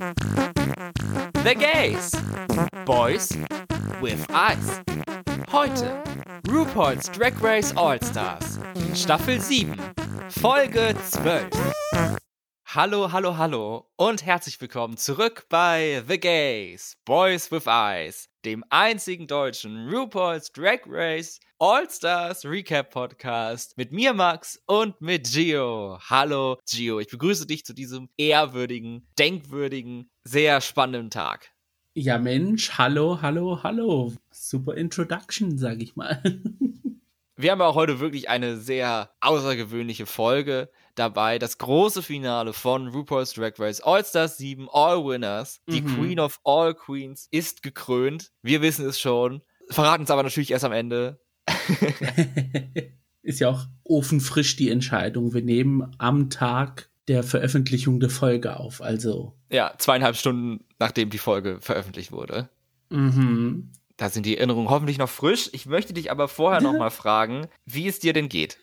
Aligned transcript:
The 0.00 1.54
Gays. 1.58 2.14
Boys 2.86 3.36
with 4.00 4.24
Eyes. 4.30 4.80
Heute 5.50 6.02
RuPaul's 6.44 7.10
Drag 7.10 7.38
Race 7.42 7.74
All-Stars. 7.76 8.58
Staffel 8.94 9.38
7. 9.40 9.76
Folge 10.30 10.94
12. 11.12 12.29
Hallo, 12.72 13.10
hallo, 13.10 13.36
hallo 13.36 13.90
und 13.96 14.24
herzlich 14.24 14.60
willkommen 14.60 14.96
zurück 14.96 15.46
bei 15.48 16.04
The 16.06 16.20
Gays, 16.20 16.96
Boys 17.04 17.50
with 17.50 17.66
Eyes, 17.66 18.28
dem 18.44 18.62
einzigen 18.70 19.26
deutschen 19.26 19.88
RuPaul's 19.88 20.52
Drag 20.52 20.78
Race 20.86 21.40
All-Stars 21.58 22.44
Recap 22.44 22.92
Podcast 22.92 23.76
mit 23.76 23.90
mir 23.90 24.14
Max 24.14 24.62
und 24.66 25.00
mit 25.00 25.28
Gio. 25.32 25.98
Hallo 26.08 26.58
Gio, 26.64 27.00
ich 27.00 27.08
begrüße 27.08 27.44
dich 27.44 27.64
zu 27.64 27.74
diesem 27.74 28.08
ehrwürdigen, 28.16 29.04
denkwürdigen, 29.18 30.08
sehr 30.22 30.60
spannenden 30.60 31.10
Tag. 31.10 31.50
Ja 31.94 32.18
Mensch, 32.18 32.78
hallo, 32.78 33.20
hallo, 33.20 33.64
hallo. 33.64 34.12
Super 34.30 34.76
Introduction, 34.76 35.58
sag 35.58 35.82
ich 35.82 35.96
mal. 35.96 36.22
Wir 37.40 37.52
haben 37.52 37.62
auch 37.62 37.74
heute 37.74 38.00
wirklich 38.00 38.28
eine 38.28 38.58
sehr 38.58 39.10
außergewöhnliche 39.20 40.04
Folge 40.04 40.68
dabei. 40.94 41.38
Das 41.38 41.56
große 41.56 42.02
Finale 42.02 42.52
von 42.52 42.88
RuPaul's 42.88 43.32
Drag 43.32 43.52
Race 43.58 43.80
All 43.80 44.04
Stars 44.04 44.36
7 44.36 44.68
All 44.70 45.02
Winners. 45.06 45.62
Die 45.66 45.80
mhm. 45.80 45.96
Queen 45.96 46.20
of 46.20 46.38
All 46.44 46.74
Queens 46.74 47.28
ist 47.30 47.62
gekrönt. 47.62 48.30
Wir 48.42 48.60
wissen 48.60 48.84
es 48.84 49.00
schon. 49.00 49.40
Verraten 49.70 50.02
es 50.02 50.10
aber 50.10 50.22
natürlich 50.22 50.50
erst 50.50 50.66
am 50.66 50.72
Ende. 50.72 51.18
ist 53.22 53.40
ja 53.40 53.48
auch 53.48 53.64
ofenfrisch 53.84 54.56
die 54.56 54.68
Entscheidung. 54.68 55.32
Wir 55.32 55.42
nehmen 55.42 55.94
am 55.96 56.28
Tag 56.28 56.90
der 57.08 57.22
Veröffentlichung 57.22 58.00
der 58.00 58.10
Folge 58.10 58.60
auf. 58.60 58.82
Also. 58.82 59.34
Ja, 59.50 59.72
zweieinhalb 59.78 60.16
Stunden 60.16 60.66
nachdem 60.78 61.08
die 61.08 61.16
Folge 61.16 61.56
veröffentlicht 61.62 62.12
wurde. 62.12 62.50
Mhm. 62.90 63.72
Da 64.00 64.08
sind 64.08 64.24
die 64.24 64.38
Erinnerungen 64.38 64.70
hoffentlich 64.70 64.96
noch 64.96 65.10
frisch. 65.10 65.50
Ich 65.52 65.66
möchte 65.66 65.92
dich 65.92 66.10
aber 66.10 66.26
vorher 66.26 66.62
noch 66.62 66.72
mal 66.72 66.88
fragen, 66.88 67.48
wie 67.66 67.86
es 67.86 67.98
dir 67.98 68.14
denn 68.14 68.30
geht. 68.30 68.56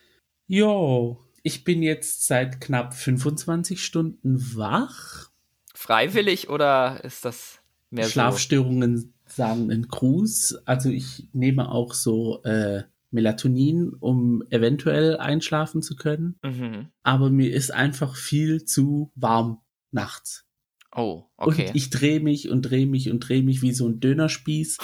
Jo, 0.48 1.24
ich 1.44 1.62
bin 1.62 1.80
jetzt 1.80 2.26
seit 2.26 2.60
knapp 2.60 2.92
25 2.92 3.80
Stunden 3.80 4.56
wach. 4.56 5.30
Freiwillig 5.74 6.48
oder 6.48 7.04
ist 7.04 7.24
das 7.24 7.60
mehr 7.90 8.08
Schlafstörungen 8.08 8.96
so? 8.96 9.08
sagen 9.28 9.70
einen 9.70 9.86
Gruß. 9.86 10.58
Also 10.64 10.90
ich 10.90 11.28
nehme 11.32 11.70
auch 11.70 11.94
so 11.94 12.42
äh, 12.42 12.82
Melatonin, 13.12 13.94
um 13.94 14.42
eventuell 14.50 15.18
einschlafen 15.18 15.82
zu 15.82 15.94
können. 15.94 16.36
Mhm. 16.42 16.88
Aber 17.04 17.30
mir 17.30 17.52
ist 17.52 17.72
einfach 17.72 18.16
viel 18.16 18.64
zu 18.64 19.12
warm 19.14 19.60
nachts. 19.92 20.46
Oh, 20.96 21.26
okay. 21.36 21.68
Und 21.68 21.76
ich 21.76 21.90
drehe 21.90 22.18
mich 22.18 22.48
und 22.48 22.62
drehe 22.62 22.88
mich 22.88 23.08
und 23.08 23.20
drehe 23.20 23.44
mich 23.44 23.62
wie 23.62 23.72
so 23.72 23.86
ein 23.86 24.00
Dönerspieß. 24.00 24.78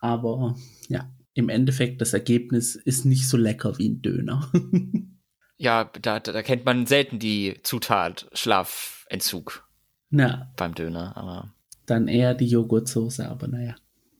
Aber 0.00 0.56
ja, 0.88 1.10
im 1.34 1.48
Endeffekt, 1.48 2.00
das 2.00 2.14
Ergebnis 2.14 2.74
ist 2.74 3.04
nicht 3.04 3.28
so 3.28 3.36
lecker 3.36 3.78
wie 3.78 3.88
ein 3.88 4.02
Döner. 4.02 4.50
ja, 5.56 5.84
da, 5.84 6.20
da 6.20 6.42
kennt 6.42 6.64
man 6.64 6.86
selten 6.86 7.18
die 7.18 7.60
Zutat 7.62 8.28
Schlafentzug. 8.32 9.64
Na. 10.10 10.52
Beim 10.56 10.74
Döner, 10.74 11.16
aber. 11.16 11.54
Dann 11.86 12.08
eher 12.08 12.34
die 12.34 12.48
Joghurtsoße, 12.48 13.28
aber 13.28 13.48
naja. 13.48 13.76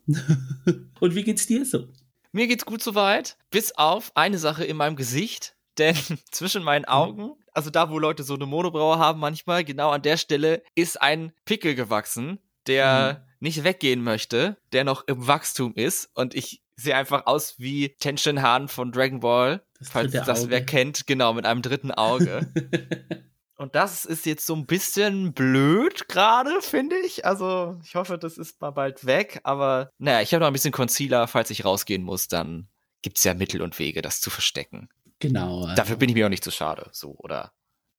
Und 1.01 1.15
wie 1.15 1.25
geht's 1.25 1.47
dir 1.47 1.65
so? 1.65 1.89
Mir 2.31 2.47
geht's 2.47 2.65
gut 2.65 2.83
soweit, 2.83 3.37
bis 3.51 3.73
auf 3.73 4.13
eine 4.15 4.39
Sache 4.39 4.65
in 4.65 4.77
meinem 4.77 4.97
Gesicht, 4.97 5.57
denn 5.77 5.97
zwischen 6.31 6.63
meinen 6.63 6.83
mhm. 6.83 6.89
Augen, 6.89 7.33
also 7.53 7.71
da, 7.71 7.91
wo 7.91 7.99
Leute 7.99 8.23
so 8.23 8.35
eine 8.35 8.47
Monobraue 8.47 8.99
haben 8.99 9.19
manchmal, 9.19 9.65
genau 9.65 9.91
an 9.91 10.03
der 10.03 10.19
Stelle 10.19 10.63
ist 10.75 11.03
ein 11.03 11.33
Pickel 11.45 11.75
gewachsen, 11.75 12.39
der 12.67 13.21
mhm 13.25 13.28
nicht 13.41 13.65
weggehen 13.65 14.03
möchte, 14.03 14.57
der 14.73 14.85
noch 14.85 15.07
im 15.07 15.27
Wachstum 15.27 15.75
ist 15.75 16.11
und 16.15 16.35
ich 16.35 16.63
sehe 16.77 16.97
einfach 16.97 17.27
aus 17.27 17.59
wie 17.59 17.95
Tenshin 17.99 18.41
Han 18.43 18.69
von 18.69 18.93
Dragon 18.93 19.21
Ball, 19.21 19.63
das 19.79 19.91
falls 19.91 20.13
das 20.13 20.43
Auge. 20.43 20.51
wer 20.51 20.65
kennt, 20.65 21.07
genau, 21.07 21.35
mit 21.35 21.45
einem 21.45 21.61
dritten 21.61 21.91
Auge. 21.91 22.53
und 23.57 23.75
das 23.75 24.05
ist 24.05 24.27
jetzt 24.27 24.47
so 24.47 24.55
ein 24.55 24.67
bisschen 24.67 25.33
blöd 25.33 26.09
gerade, 26.09 26.63
finde 26.63 26.97
ich. 27.05 27.25
Also, 27.25 27.79
ich 27.85 27.97
hoffe, 27.97 28.17
das 28.17 28.39
ist 28.39 28.61
mal 28.61 28.71
bald 28.71 29.07
weg, 29.07 29.41
aber 29.43 29.91
naja, 29.99 30.23
ich 30.23 30.33
habe 30.33 30.41
noch 30.41 30.47
ein 30.47 30.53
bisschen 30.53 30.73
Concealer, 30.73 31.27
falls 31.27 31.51
ich 31.51 31.65
rausgehen 31.65 32.05
muss, 32.05 32.29
dann 32.29 32.69
gibt 33.03 33.19
es 33.19 33.25
ja 33.25 33.35
Mittel 33.35 33.61
und 33.61 33.79
Wege, 33.79 34.01
das 34.01 34.21
zu 34.21 34.31
verstecken. 34.31 34.89
Genau. 35.19 35.65
Also. 35.65 35.75
Dafür 35.75 35.97
bin 35.97 36.09
ich 36.09 36.15
mir 36.15 36.27
auch 36.27 36.31
nicht 36.31 36.45
zu 36.45 36.53
schade, 36.53 36.89
so, 36.93 37.17
oder? 37.19 37.53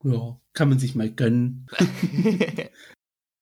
Ja, 0.03 0.39
kann 0.53 0.69
man 0.69 0.79
sich 0.79 0.95
mal 0.95 1.11
gönnen. 1.11 1.67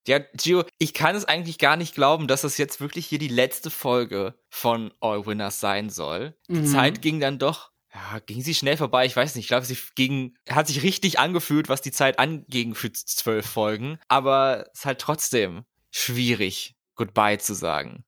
Ja, 0.08 0.20
Gio, 0.20 0.64
ich 0.78 0.94
kann 0.94 1.16
es 1.16 1.26
eigentlich 1.26 1.58
gar 1.58 1.76
nicht 1.76 1.94
glauben, 1.94 2.28
dass 2.28 2.42
das 2.42 2.58
jetzt 2.58 2.80
wirklich 2.80 3.06
hier 3.06 3.20
die 3.20 3.28
letzte 3.28 3.70
Folge 3.70 4.36
von 4.50 4.94
All 5.02 5.26
Winners 5.26 5.60
sein 5.60 5.90
soll. 5.90 6.36
Die 6.48 6.60
mhm. 6.60 6.66
Zeit 6.66 7.02
ging 7.02 7.20
dann 7.20 7.40
doch, 7.40 7.72
ja, 7.94 8.20
ging 8.20 8.42
sie 8.42 8.54
schnell 8.54 8.78
vorbei. 8.78 9.06
Ich 9.06 9.16
weiß 9.16 9.36
nicht, 9.36 9.46
ich 9.46 9.50
glaube, 9.50 9.66
sie 9.66 9.78
ging, 9.96 10.36
hat 10.50 10.68
sich 10.68 10.84
richtig 10.84 11.20
angefühlt, 11.20 11.68
was 11.68 11.82
die 11.82 11.92
Zeit 11.92 12.20
anging 12.20 12.76
für 12.76 12.92
zwölf 12.92 13.46
Folgen. 13.46 14.00
Aber 14.08 14.68
es 14.72 14.80
ist 14.80 14.86
halt 14.86 15.00
trotzdem 15.00 15.66
schwierig, 15.92 16.76
Goodbye 16.96 17.40
zu 17.40 17.54
sagen. 17.54 18.04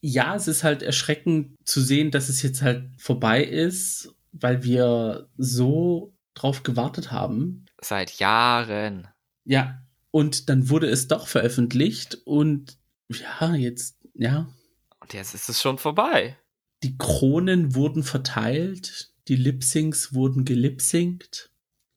Ja, 0.00 0.34
es 0.34 0.48
ist 0.48 0.64
halt 0.64 0.82
erschreckend 0.82 1.56
zu 1.64 1.80
sehen, 1.80 2.10
dass 2.10 2.28
es 2.28 2.42
jetzt 2.42 2.62
halt 2.62 2.90
vorbei 2.98 3.42
ist, 3.42 4.14
weil 4.32 4.64
wir 4.64 5.28
so 5.36 6.14
drauf 6.34 6.62
gewartet 6.62 7.12
haben. 7.12 7.66
Seit 7.80 8.18
Jahren. 8.18 9.08
Ja, 9.44 9.83
und 10.14 10.48
dann 10.48 10.70
wurde 10.70 10.86
es 10.86 11.08
doch 11.08 11.26
veröffentlicht 11.26 12.18
und 12.24 12.78
ja, 13.08 13.56
jetzt, 13.56 13.98
ja. 14.14 14.48
Und 15.00 15.12
jetzt 15.12 15.34
ist 15.34 15.48
es 15.48 15.60
schon 15.60 15.76
vorbei. 15.76 16.38
Die 16.84 16.96
Kronen 16.96 17.74
wurden 17.74 18.04
verteilt, 18.04 19.12
die 19.26 19.34
Lipsyncs 19.34 20.14
wurden 20.14 20.44
gelipsingt. 20.44 21.50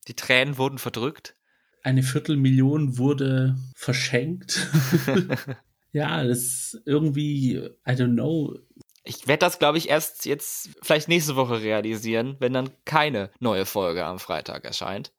Die 0.07 0.15
Tränen 0.15 0.57
wurden 0.57 0.79
verdrückt. 0.79 1.35
Eine 1.83 2.01
Viertelmillion 2.01 2.97
wurde 2.97 3.55
verschenkt. 3.75 4.67
ja, 5.91 6.23
das 6.23 6.39
ist 6.39 6.81
irgendwie, 6.85 7.57
I 7.57 7.91
don't 7.91 8.15
know. 8.15 8.57
Ich 9.03 9.27
werde 9.27 9.41
das, 9.41 9.59
glaube 9.59 9.77
ich, 9.77 9.89
erst 9.89 10.25
jetzt 10.25 10.71
vielleicht 10.81 11.07
nächste 11.07 11.35
Woche 11.35 11.61
realisieren, 11.61 12.35
wenn 12.39 12.53
dann 12.53 12.71
keine 12.83 13.29
neue 13.39 13.67
Folge 13.67 14.05
am 14.05 14.17
Freitag 14.17 14.65
erscheint. 14.65 15.13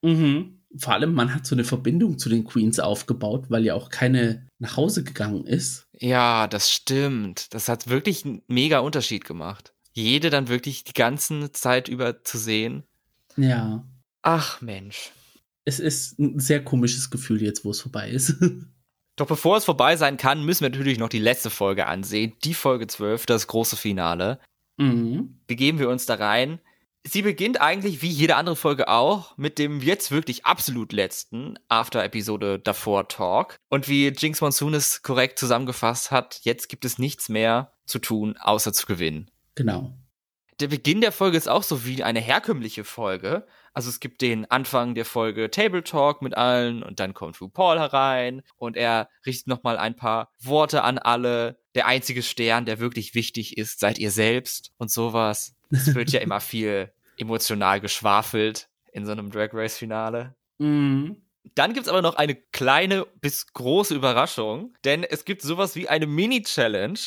Mhm 0.00 0.59
vor 0.76 0.92
allem, 0.92 1.14
man 1.14 1.34
hat 1.34 1.46
so 1.46 1.54
eine 1.54 1.64
Verbindung 1.64 2.18
zu 2.18 2.28
den 2.28 2.44
Queens 2.44 2.78
aufgebaut, 2.78 3.46
weil 3.48 3.64
ja 3.64 3.74
auch 3.74 3.88
keine 3.90 4.46
nach 4.58 4.76
Hause 4.76 5.02
gegangen 5.02 5.44
ist. 5.46 5.86
Ja, 5.92 6.46
das 6.46 6.70
stimmt. 6.70 7.52
Das 7.54 7.68
hat 7.68 7.88
wirklich 7.88 8.24
einen 8.24 8.42
mega 8.46 8.78
Unterschied 8.78 9.24
gemacht. 9.24 9.74
Jede 9.92 10.30
dann 10.30 10.48
wirklich 10.48 10.84
die 10.84 10.92
ganze 10.92 11.50
Zeit 11.52 11.88
über 11.88 12.22
zu 12.22 12.38
sehen. 12.38 12.84
Ja. 13.36 13.84
Ach 14.22 14.60
Mensch. 14.60 15.10
Es 15.64 15.80
ist 15.80 16.18
ein 16.18 16.38
sehr 16.38 16.64
komisches 16.64 17.10
Gefühl 17.10 17.42
jetzt, 17.42 17.64
wo 17.64 17.70
es 17.70 17.80
vorbei 17.80 18.10
ist. 18.10 18.36
Doch 19.16 19.26
bevor 19.26 19.56
es 19.56 19.64
vorbei 19.64 19.96
sein 19.96 20.16
kann, 20.16 20.44
müssen 20.44 20.62
wir 20.62 20.70
natürlich 20.70 20.98
noch 20.98 21.08
die 21.08 21.18
letzte 21.18 21.50
Folge 21.50 21.86
ansehen. 21.86 22.32
Die 22.44 22.54
Folge 22.54 22.86
12, 22.86 23.26
das 23.26 23.46
große 23.48 23.76
Finale. 23.76 24.38
Mhm. 24.78 25.40
Begeben 25.46 25.78
wir 25.78 25.90
uns 25.90 26.06
da 26.06 26.14
rein 26.14 26.60
sie 27.04 27.22
beginnt 27.22 27.60
eigentlich 27.60 28.02
wie 28.02 28.08
jede 28.08 28.36
andere 28.36 28.56
Folge 28.56 28.88
auch 28.88 29.36
mit 29.36 29.58
dem 29.58 29.80
jetzt 29.80 30.10
wirklich 30.10 30.44
absolut 30.46 30.92
letzten 30.92 31.58
After-Episode 31.68 32.58
davor 32.58 33.08
Talk. 33.08 33.56
Und 33.68 33.88
wie 33.88 34.08
Jinx 34.08 34.40
Monsoon 34.40 34.74
es 34.74 35.02
korrekt 35.02 35.38
zusammengefasst 35.38 36.10
hat, 36.10 36.40
jetzt 36.42 36.68
gibt 36.68 36.84
es 36.84 36.98
nichts 36.98 37.28
mehr 37.28 37.72
zu 37.86 37.98
tun, 37.98 38.36
außer 38.38 38.72
zu 38.72 38.86
gewinnen. 38.86 39.30
Genau. 39.54 39.92
Der 40.60 40.68
Beginn 40.68 41.00
der 41.00 41.12
Folge 41.12 41.38
ist 41.38 41.48
auch 41.48 41.62
so 41.62 41.86
wie 41.86 42.02
eine 42.02 42.20
herkömmliche 42.20 42.84
Folge. 42.84 43.46
Also 43.72 43.88
es 43.88 43.98
gibt 43.98 44.20
den 44.20 44.50
Anfang 44.50 44.94
der 44.94 45.06
Folge 45.06 45.50
Table 45.50 45.82
Talk 45.82 46.20
mit 46.20 46.36
allen 46.36 46.82
und 46.82 47.00
dann 47.00 47.14
kommt 47.14 47.40
RuPaul 47.40 47.78
herein 47.78 48.42
und 48.56 48.76
er 48.76 49.08
richtet 49.24 49.46
nochmal 49.46 49.78
ein 49.78 49.96
paar 49.96 50.30
Worte 50.38 50.82
an 50.82 50.98
alle. 50.98 51.58
Der 51.74 51.86
einzige 51.86 52.22
Stern, 52.22 52.66
der 52.66 52.78
wirklich 52.78 53.14
wichtig 53.14 53.56
ist, 53.56 53.80
seid 53.80 53.98
ihr 53.98 54.10
selbst 54.10 54.72
und 54.76 54.90
sowas. 54.90 55.54
Es 55.70 55.94
wird 55.94 56.10
ja 56.10 56.20
immer 56.20 56.40
viel 56.40 56.92
emotional 57.20 57.80
geschwafelt 57.80 58.68
in 58.92 59.06
so 59.06 59.12
einem 59.12 59.30
Drag 59.30 59.50
Race 59.52 59.78
Finale. 59.78 60.34
Mhm. 60.58 61.16
Dann 61.54 61.72
gibt's 61.72 61.88
aber 61.88 62.02
noch 62.02 62.16
eine 62.16 62.34
kleine 62.34 63.06
bis 63.20 63.52
große 63.52 63.94
Überraschung, 63.94 64.74
denn 64.84 65.04
es 65.04 65.24
gibt 65.24 65.42
sowas 65.42 65.74
wie 65.74 65.88
eine 65.88 66.06
Mini-Challenge. 66.06 66.98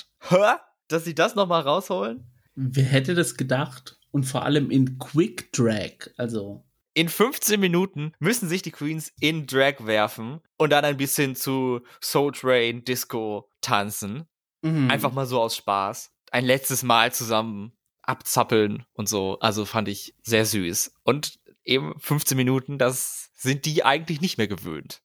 Dass 0.87 1.05
sie 1.05 1.15
das 1.15 1.35
nochmal 1.35 1.61
rausholen? 1.61 2.25
Wer 2.55 2.83
hätte 2.83 3.15
das 3.15 3.35
gedacht? 3.35 3.99
Und 4.11 4.25
vor 4.25 4.43
allem 4.43 4.69
in 4.69 4.99
Quick 4.99 5.51
Drag, 5.53 6.09
also. 6.17 6.63
In 6.93 7.09
15 7.09 7.59
Minuten 7.59 8.13
müssen 8.19 8.47
sich 8.47 8.61
die 8.61 8.71
Queens 8.71 9.11
in 9.19 9.47
Drag 9.47 9.85
werfen 9.85 10.41
und 10.57 10.71
dann 10.71 10.85
ein 10.85 10.97
bisschen 10.97 11.35
zu 11.35 11.81
Soul 12.01 12.31
Train 12.33 12.85
Disco 12.85 13.49
tanzen. 13.61 14.27
Mhm. 14.61 14.91
Einfach 14.91 15.11
mal 15.11 15.25
so 15.25 15.41
aus 15.41 15.55
Spaß. 15.55 16.11
Ein 16.31 16.45
letztes 16.45 16.83
Mal 16.83 17.11
zusammen 17.11 17.73
abzappeln 18.03 18.83
und 18.93 19.09
so. 19.09 19.39
Also 19.39 19.65
fand 19.65 19.87
ich 19.87 20.15
sehr 20.21 20.45
süß. 20.45 20.93
Und 21.03 21.39
eben 21.63 21.93
15 21.99 22.37
Minuten, 22.37 22.77
das 22.77 23.29
sind 23.35 23.65
die 23.65 23.83
eigentlich 23.83 24.21
nicht 24.21 24.37
mehr 24.37 24.47
gewöhnt. 24.47 25.01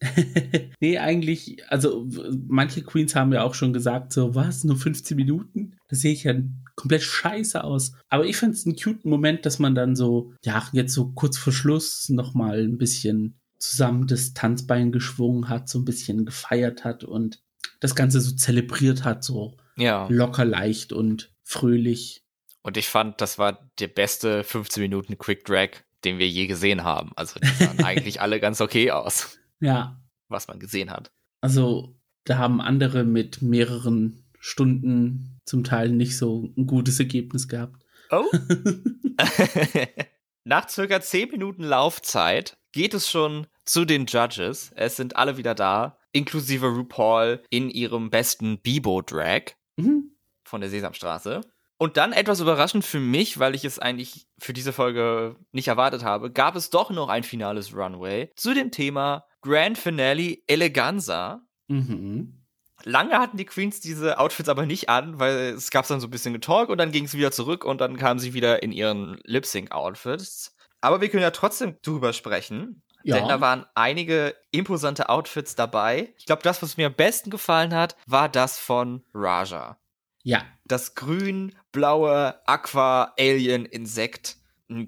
nee, 0.80 0.98
eigentlich, 0.98 1.62
also 1.70 2.08
manche 2.48 2.82
Queens 2.82 3.14
haben 3.14 3.32
ja 3.32 3.42
auch 3.44 3.54
schon 3.54 3.72
gesagt, 3.72 4.12
so 4.12 4.34
was, 4.34 4.64
nur 4.64 4.76
15 4.76 5.16
Minuten? 5.16 5.76
Das 5.88 6.00
sehe 6.00 6.12
ich 6.12 6.24
ja 6.24 6.34
komplett 6.74 7.02
scheiße 7.02 7.62
aus. 7.62 7.92
Aber 8.08 8.26
ich 8.26 8.36
finde 8.36 8.56
es 8.56 8.66
einen 8.66 8.76
cute 8.76 9.04
Moment, 9.04 9.46
dass 9.46 9.58
man 9.58 9.74
dann 9.74 9.94
so, 9.94 10.32
ja, 10.44 10.68
jetzt 10.72 10.92
so 10.92 11.12
kurz 11.12 11.38
vor 11.38 11.52
Schluss 11.52 12.08
nochmal 12.08 12.62
ein 12.64 12.78
bisschen 12.78 13.38
zusammen 13.58 14.08
das 14.08 14.34
Tanzbein 14.34 14.90
geschwungen 14.90 15.48
hat, 15.48 15.68
so 15.68 15.78
ein 15.78 15.84
bisschen 15.84 16.24
gefeiert 16.24 16.84
hat 16.84 17.04
und 17.04 17.40
das 17.78 17.94
Ganze 17.94 18.20
so 18.20 18.34
zelebriert 18.34 19.04
hat, 19.04 19.22
so 19.22 19.56
Ja. 19.76 20.08
locker 20.10 20.44
leicht 20.44 20.92
und 20.92 21.32
fröhlich. 21.44 22.21
Und 22.62 22.76
ich 22.76 22.88
fand, 22.88 23.20
das 23.20 23.38
war 23.38 23.70
der 23.78 23.88
beste 23.88 24.44
15 24.44 24.82
Minuten 24.82 25.18
Quick 25.18 25.44
Drag, 25.44 25.70
den 26.04 26.18
wir 26.18 26.28
je 26.28 26.46
gesehen 26.46 26.84
haben. 26.84 27.10
Also 27.16 27.40
die 27.40 27.48
sahen 27.48 27.82
eigentlich 27.84 28.20
alle 28.20 28.38
ganz 28.40 28.60
okay 28.60 28.90
aus, 28.90 29.38
Ja, 29.60 30.00
was 30.28 30.48
man 30.48 30.58
gesehen 30.60 30.90
hat. 30.90 31.10
also 31.40 31.96
da 32.24 32.38
haben 32.38 32.60
andere 32.60 33.02
mit 33.02 33.42
mehreren 33.42 34.24
Stunden 34.38 35.40
zum 35.44 35.64
Teil 35.64 35.88
nicht 35.90 36.16
so 36.16 36.52
ein 36.56 36.66
gutes 36.68 37.00
Ergebnis 37.00 37.48
gehabt. 37.48 37.84
Oh. 38.10 38.24
Nach 40.44 40.68
circa 40.68 41.00
10 41.00 41.30
Minuten 41.30 41.62
Laufzeit 41.64 42.56
geht 42.72 42.94
es 42.94 43.08
schon 43.10 43.46
zu 43.64 43.84
den 43.84 44.06
Judges. 44.06 44.72
Es 44.74 44.96
sind 44.96 45.16
alle 45.16 45.36
wieder 45.36 45.54
da, 45.54 45.98
inklusive 46.12 46.66
RuPaul 46.66 47.42
in 47.50 47.70
ihrem 47.70 48.10
besten 48.10 48.58
Bibo-Drag 48.58 49.52
Mhm. 49.76 50.12
von 50.44 50.60
der 50.60 50.68
Sesamstraße. 50.68 51.40
Und 51.82 51.96
dann 51.96 52.12
etwas 52.12 52.38
überraschend 52.38 52.84
für 52.84 53.00
mich, 53.00 53.40
weil 53.40 53.56
ich 53.56 53.64
es 53.64 53.80
eigentlich 53.80 54.28
für 54.38 54.52
diese 54.52 54.72
Folge 54.72 55.34
nicht 55.50 55.66
erwartet 55.66 56.04
habe, 56.04 56.30
gab 56.30 56.54
es 56.54 56.70
doch 56.70 56.90
noch 56.90 57.08
ein 57.08 57.24
finales 57.24 57.74
Runway 57.74 58.30
zu 58.36 58.54
dem 58.54 58.70
Thema 58.70 59.26
Grand 59.40 59.76
Finale 59.76 60.38
Eleganza. 60.46 61.44
Mhm. 61.66 62.44
Lange 62.84 63.18
hatten 63.18 63.36
die 63.36 63.46
Queens 63.46 63.80
diese 63.80 64.20
Outfits 64.20 64.48
aber 64.48 64.64
nicht 64.64 64.90
an, 64.90 65.18
weil 65.18 65.54
es 65.54 65.72
gab 65.72 65.88
dann 65.88 65.98
so 65.98 66.06
ein 66.06 66.12
bisschen 66.12 66.32
Getalk 66.32 66.68
und 66.68 66.78
dann 66.78 66.92
ging 66.92 67.06
es 67.06 67.14
wieder 67.14 67.32
zurück 67.32 67.64
und 67.64 67.80
dann 67.80 67.96
kamen 67.96 68.20
sie 68.20 68.32
wieder 68.32 68.62
in 68.62 68.70
ihren 68.70 69.18
Lip-Sync-Outfits. 69.24 70.54
Aber 70.80 71.00
wir 71.00 71.08
können 71.08 71.24
ja 71.24 71.32
trotzdem 71.32 71.78
drüber 71.82 72.12
sprechen. 72.12 72.84
Ja. 73.02 73.16
Denn 73.16 73.26
da 73.26 73.40
waren 73.40 73.66
einige 73.74 74.36
imposante 74.52 75.08
Outfits 75.08 75.56
dabei. 75.56 76.14
Ich 76.16 76.26
glaube, 76.26 76.42
das, 76.42 76.62
was 76.62 76.76
mir 76.76 76.86
am 76.86 76.94
besten 76.94 77.30
gefallen 77.30 77.74
hat, 77.74 77.96
war 78.06 78.28
das 78.28 78.60
von 78.60 79.02
Raja. 79.12 79.78
Ja, 80.22 80.44
Das 80.64 80.94
grün-blaue 80.94 82.34
Aqua-Alien-Insekt, 82.46 84.36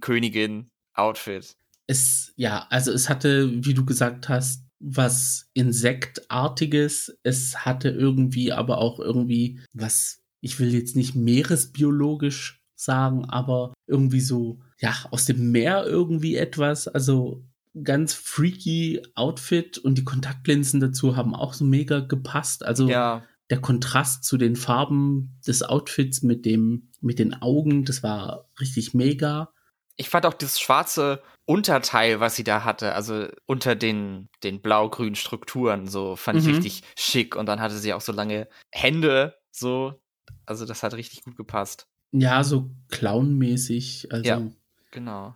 Königin-Outfit. 0.01 1.57
es, 1.87 2.33
ja, 2.37 2.67
also 2.71 2.93
es 2.93 3.09
hatte, 3.09 3.51
wie 3.65 3.75
du 3.75 3.85
gesagt 3.85 4.29
hast, 4.29 4.65
was 4.79 5.51
Insektartiges. 5.55 7.19
Es 7.23 7.65
hatte 7.65 7.89
irgendwie 7.91 8.53
aber 8.53 8.79
auch 8.79 9.01
irgendwie 9.01 9.61
was, 9.73 10.23
ich 10.41 10.59
will 10.61 10.73
jetzt 10.75 10.97
nicht 10.97 11.15
meeresbiologisch 11.15 12.63
sagen, 12.77 13.25
aber 13.27 13.75
irgendwie 13.87 14.21
so, 14.21 14.61
ja, 14.79 14.95
aus 15.11 15.25
dem 15.25 15.51
Meer 15.53 15.85
irgendwie 15.87 16.37
etwas. 16.37 16.89
Also 16.89 17.45
ganz 17.83 18.15
freaky 18.15 19.03
Outfit 19.15 19.79
und 19.79 19.99
die 19.99 20.05
Kontaktlinsen 20.05 20.81
dazu 20.81 21.17
haben 21.17 21.35
auch 21.35 21.55
so 21.55 21.65
mega 21.65 22.01
gepasst. 22.01 22.65
Also 22.65 22.89
Ja, 22.89 23.25
der 23.51 23.61
Kontrast 23.61 24.25
zu 24.25 24.37
den 24.39 24.57
Farben 24.57 25.39
des 25.47 25.63
Outfits 25.63 26.23
mit 26.23 26.45
dem, 26.47 26.91
mit 27.01 27.19
den 27.19 27.35
Augen, 27.43 27.85
das 27.85 28.03
war 28.03 28.49
richtig 28.61 28.95
mega. 28.95 29.51
ich 29.97 30.09
fand 30.09 30.27
auch 30.27 30.35
das 30.35 30.59
schwarze 30.59 31.23
Unterteil, 31.47 32.19
was 32.19 32.35
sie 32.35 32.43
da 32.43 32.65
hatte, 32.65 32.95
also 32.95 33.29
unter 33.47 33.77
den, 33.77 34.29
den 34.43 34.61
blau-grünen 34.61 35.15
Strukturen, 35.15 35.87
so 35.87 36.17
fand 36.17 36.41
ich 36.41 36.47
Mhm. 36.47 36.55
richtig 36.55 36.83
schick. 36.99 37.37
Und 37.37 37.47
dann 37.47 37.61
hatte 37.61 37.77
sie 37.79 37.93
auch 37.93 38.01
so 38.01 38.11
lange 38.13 38.49
Hände, 38.73 39.37
so. 39.53 40.01
Also 40.47 40.67
das 40.67 40.83
hat 40.83 40.95
richtig 40.95 41.23
gut 41.23 41.37
gepasst. 41.37 41.87
Ja, 42.13 42.43
so 42.43 42.71
clownmäßig. 42.89 44.09
Also, 44.11 44.25
Ja. 44.29 44.43
Genau. 44.91 45.35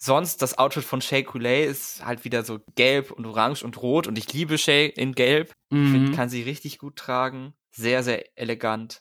Sonst, 0.00 0.42
das 0.42 0.56
Outfit 0.58 0.84
von 0.84 1.00
Shay 1.00 1.24
Coulee 1.24 1.66
ist 1.66 2.04
halt 2.04 2.24
wieder 2.24 2.44
so 2.44 2.60
gelb 2.76 3.10
und 3.10 3.26
orange 3.26 3.64
und 3.64 3.82
rot. 3.82 4.06
Und 4.06 4.16
ich 4.16 4.32
liebe 4.32 4.56
Shay 4.56 4.86
in 4.94 5.12
gelb. 5.14 5.52
Ich 5.70 5.76
Mhm. 5.76 5.90
finde, 5.92 6.12
kann 6.12 6.28
sie 6.28 6.42
richtig 6.42 6.78
gut 6.78 6.96
tragen. 6.96 7.52
Sehr, 7.72 8.02
sehr 8.02 8.24
elegant. 8.38 9.00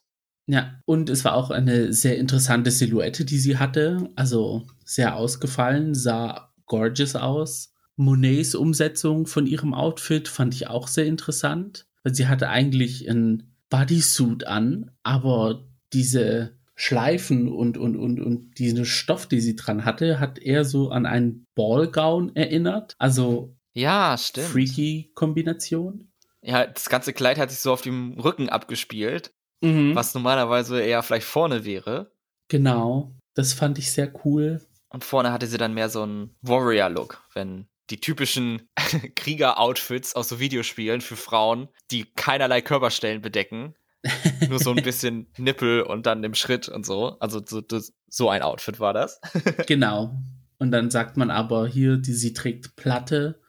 ja. 0.50 0.80
Und 0.86 1.10
es 1.10 1.24
war 1.26 1.34
auch 1.34 1.52
eine 1.52 1.92
sehr 1.94 2.18
interessante 2.18 2.72
Silhouette, 2.72 3.26
die 3.26 3.38
sie 3.38 3.58
hatte. 3.58 4.10
Also 4.16 4.66
sehr 4.86 5.16
ausgefallen, 5.18 5.94
sah 5.94 6.52
gorgeous 6.66 7.16
aus. 7.16 7.74
Monets 7.98 8.56
Umsetzung 8.56 9.28
von 9.28 9.46
ihrem 9.46 9.74
Outfit 9.74 10.28
fand 10.28 10.54
ich 10.54 10.68
auch 10.68 10.88
sehr 10.88 11.06
interessant. 11.06 11.86
Weil 12.04 12.16
sie 12.16 12.28
hatte 12.28 12.48
eigentlich 12.50 13.10
ein 13.10 13.56
Bodysuit 13.70 14.46
an, 14.48 14.92
aber 15.04 15.68
diese 15.94 16.58
Schleifen 16.80 17.50
und, 17.52 17.78
und, 17.78 17.98
und, 17.98 18.22
und 18.22 18.58
diesen 18.60 18.86
Stoff, 18.86 19.26
die 19.26 19.42
sie 19.42 19.56
dran 19.56 19.84
hatte, 19.84 20.20
hat 20.20 20.38
eher 20.38 20.64
so 20.64 20.90
an 20.92 21.06
einen 21.08 21.46
Ballgown 21.56 22.36
erinnert. 22.36 22.94
Also 23.00 23.56
Ja, 23.74 24.16
stimmt. 24.18 24.48
freaky 24.48 25.12
Kombination. 25.16 26.12
Ja, 26.44 26.68
das 26.68 26.88
ganze 26.90 27.14
Kleid 27.14 27.40
hat 27.40 27.50
sich 27.50 27.60
so 27.60 27.74
auf 27.74 27.82
dem 27.82 28.14
Rücken 28.20 28.48
abgespielt, 28.50 29.34
Mhm. 29.64 29.96
was 29.96 30.14
normalerweise 30.14 30.80
eher 30.80 31.02
vielleicht 31.02 31.26
vorne 31.26 31.66
wäre. 31.66 32.12
Genau. 32.48 33.12
Das 33.34 33.54
fand 33.54 33.80
ich 33.80 33.92
sehr 33.92 34.14
cool. 34.24 34.62
Und 34.90 35.04
vorne 35.04 35.32
hatte 35.32 35.48
sie 35.48 35.58
dann 35.58 35.74
mehr 35.74 35.90
so 35.90 36.04
einen 36.04 36.36
Warrior-Look, 36.44 37.24
wenn 37.34 37.68
die 37.90 38.00
typischen 38.00 38.70
Krieger-Outfits 39.16 40.16
aus 40.16 40.30
so 40.30 40.40
Videospielen 40.40 41.02
für 41.02 41.16
Frauen, 41.16 41.70
die 41.92 42.06
keinerlei 42.16 42.62
Körperstellen 42.62 43.22
bedecken, 43.22 43.74
nur 44.50 44.60
so 44.60 44.72
ein 44.72 44.84
bisschen 44.84 45.28
Nippel 45.38 45.82
und 45.82 46.06
dann 46.06 46.24
im 46.24 46.34
Schritt 46.34 46.70
und 46.70 46.86
so. 46.86 47.18
Also 47.20 47.42
so, 47.46 47.62
das, 47.62 47.94
so 48.08 48.30
ein 48.30 48.42
Outfit 48.42 48.80
war 48.80 48.94
das. 48.94 49.20
Genau. 49.68 50.18
Und 50.60 50.72
dann 50.72 50.90
sagt 50.90 51.18
man 51.18 51.30
aber 51.30 51.68
hier, 51.68 51.98
die, 51.98 52.14
sie 52.14 52.34
trägt 52.34 52.76
Platte. 52.76 53.40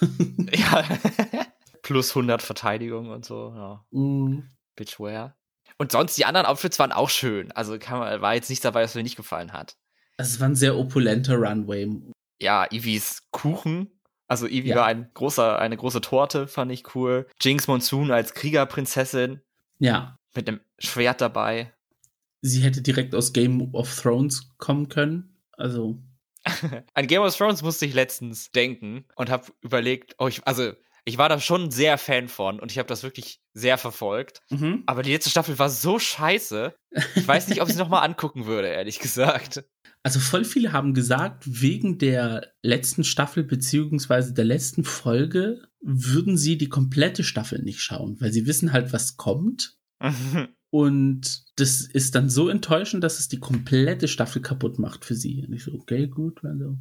ja. 0.52 0.84
Plus 1.82 2.10
100 2.10 2.40
Verteidigung 2.40 3.10
und 3.10 3.24
so. 3.24 3.52
Ja. 3.54 3.84
Mm, 3.90 4.44
Bitchwear. 4.76 5.36
Und 5.78 5.90
sonst, 5.90 6.16
die 6.16 6.24
anderen 6.24 6.46
Outfits 6.46 6.78
waren 6.78 6.92
auch 6.92 7.10
schön. 7.10 7.50
Also 7.52 7.76
man, 7.90 8.20
war 8.20 8.34
jetzt 8.34 8.48
nichts 8.48 8.62
dabei, 8.62 8.84
was 8.84 8.94
mir 8.94 9.02
nicht 9.02 9.16
gefallen 9.16 9.52
hat. 9.52 9.76
Also 10.18 10.34
es 10.34 10.40
war 10.40 10.48
ein 10.48 10.54
sehr 10.54 10.76
opulenter 10.76 11.36
Runway. 11.36 11.90
Ja, 12.40 12.66
Ivis 12.70 13.22
Kuchen. 13.32 13.90
Also 14.28 14.46
Ivy 14.46 14.68
Ja. 14.68 14.76
war 14.76 14.86
ein 14.86 15.10
großer, 15.12 15.58
eine 15.58 15.76
große 15.76 16.00
Torte, 16.00 16.46
fand 16.46 16.70
ich 16.70 16.94
cool. 16.94 17.26
Jinx 17.40 17.66
Monsoon 17.66 18.10
als 18.12 18.32
Kriegerprinzessin 18.34 19.40
Ja. 19.82 20.18
mit 20.34 20.48
einem 20.48 20.60
Schwert 20.78 21.20
dabei. 21.20 21.72
Sie 22.40 22.62
hätte 22.62 22.82
direkt 22.82 23.14
aus 23.14 23.32
Game 23.32 23.74
of 23.74 23.94
Thrones 24.00 24.48
kommen 24.58 24.88
können. 24.88 25.36
Also, 25.52 26.02
An 26.94 27.06
Game 27.06 27.22
of 27.22 27.36
Thrones 27.36 27.62
musste 27.62 27.86
ich 27.86 27.94
letztens 27.94 28.50
denken 28.50 29.04
und 29.16 29.30
habe 29.30 29.52
überlegt, 29.60 30.14
oh, 30.18 30.28
ich, 30.28 30.46
also 30.46 30.72
ich 31.04 31.18
war 31.18 31.28
da 31.28 31.40
schon 31.40 31.70
sehr 31.70 31.98
Fan 31.98 32.28
von 32.28 32.60
und 32.60 32.70
ich 32.70 32.78
habe 32.78 32.88
das 32.88 33.02
wirklich 33.02 33.40
sehr 33.54 33.78
verfolgt. 33.78 34.40
mhm. 34.50 34.84
Aber 34.86 35.02
die 35.02 35.12
letzte 35.12 35.30
Staffel 35.30 35.58
war 35.58 35.68
so 35.68 35.98
scheiße. 35.98 36.74
Ich 37.16 37.26
weiß 37.26 37.48
nicht, 37.48 37.60
ob 37.60 37.68
ich 37.68 37.74
sie 37.74 37.80
nochmal 37.80 38.04
angucken 38.08 38.46
würde, 38.46 38.68
ehrlich 38.68 38.98
gesagt. 38.98 39.64
also 40.02 40.20
voll 40.20 40.44
viele 40.44 40.72
haben 40.72 40.94
gesagt, 40.94 41.44
wegen 41.46 41.98
der 41.98 42.52
letzten 42.62 43.04
Staffel 43.04 43.44
beziehungsweise 43.44 44.32
der 44.32 44.44
letzten 44.44 44.84
Folge 44.84 45.62
würden 45.80 46.36
sie 46.36 46.56
die 46.56 46.68
komplette 46.68 47.24
Staffel 47.24 47.62
nicht 47.62 47.80
schauen, 47.80 48.20
weil 48.20 48.32
sie 48.32 48.46
wissen 48.46 48.72
halt, 48.72 48.92
was 48.92 49.16
kommt. 49.16 49.76
Und 50.74 51.44
das 51.56 51.82
ist 51.82 52.14
dann 52.14 52.30
so 52.30 52.48
enttäuschend, 52.48 53.04
dass 53.04 53.18
es 53.18 53.28
die 53.28 53.38
komplette 53.38 54.08
Staffel 54.08 54.40
kaputt 54.40 54.78
macht 54.78 55.04
für 55.04 55.14
sie. 55.14 55.44
Und 55.46 55.52
ich 55.52 55.64
so, 55.64 55.72
okay, 55.74 56.06
gut. 56.06 56.42
Also. 56.44 56.78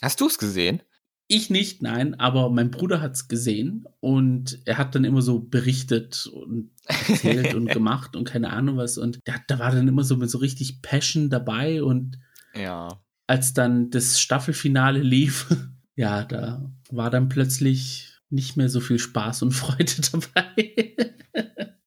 Hast 0.00 0.22
du 0.22 0.26
es 0.26 0.38
gesehen? 0.38 0.82
Ich 1.32 1.48
nicht, 1.48 1.80
nein, 1.80 2.18
aber 2.18 2.50
mein 2.50 2.72
Bruder 2.72 3.00
hat's 3.00 3.28
gesehen 3.28 3.86
und 4.00 4.58
er 4.64 4.78
hat 4.78 4.96
dann 4.96 5.04
immer 5.04 5.22
so 5.22 5.38
berichtet 5.38 6.26
und 6.26 6.72
erzählt 6.86 7.54
und 7.54 7.66
gemacht 7.72 8.16
und 8.16 8.24
keine 8.24 8.50
Ahnung 8.50 8.78
was. 8.78 8.98
Und 8.98 9.20
der, 9.28 9.36
da 9.46 9.60
war 9.60 9.70
dann 9.70 9.86
immer 9.86 10.02
so 10.02 10.16
mit 10.16 10.28
so 10.28 10.38
richtig 10.38 10.82
Passion 10.82 11.30
dabei 11.30 11.84
und 11.84 12.18
Ja. 12.56 13.00
als 13.28 13.54
dann 13.54 13.90
das 13.90 14.20
Staffelfinale 14.20 14.98
lief, 14.98 15.46
ja, 15.94 16.24
da 16.24 16.68
war 16.90 17.10
dann 17.10 17.28
plötzlich 17.28 18.08
nicht 18.28 18.56
mehr 18.56 18.68
so 18.68 18.80
viel 18.80 18.98
Spaß 18.98 19.42
und 19.42 19.52
Freude 19.52 19.92
dabei. 20.10 20.96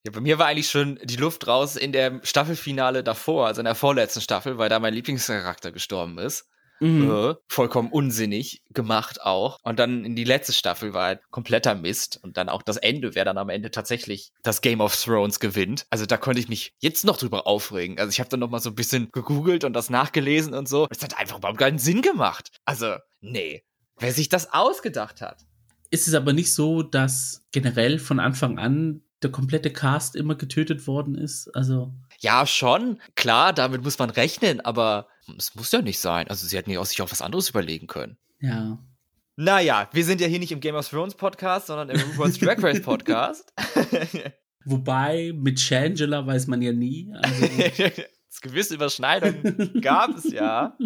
Ja, 0.06 0.12
bei 0.14 0.22
mir 0.22 0.40
war 0.40 0.46
eigentlich 0.46 0.70
schon 0.70 1.00
die 1.04 1.18
Luft 1.18 1.48
raus 1.48 1.76
in 1.76 1.92
der 1.92 2.22
Staffelfinale 2.24 3.04
davor, 3.04 3.48
also 3.48 3.60
in 3.60 3.66
der 3.66 3.76
vorletzten 3.76 4.22
Staffel, 4.22 4.58
weil 4.58 4.70
da 4.70 4.80
mein 4.80 4.94
Lieblingscharakter 4.94 5.74
gestorben 5.74 6.18
ist. 6.18 6.50
Mhm. 6.84 7.10
Äh, 7.10 7.36
vollkommen 7.48 7.90
unsinnig 7.92 8.62
gemacht 8.72 9.22
auch. 9.22 9.58
Und 9.64 9.80
dann 9.80 10.04
in 10.04 10.16
die 10.16 10.26
letzte 10.26 10.52
Staffel 10.52 10.94
war 10.94 11.06
halt 11.06 11.22
kompletter 11.32 11.76
Mist. 11.76 12.20
Und 12.22 12.36
dann 12.36 12.50
auch 12.50 12.62
das 12.62 12.78
Ende, 12.78 13.16
wer 13.16 13.24
dann 13.24 13.38
am 13.38 13.50
Ende 13.50 13.72
tatsächlich 13.72 14.32
das 14.44 14.60
Game 14.60 14.82
of 14.82 14.96
Thrones 14.96 15.40
gewinnt. 15.40 15.86
Also 15.90 16.06
da 16.06 16.18
konnte 16.18 16.42
ich 16.42 16.50
mich 16.50 16.74
jetzt 16.80 17.06
noch 17.06 17.18
drüber 17.18 17.48
aufregen. 17.48 17.98
Also 18.00 18.10
ich 18.10 18.20
habe 18.20 18.30
dann 18.30 18.42
noch 18.42 18.50
mal 18.50 18.60
so 18.60 18.70
ein 18.70 18.76
bisschen 18.76 19.10
gegoogelt 19.12 19.64
und 19.64 19.74
das 19.74 19.90
nachgelesen 19.90 20.54
und 20.54 20.68
so. 20.68 20.88
Es 20.90 21.02
hat 21.02 21.18
einfach 21.18 21.38
überhaupt 21.38 21.60
keinen 21.60 21.80
Sinn 21.80 22.02
gemacht. 22.02 22.52
Also, 22.66 22.96
nee. 23.22 23.64
Wer 23.98 24.12
sich 24.12 24.28
das 24.28 24.52
ausgedacht 24.52 25.22
hat. 25.22 25.46
ist 25.90 26.08
es 26.08 26.16
aber 26.16 26.34
nicht 26.34 26.54
so, 26.54 26.84
dass 26.84 27.46
generell 27.52 28.00
von 28.00 28.20
Anfang 28.20 28.58
an 28.60 29.04
der 29.22 29.32
komplette 29.32 29.72
Cast 29.72 30.16
immer 30.16 30.36
getötet 30.36 30.86
worden 30.88 31.16
ist. 31.16 31.50
Also. 31.56 31.94
Ja, 32.20 32.46
schon. 32.46 33.00
Klar, 33.16 33.54
damit 33.54 33.84
muss 33.84 34.00
man 34.00 34.10
rechnen, 34.10 34.60
aber 34.60 35.08
es 35.38 35.56
muss 35.56 35.72
ja 35.72 35.82
nicht 35.82 36.00
sein. 36.00 36.28
Also 36.28 36.48
sie 36.48 36.58
hätten 36.58 36.72
ja 36.72 36.80
auch 36.80 36.86
sich 36.86 37.02
auch 37.02 37.12
was 37.12 37.22
anderes 37.22 37.50
überlegen 37.50 37.88
können. 37.88 38.18
Ja. 38.40 38.78
Naja, 39.36 39.90
wir 39.92 40.06
sind 40.06 40.22
ja 40.22 40.28
hier 40.28 40.40
nicht 40.40 40.52
im 40.52 40.60
Game 40.60 40.76
of 40.76 40.88
Thrones 40.88 41.16
Podcast, 41.16 41.68
sondern 41.68 41.90
im 41.90 42.00
RuPaul's 42.00 42.38
Drag 42.38 42.62
Race 42.62 42.82
Podcast. 42.84 43.52
Wobei, 44.66 45.34
mit 45.36 45.60
Shangela 45.60 46.26
weiß 46.26 46.48
man 46.48 46.62
ja 46.62 46.72
nie. 46.72 47.12
Also 47.14 47.48
gewisse 48.44 48.76
Überschneidungen 48.76 49.82
gab 49.82 50.16
es 50.16 50.32
ja. 50.32 50.78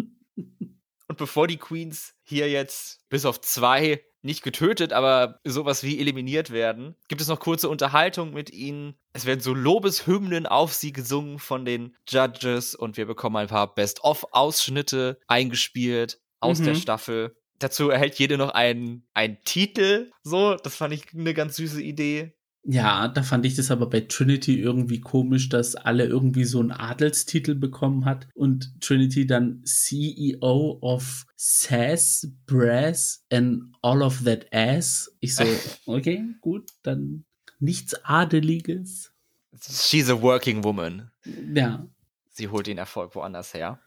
Und 1.08 1.18
bevor 1.18 1.46
die 1.46 1.58
Queens 1.58 2.14
hier 2.22 2.48
jetzt 2.48 3.06
bis 3.10 3.26
auf 3.26 3.40
zwei 3.40 4.00
nicht 4.22 4.42
getötet, 4.42 4.92
aber 4.92 5.40
sowas 5.44 5.82
wie 5.82 5.98
eliminiert 5.98 6.50
werden, 6.50 6.96
gibt 7.08 7.20
es 7.20 7.28
noch 7.28 7.40
kurze 7.40 7.68
Unterhaltung 7.68 8.32
mit 8.32 8.50
ihnen. 8.50 8.94
Es 9.12 9.26
werden 9.26 9.40
so 9.40 9.54
Lobeshymnen 9.54 10.46
auf 10.46 10.74
sie 10.74 10.92
gesungen 10.92 11.38
von 11.38 11.64
den 11.64 11.96
Judges 12.08 12.74
und 12.74 12.96
wir 12.96 13.06
bekommen 13.06 13.36
ein 13.36 13.48
paar 13.48 13.74
Best-of-Ausschnitte 13.74 15.18
eingespielt 15.26 16.20
aus 16.40 16.58
mhm. 16.60 16.64
der 16.64 16.74
Staffel. 16.74 17.36
Dazu 17.58 17.90
erhält 17.90 18.18
jede 18.18 18.38
noch 18.38 18.50
einen, 18.50 19.06
einen 19.14 19.38
Titel. 19.44 20.12
So, 20.22 20.54
das 20.54 20.76
fand 20.76 20.94
ich 20.94 21.12
eine 21.12 21.34
ganz 21.34 21.56
süße 21.56 21.82
Idee. 21.82 22.37
Ja, 22.64 23.08
da 23.08 23.22
fand 23.22 23.46
ich 23.46 23.54
das 23.54 23.70
aber 23.70 23.88
bei 23.88 24.00
Trinity 24.00 24.60
irgendwie 24.60 25.00
komisch, 25.00 25.48
dass 25.48 25.74
alle 25.74 26.04
irgendwie 26.04 26.44
so 26.44 26.60
einen 26.60 26.72
Adelstitel 26.72 27.54
bekommen 27.54 28.04
hat 28.04 28.28
und 28.34 28.80
Trinity 28.80 29.26
dann 29.26 29.62
CEO 29.64 30.78
of 30.82 31.24
Sass, 31.36 32.30
Brass 32.46 33.24
and 33.32 33.74
all 33.80 34.02
of 34.02 34.24
that 34.24 34.52
ass. 34.52 35.10
Ich 35.20 35.34
so, 35.34 35.44
okay, 35.86 36.24
gut, 36.40 36.70
dann 36.82 37.24
nichts 37.58 37.94
Adeliges. 38.04 39.12
She's 39.60 40.10
a 40.10 40.20
working 40.20 40.62
woman. 40.62 41.10
Ja. 41.54 41.86
Sie 42.30 42.48
holt 42.48 42.66
den 42.66 42.78
Erfolg 42.78 43.14
woanders 43.14 43.54
her. 43.54 43.80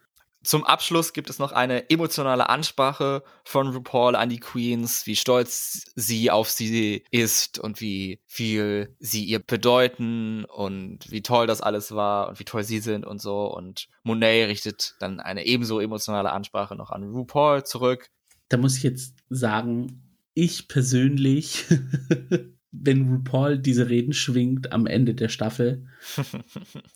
Zum 0.44 0.64
Abschluss 0.64 1.14
gibt 1.14 1.30
es 1.30 1.38
noch 1.38 1.52
eine 1.52 1.92
emotionale 1.92 2.50
Ansprache 2.50 3.24
von 3.44 3.68
RuPaul 3.68 4.16
an 4.16 4.30
die 4.30 4.40
Queens, 4.40 5.06
wie 5.06 5.16
stolz 5.16 5.92
sie 5.96 6.32
auf 6.32 6.50
sie 6.50 7.04
ist 7.12 7.60
und 7.60 7.80
wie 7.80 8.20
viel 8.26 8.96
sie 9.00 9.24
ihr 9.24 9.38
bedeuten 9.38 10.46
und 10.46 11.12
wie 11.12 11.22
toll 11.22 11.46
das 11.46 11.62
alles 11.62 11.92
war 11.94 12.30
und 12.30 12.40
wie 12.40 12.44
toll 12.44 12.64
sie 12.64 12.80
sind 12.80 13.06
und 13.06 13.22
so. 13.22 13.54
Und 13.54 13.88
Monet 14.04 14.50
richtet 14.50 14.96
dann 15.00 15.20
eine 15.20 15.46
ebenso 15.46 15.80
emotionale 15.80 16.32
Ansprache 16.32 16.76
noch 16.76 16.90
an 16.90 17.04
RuPaul 17.04 17.64
zurück. 17.64 18.10
Da 18.50 18.58
muss 18.58 18.78
ich 18.78 18.84
jetzt 18.84 19.18
sagen, 19.30 20.18
ich 20.34 20.68
persönlich, 20.68 21.66
wenn 22.72 23.10
RuPaul 23.10 23.60
diese 23.60 23.90
Reden 23.90 24.14
schwingt 24.14 24.72
am 24.72 24.88
Ende 24.88 25.14
der 25.14 25.30
Staffel, 25.30 25.86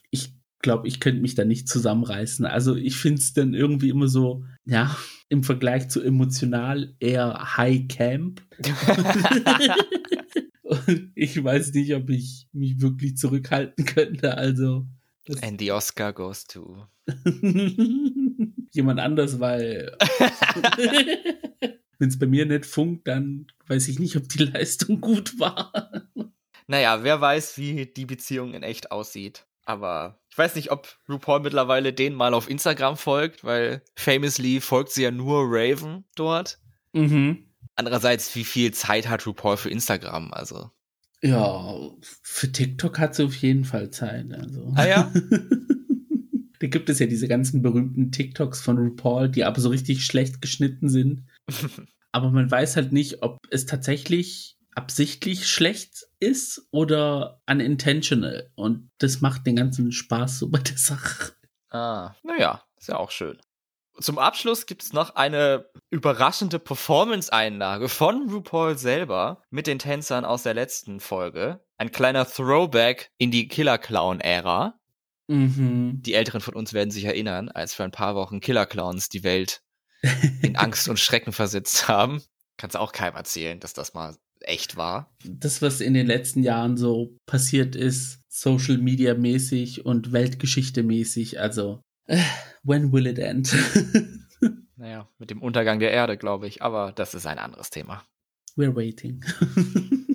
ich 0.10 0.34
glaube, 0.66 0.88
ich 0.88 1.00
könnte 1.00 1.22
mich 1.22 1.36
da 1.36 1.46
nicht 1.46 1.70
zusammenreißen. 1.70 2.46
Also 2.46 2.76
ich 2.76 2.98
finde 2.98 3.22
es 3.22 3.34
dann 3.34 3.54
irgendwie 3.54 3.90
immer 3.90 4.08
so, 4.08 4.44
ja, 4.66 4.98
im 5.30 5.44
Vergleich 5.44 5.90
zu 5.90 6.02
emotional 6.02 6.96
eher 7.00 7.56
High 7.56 7.88
Camp. 7.88 8.42
Und 10.64 11.12
ich 11.14 11.42
weiß 11.42 11.72
nicht, 11.74 11.94
ob 11.94 12.10
ich 12.10 12.48
mich 12.52 12.82
wirklich 12.82 13.16
zurückhalten 13.16 13.86
könnte. 13.86 14.36
Also. 14.36 14.88
And 15.42 15.62
the 15.62 15.72
Oscar 15.72 16.14
goes 16.14 16.46
to. 16.46 16.88
Jemand 18.72 19.00
anders, 19.00 19.40
weil. 19.40 19.96
Wenn 22.00 22.10
es 22.10 22.18
bei 22.18 22.26
mir 22.26 22.48
nicht 22.48 22.66
funkt, 22.66 23.08
dann 23.08 23.46
weiß 23.68 23.88
ich 23.88 24.00
nicht, 24.00 24.18
ob 24.18 24.28
die 24.28 24.46
Leistung 24.46 25.00
gut 25.00 25.40
war. 25.40 25.72
Naja, 26.66 27.04
wer 27.04 27.22
weiß, 27.22 27.60
wie 27.60 27.86
die 27.86 28.06
Beziehung 28.06 28.56
in 28.56 28.64
echt 28.64 28.92
aussieht. 28.92 29.46
Aber 29.66 30.20
ich 30.30 30.38
weiß 30.38 30.56
nicht, 30.56 30.72
ob 30.72 30.96
RuPaul 31.10 31.40
mittlerweile 31.42 31.92
den 31.92 32.14
mal 32.14 32.34
auf 32.34 32.50
Instagram 32.50 32.98
folgt, 32.98 33.44
weil 33.44 33.82
famously 33.96 34.62
folgt 34.62 34.92
sie 34.92 35.04
ja 35.04 35.12
nur 35.12 35.46
Raven 35.48 36.06
dort. 36.16 36.60
Mhm. 36.94 37.48
Andererseits, 37.76 38.36
wie 38.36 38.44
viel 38.44 38.74
Zeit 38.74 39.10
hat 39.10 39.26
RuPaul 39.26 39.58
für 39.58 39.70
Instagram? 39.70 40.32
Also. 40.32 40.70
Ja, 41.22 41.74
für 42.02 42.52
TikTok 42.52 43.00
hat 43.00 43.16
sie 43.16 43.26
auf 43.26 43.36
jeden 43.36 43.66
Fall 43.66 43.90
Zeit. 43.90 44.32
Also. 44.32 44.72
Ah 44.76 44.86
ja? 44.86 45.14
da 46.60 46.68
gibt 46.68 46.90
es 46.90 47.00
ja 47.00 47.08
diese 47.08 47.28
ganzen 47.28 47.62
berühmten 47.62 48.12
TikToks 48.12 48.62
von 48.62 48.78
RuPaul, 48.78 49.30
die 49.30 49.44
aber 49.44 49.60
so 49.60 49.70
richtig 49.70 50.06
schlecht 50.06 50.42
geschnitten 50.42 50.90
sind. 50.90 51.24
aber 52.12 52.32
man 52.32 52.50
weiß 52.50 52.76
halt 52.76 52.94
nicht, 52.94 53.24
ob 53.24 53.40
es 53.50 53.66
tatsächlich 53.66 54.58
absichtlich 54.76 55.48
schlecht 55.48 56.06
ist 56.20 56.68
oder 56.72 57.42
unintentional. 57.50 58.52
Und 58.56 58.92
das 59.00 59.22
macht 59.22 59.48
den 59.48 59.56
ganzen 59.56 59.92
Spaß 59.92 60.40
so 60.40 60.50
bei 60.50 60.60
der 60.60 60.78
Sache. 60.78 61.34
Ah, 61.70 62.14
naja, 62.24 62.64
ist 62.78 62.90
ja 62.90 62.98
auch 62.98 63.12
schön. 63.12 63.40
Zum 64.00 64.20
Abschluss 64.20 64.66
gibt 64.66 64.84
es 64.84 64.92
noch 64.92 65.16
eine 65.16 65.70
überraschende 65.90 66.60
Performance-Einlage 66.60 67.88
von 67.88 68.30
RuPaul 68.30 68.78
selber 68.78 69.42
mit 69.50 69.68
den 69.68 69.80
Tänzern 69.80 70.26
aus 70.26 70.44
der 70.44 70.54
letzten 70.54 71.00
Folge. 71.00 71.64
Ein 71.78 71.92
kleiner 71.92 72.26
Throwback 72.26 73.12
in 73.18 73.32
die 73.32 73.48
Killer 73.48 73.78
Clown-Ära. 73.78 74.78
Mhm. 75.28 76.02
Die 76.02 76.14
Älteren 76.14 76.42
von 76.42 76.56
uns 76.56 76.74
werden 76.74 76.92
sich 76.92 77.06
erinnern, 77.06 77.50
als 77.50 77.74
für 77.74 77.86
ein 77.86 77.92
paar 77.92 78.16
Wochen 78.16 78.42
Killer 78.42 78.66
Clowns 78.66 79.08
die 79.08 79.24
Welt 79.24 79.62
in 80.42 80.56
Angst 80.58 80.90
und 80.90 81.00
Schrecken 81.00 81.32
versetzt 81.32 81.88
haben. 81.88 82.22
Kannst 82.58 82.76
auch 82.76 82.92
keinem 82.92 83.16
erzählen, 83.16 83.60
dass 83.60 83.74
das 83.74 83.94
mal 83.94 84.16
echt 84.42 84.78
war. 84.78 85.16
Das, 85.24 85.62
was 85.62 85.82
in 85.82 85.94
den 85.94 86.08
letzten 86.08 86.44
Jahren 86.44 86.78
so 86.78 87.18
passiert 87.26 87.76
ist, 87.76 88.20
Social 88.30 88.78
Media 88.78 89.14
mäßig 89.14 89.86
und 89.86 90.12
Weltgeschichte 90.12 90.84
mäßig, 90.84 91.40
also 91.40 91.82
äh, 92.08 92.22
when 92.64 92.92
will 92.92 93.08
it 93.08 93.20
end? 93.20 93.56
naja, 94.76 95.10
mit 95.18 95.30
dem 95.30 95.42
Untergang 95.42 95.80
der 95.80 95.92
Erde, 95.92 96.18
glaube 96.18 96.48
ich, 96.48 96.62
aber 96.62 96.92
das 96.92 97.14
ist 97.14 97.26
ein 97.26 97.40
anderes 97.40 97.70
Thema. 97.70 98.04
We're 98.56 98.76
waiting. 98.76 99.24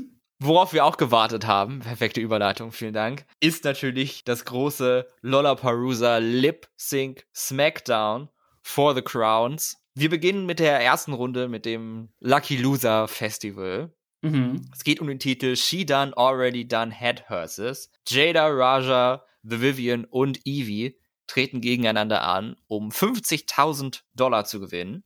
Worauf 0.43 0.73
wir 0.73 0.87
auch 0.87 0.97
gewartet 0.97 1.47
haben, 1.47 1.81
perfekte 1.81 2.23
Überleitung, 2.23 2.73
vielen 2.73 2.95
Dank, 2.95 3.27
ist 3.41 3.65
natürlich 3.65 4.25
das 4.25 4.47
große 4.47 5.07
Lollapalooza 5.21 6.17
Lip 6.17 6.67
Sync 6.79 7.27
Smackdown 7.37 8.31
for 8.63 8.95
the 8.95 9.03
Crowns. 9.03 9.77
Wir 9.95 10.09
beginnen 10.09 10.47
mit 10.47 10.59
der 10.59 10.81
ersten 10.81 11.13
Runde 11.13 11.49
mit 11.49 11.67
dem 11.67 12.09
Lucky 12.21 12.57
Loser 12.57 13.07
Festival. 13.07 13.93
Mhm. 14.23 14.69
Es 14.73 14.85
geht 14.85 15.01
um 15.01 15.07
den 15.07 15.19
Titel 15.19 15.57
She 15.57 15.87
Done 15.87 16.17
Already 16.17 16.67
Done 16.67 16.93
Head 16.93 17.29
Hearses. 17.29 17.91
Jada, 18.07 18.49
Raja, 18.49 19.25
The 19.43 19.61
Vivian 19.61 20.05
und 20.05 20.41
Evie 20.45 20.97
treten 21.27 21.61
gegeneinander 21.61 22.23
an, 22.23 22.57
um 22.67 22.91
50.000 22.91 24.03
Dollar 24.15 24.45
zu 24.45 24.61
gewinnen. 24.61 25.05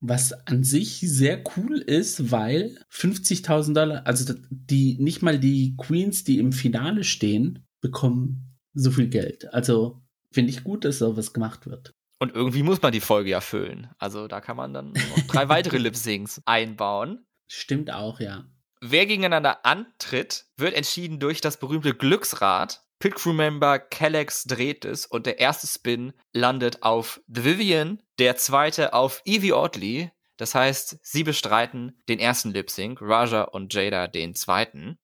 Was 0.00 0.32
an 0.46 0.64
sich 0.64 1.00
sehr 1.00 1.42
cool 1.56 1.78
ist, 1.78 2.30
weil 2.30 2.78
50.000 2.90 3.74
Dollar, 3.74 4.06
also 4.06 4.34
die, 4.50 4.96
nicht 4.98 5.22
mal 5.22 5.38
die 5.38 5.76
Queens, 5.76 6.24
die 6.24 6.38
im 6.38 6.52
Finale 6.52 7.04
stehen, 7.04 7.66
bekommen 7.80 8.56
so 8.74 8.90
viel 8.90 9.08
Geld. 9.08 9.52
Also 9.54 10.02
finde 10.32 10.50
ich 10.50 10.64
gut, 10.64 10.84
dass 10.84 10.98
sowas 10.98 11.32
gemacht 11.32 11.66
wird. 11.66 11.94
Und 12.18 12.34
irgendwie 12.34 12.62
muss 12.62 12.80
man 12.80 12.92
die 12.92 13.00
Folge 13.00 13.30
ja 13.30 13.40
füllen. 13.40 13.88
Also 13.98 14.26
da 14.26 14.40
kann 14.40 14.56
man 14.56 14.72
dann 14.72 14.92
noch 14.92 15.26
drei 15.26 15.48
weitere 15.48 15.78
Lip-Syncs 15.78 16.42
einbauen. 16.46 17.26
Stimmt 17.46 17.92
auch, 17.92 18.20
ja. 18.20 18.46
Wer 18.80 19.06
gegeneinander 19.06 19.64
antritt, 19.64 20.46
wird 20.56 20.74
entschieden 20.74 21.18
durch 21.18 21.40
das 21.40 21.58
berühmte 21.58 21.94
Glücksrad. 21.94 22.82
Pit 22.98 23.14
Crew 23.14 23.32
Member 23.32 23.78
Kellex 23.78 24.44
dreht 24.44 24.84
es 24.84 25.06
und 25.06 25.26
der 25.26 25.38
erste 25.38 25.66
Spin 25.66 26.12
landet 26.32 26.82
auf 26.82 27.20
The 27.28 27.44
Vivian, 27.44 28.02
der 28.18 28.36
zweite 28.36 28.94
auf 28.94 29.22
Evie 29.24 29.52
Oddly. 29.52 30.10
Das 30.38 30.54
heißt, 30.54 30.98
sie 31.02 31.22
bestreiten 31.22 31.98
den 32.08 32.18
ersten 32.18 32.52
Lip 32.52 32.70
Sync, 32.70 33.00
Raja 33.00 33.42
und 33.42 33.72
Jada 33.72 34.06
den 34.06 34.34
zweiten. 34.34 34.98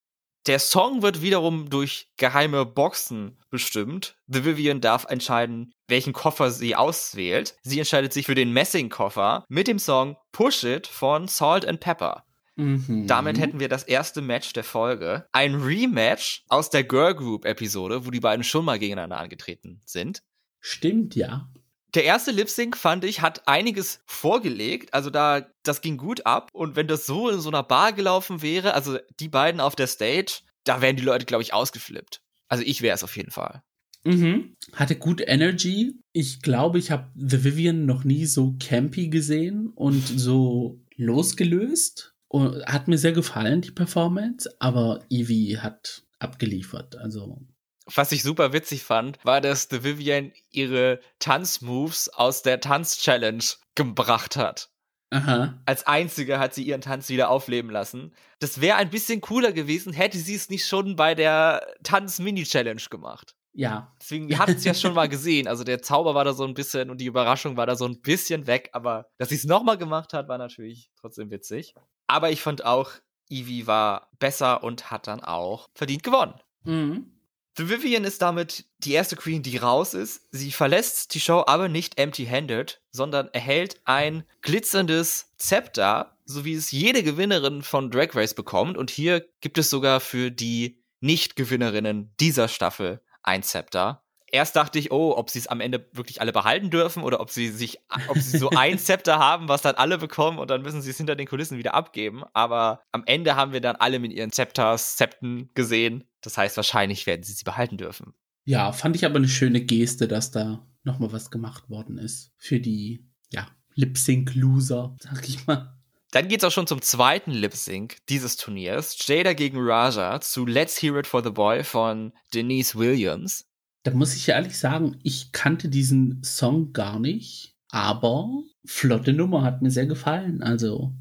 Der 0.46 0.58
Song 0.58 1.02
wird 1.02 1.22
wiederum 1.22 1.70
durch 1.70 2.08
geheime 2.16 2.66
Boxen 2.66 3.38
bestimmt. 3.48 4.16
The 4.26 4.44
Vivian 4.44 4.80
darf 4.80 5.04
entscheiden, 5.04 5.72
welchen 5.86 6.12
Koffer 6.12 6.50
sie 6.50 6.74
auswählt. 6.74 7.54
Sie 7.62 7.78
entscheidet 7.78 8.12
sich 8.12 8.26
für 8.26 8.34
den 8.34 8.52
Messing-Koffer 8.52 9.44
mit 9.48 9.68
dem 9.68 9.78
Song 9.78 10.16
Push 10.32 10.64
It 10.64 10.86
von 10.88 11.28
Salt 11.28 11.64
and 11.64 11.78
Pepper. 11.78 12.24
Mhm. 12.56 13.06
Damit 13.06 13.38
hätten 13.38 13.60
wir 13.60 13.68
das 13.68 13.82
erste 13.82 14.20
Match 14.20 14.52
der 14.52 14.64
Folge. 14.64 15.26
Ein 15.32 15.54
Rematch 15.54 16.44
aus 16.48 16.70
der 16.70 16.84
Girl 16.84 17.14
Group 17.14 17.44
Episode, 17.44 18.06
wo 18.06 18.10
die 18.10 18.20
beiden 18.20 18.44
schon 18.44 18.64
mal 18.64 18.78
gegeneinander 18.78 19.18
angetreten 19.18 19.80
sind. 19.84 20.22
Stimmt, 20.60 21.16
ja. 21.16 21.48
Der 21.94 22.04
erste 22.04 22.30
Lip 22.30 22.48
Sync 22.48 22.76
fand 22.76 23.04
ich 23.04 23.20
hat 23.20 23.46
einiges 23.46 24.00
vorgelegt, 24.06 24.94
also 24.94 25.10
da 25.10 25.46
das 25.62 25.82
ging 25.82 25.98
gut 25.98 26.24
ab 26.24 26.48
und 26.52 26.74
wenn 26.74 26.88
das 26.88 27.04
so 27.04 27.28
in 27.28 27.40
so 27.40 27.50
einer 27.50 27.62
Bar 27.62 27.92
gelaufen 27.92 28.40
wäre, 28.40 28.72
also 28.72 28.98
die 29.20 29.28
beiden 29.28 29.60
auf 29.60 29.76
der 29.76 29.86
Stage, 29.86 30.40
da 30.64 30.80
wären 30.80 30.96
die 30.96 31.02
Leute 31.02 31.26
glaube 31.26 31.42
ich 31.42 31.52
ausgeflippt. 31.52 32.22
Also 32.48 32.64
ich 32.64 32.80
wäre 32.80 32.94
es 32.94 33.04
auf 33.04 33.16
jeden 33.16 33.30
Fall. 33.30 33.62
Mhm. 34.04 34.56
Hatte 34.72 34.96
gut 34.96 35.22
Energy. 35.24 36.00
Ich 36.12 36.40
glaube, 36.40 36.78
ich 36.78 36.90
habe 36.90 37.10
The 37.14 37.44
Vivian 37.44 37.84
noch 37.84 38.04
nie 38.04 38.24
so 38.24 38.56
campy 38.58 39.08
gesehen 39.08 39.68
und 39.68 40.02
so 40.02 40.80
losgelöst 40.96 42.11
Und 42.32 42.64
hat 42.64 42.88
mir 42.88 42.96
sehr 42.96 43.12
gefallen, 43.12 43.60
die 43.60 43.72
Performance, 43.72 44.48
aber 44.58 45.04
Evie 45.10 45.58
hat 45.58 46.02
abgeliefert. 46.18 46.96
Also 46.96 47.38
was 47.84 48.10
ich 48.10 48.22
super 48.22 48.54
witzig 48.54 48.84
fand, 48.84 49.22
war, 49.22 49.42
dass 49.42 49.68
The 49.70 49.84
Vivian 49.84 50.32
ihre 50.50 51.00
Tanzmoves 51.18 52.08
aus 52.08 52.42
der 52.42 52.60
Tanz-Challenge 52.60 53.44
gebracht 53.74 54.36
hat. 54.36 54.70
Aha. 55.10 55.60
Als 55.66 55.86
einzige 55.86 56.38
hat 56.38 56.54
sie 56.54 56.62
ihren 56.62 56.80
Tanz 56.80 57.10
wieder 57.10 57.28
aufleben 57.28 57.70
lassen. 57.70 58.14
Das 58.38 58.62
wäre 58.62 58.76
ein 58.76 58.88
bisschen 58.88 59.20
cooler 59.20 59.52
gewesen, 59.52 59.92
hätte 59.92 60.16
sie 60.16 60.34
es 60.34 60.48
nicht 60.48 60.66
schon 60.66 60.96
bei 60.96 61.14
der 61.14 61.66
Tanz-Mini-Challenge 61.82 62.82
gemacht. 62.88 63.36
Ja. 63.52 63.94
Deswegen, 64.00 64.28
ihr 64.30 64.38
habt 64.38 64.48
es 64.48 64.64
ja 64.64 64.72
schon 64.72 64.94
mal 64.94 65.10
gesehen. 65.10 65.46
Also 65.46 65.64
der 65.64 65.82
Zauber 65.82 66.14
war 66.14 66.24
da 66.24 66.32
so 66.32 66.44
ein 66.44 66.54
bisschen 66.54 66.88
und 66.88 66.98
die 66.98 67.06
Überraschung 67.06 67.58
war 67.58 67.66
da 67.66 67.76
so 67.76 67.84
ein 67.84 68.00
bisschen 68.00 68.46
weg. 68.46 68.70
Aber 68.72 69.10
dass 69.18 69.28
sie 69.28 69.34
es 69.34 69.44
nochmal 69.44 69.76
gemacht 69.76 70.14
hat, 70.14 70.28
war 70.28 70.38
natürlich 70.38 70.90
trotzdem 70.98 71.30
witzig. 71.30 71.74
Aber 72.12 72.30
ich 72.30 72.42
fand 72.42 72.66
auch, 72.66 72.90
Evie 73.30 73.66
war 73.66 74.10
besser 74.18 74.62
und 74.62 74.90
hat 74.90 75.06
dann 75.06 75.24
auch 75.24 75.70
verdient 75.72 76.02
gewonnen. 76.02 76.34
Mhm. 76.62 77.10
The 77.56 77.70
Vivian 77.70 78.04
ist 78.04 78.20
damit 78.20 78.66
die 78.80 78.92
erste 78.92 79.16
Queen, 79.16 79.42
die 79.42 79.56
raus 79.56 79.94
ist. 79.94 80.28
Sie 80.30 80.52
verlässt 80.52 81.14
die 81.14 81.20
Show 81.20 81.42
aber 81.46 81.70
nicht 81.70 81.98
empty-handed, 81.98 82.82
sondern 82.90 83.28
erhält 83.28 83.80
ein 83.86 84.24
glitzerndes 84.42 85.32
Zepter, 85.38 86.18
so 86.26 86.44
wie 86.44 86.52
es 86.52 86.70
jede 86.70 87.02
Gewinnerin 87.02 87.62
von 87.62 87.90
Drag 87.90 88.14
Race 88.14 88.34
bekommt. 88.34 88.76
Und 88.76 88.90
hier 88.90 89.26
gibt 89.40 89.56
es 89.56 89.70
sogar 89.70 90.00
für 90.00 90.30
die 90.30 90.82
Nicht-Gewinnerinnen 91.00 92.12
dieser 92.20 92.48
Staffel 92.48 93.00
ein 93.22 93.42
Zepter. 93.42 94.01
Erst 94.34 94.56
dachte 94.56 94.78
ich, 94.78 94.90
oh, 94.90 95.14
ob 95.14 95.28
sie 95.28 95.38
es 95.38 95.46
am 95.46 95.60
Ende 95.60 95.86
wirklich 95.92 96.22
alle 96.22 96.32
behalten 96.32 96.70
dürfen 96.70 97.02
oder 97.02 97.20
ob 97.20 97.28
sie 97.28 97.48
sich, 97.48 97.80
ob 98.08 98.16
sie 98.16 98.38
so 98.38 98.48
ein 98.48 98.78
Zepter 98.78 99.18
haben, 99.18 99.48
was 99.48 99.60
dann 99.60 99.74
alle 99.74 99.98
bekommen 99.98 100.38
und 100.38 100.50
dann 100.50 100.62
müssen 100.62 100.80
sie 100.80 100.90
es 100.90 100.96
hinter 100.96 101.16
den 101.16 101.26
Kulissen 101.26 101.58
wieder 101.58 101.74
abgeben. 101.74 102.24
Aber 102.32 102.80
am 102.92 103.02
Ende 103.04 103.36
haben 103.36 103.52
wir 103.52 103.60
dann 103.60 103.76
alle 103.76 103.98
mit 103.98 104.10
ihren 104.10 104.32
Zepters, 104.32 104.96
Zepten 104.96 105.50
gesehen. 105.52 106.04
Das 106.22 106.38
heißt, 106.38 106.56
wahrscheinlich 106.56 107.06
werden 107.06 107.22
sie 107.22 107.34
sie 107.34 107.44
behalten 107.44 107.76
dürfen. 107.76 108.14
Ja, 108.44 108.72
fand 108.72 108.96
ich 108.96 109.04
aber 109.04 109.16
eine 109.16 109.28
schöne 109.28 109.60
Geste, 109.60 110.08
dass 110.08 110.30
da 110.30 110.66
nochmal 110.82 111.12
was 111.12 111.30
gemacht 111.30 111.68
worden 111.68 111.98
ist 111.98 112.32
für 112.38 112.58
die, 112.58 113.06
ja, 113.30 113.46
Lip-Sync-Loser, 113.74 114.96
sag 114.98 115.28
ich 115.28 115.46
mal. 115.46 115.76
Dann 116.10 116.28
geht's 116.28 116.44
auch 116.44 116.50
schon 116.50 116.66
zum 116.66 116.82
zweiten 116.82 117.32
Lip-Sync 117.32 117.96
dieses 118.08 118.36
Turniers. 118.36 118.96
Jada 119.06 119.32
gegen 119.34 119.58
Raja 119.60 120.20
zu 120.20 120.44
Let's 120.46 120.80
Hear 120.82 120.96
It 120.96 121.06
for 121.06 121.22
the 121.22 121.30
Boy 121.30 121.64
von 121.64 122.12
Denise 122.34 122.74
Williams. 122.74 123.46
Da 123.84 123.92
muss 123.92 124.14
ich 124.14 124.28
ehrlich 124.28 124.56
sagen, 124.58 124.98
ich 125.02 125.32
kannte 125.32 125.68
diesen 125.68 126.22
Song 126.22 126.72
gar 126.72 127.00
nicht, 127.00 127.56
aber 127.68 128.42
flotte 128.64 129.12
Nummer 129.12 129.42
hat 129.42 129.62
mir 129.62 129.70
sehr 129.70 129.86
gefallen. 129.86 130.42
Also 130.42 130.92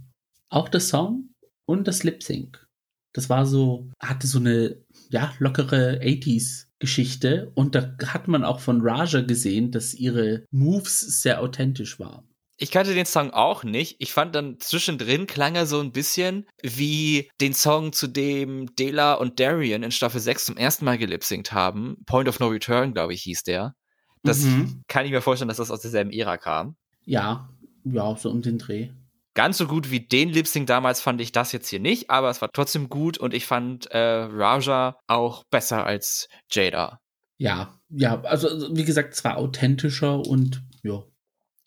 auch 0.49 0.67
der 0.67 0.81
Song 0.81 1.29
und 1.65 1.87
das 1.87 2.03
Lip-Sync. 2.03 2.65
Das 3.13 3.29
war 3.29 3.45
so, 3.45 3.91
hatte 3.99 4.25
so 4.25 4.39
eine, 4.39 4.77
ja, 5.09 5.33
lockere 5.39 5.99
80s 6.01 6.67
Geschichte 6.79 7.51
und 7.53 7.75
da 7.75 7.95
hat 8.07 8.27
man 8.27 8.43
auch 8.43 8.59
von 8.59 8.81
Raja 8.81 9.21
gesehen, 9.21 9.71
dass 9.71 9.93
ihre 9.93 10.45
Moves 10.49 11.21
sehr 11.21 11.41
authentisch 11.41 11.99
waren. 11.99 12.30
Ich 12.61 12.69
kannte 12.69 12.93
den 12.93 13.07
Song 13.07 13.31
auch 13.31 13.63
nicht. 13.63 13.95
Ich 13.97 14.13
fand 14.13 14.35
dann 14.35 14.59
zwischendrin 14.59 15.25
klang 15.25 15.55
er 15.55 15.65
so 15.65 15.79
ein 15.79 15.91
bisschen 15.91 16.45
wie 16.61 17.27
den 17.41 17.55
Song, 17.55 17.91
zu 17.91 18.05
dem 18.05 18.75
Dela 18.75 19.15
und 19.15 19.39
Darian 19.39 19.81
in 19.81 19.89
Staffel 19.89 20.21
6 20.21 20.45
zum 20.45 20.57
ersten 20.57 20.85
Mal 20.85 20.99
gelipsingt 20.99 21.53
haben. 21.53 21.97
Point 22.05 22.29
of 22.29 22.39
No 22.39 22.49
Return, 22.49 22.93
glaube 22.93 23.15
ich, 23.15 23.23
hieß 23.23 23.41
der. 23.41 23.73
Das 24.21 24.41
mhm. 24.41 24.83
kann 24.87 25.07
ich 25.07 25.11
mir 25.11 25.21
vorstellen, 25.21 25.47
dass 25.47 25.57
das 25.57 25.71
aus 25.71 25.81
derselben 25.81 26.11
Ära 26.11 26.37
kam. 26.37 26.75
Ja, 27.03 27.49
ja, 27.83 28.15
so 28.15 28.29
um 28.29 28.43
den 28.43 28.59
Dreh. 28.59 28.89
Ganz 29.33 29.57
so 29.57 29.65
gut 29.65 29.89
wie 29.89 30.07
den 30.07 30.29
Lip-Sync 30.29 30.67
damals 30.67 31.01
fand 31.01 31.19
ich 31.19 31.31
das 31.31 31.53
jetzt 31.53 31.67
hier 31.67 31.79
nicht, 31.79 32.11
aber 32.11 32.29
es 32.29 32.43
war 32.43 32.49
trotzdem 32.53 32.89
gut 32.89 33.17
und 33.17 33.33
ich 33.33 33.47
fand 33.47 33.87
äh, 33.87 33.97
Raja 33.97 34.99
auch 35.07 35.45
besser 35.49 35.83
als 35.83 36.27
Jada. 36.51 36.99
Ja, 37.39 37.79
ja, 37.89 38.21
also 38.21 38.75
wie 38.75 38.85
gesagt, 38.85 39.15
zwar 39.15 39.37
authentischer 39.37 40.19
und 40.19 40.61
ja, 40.83 41.01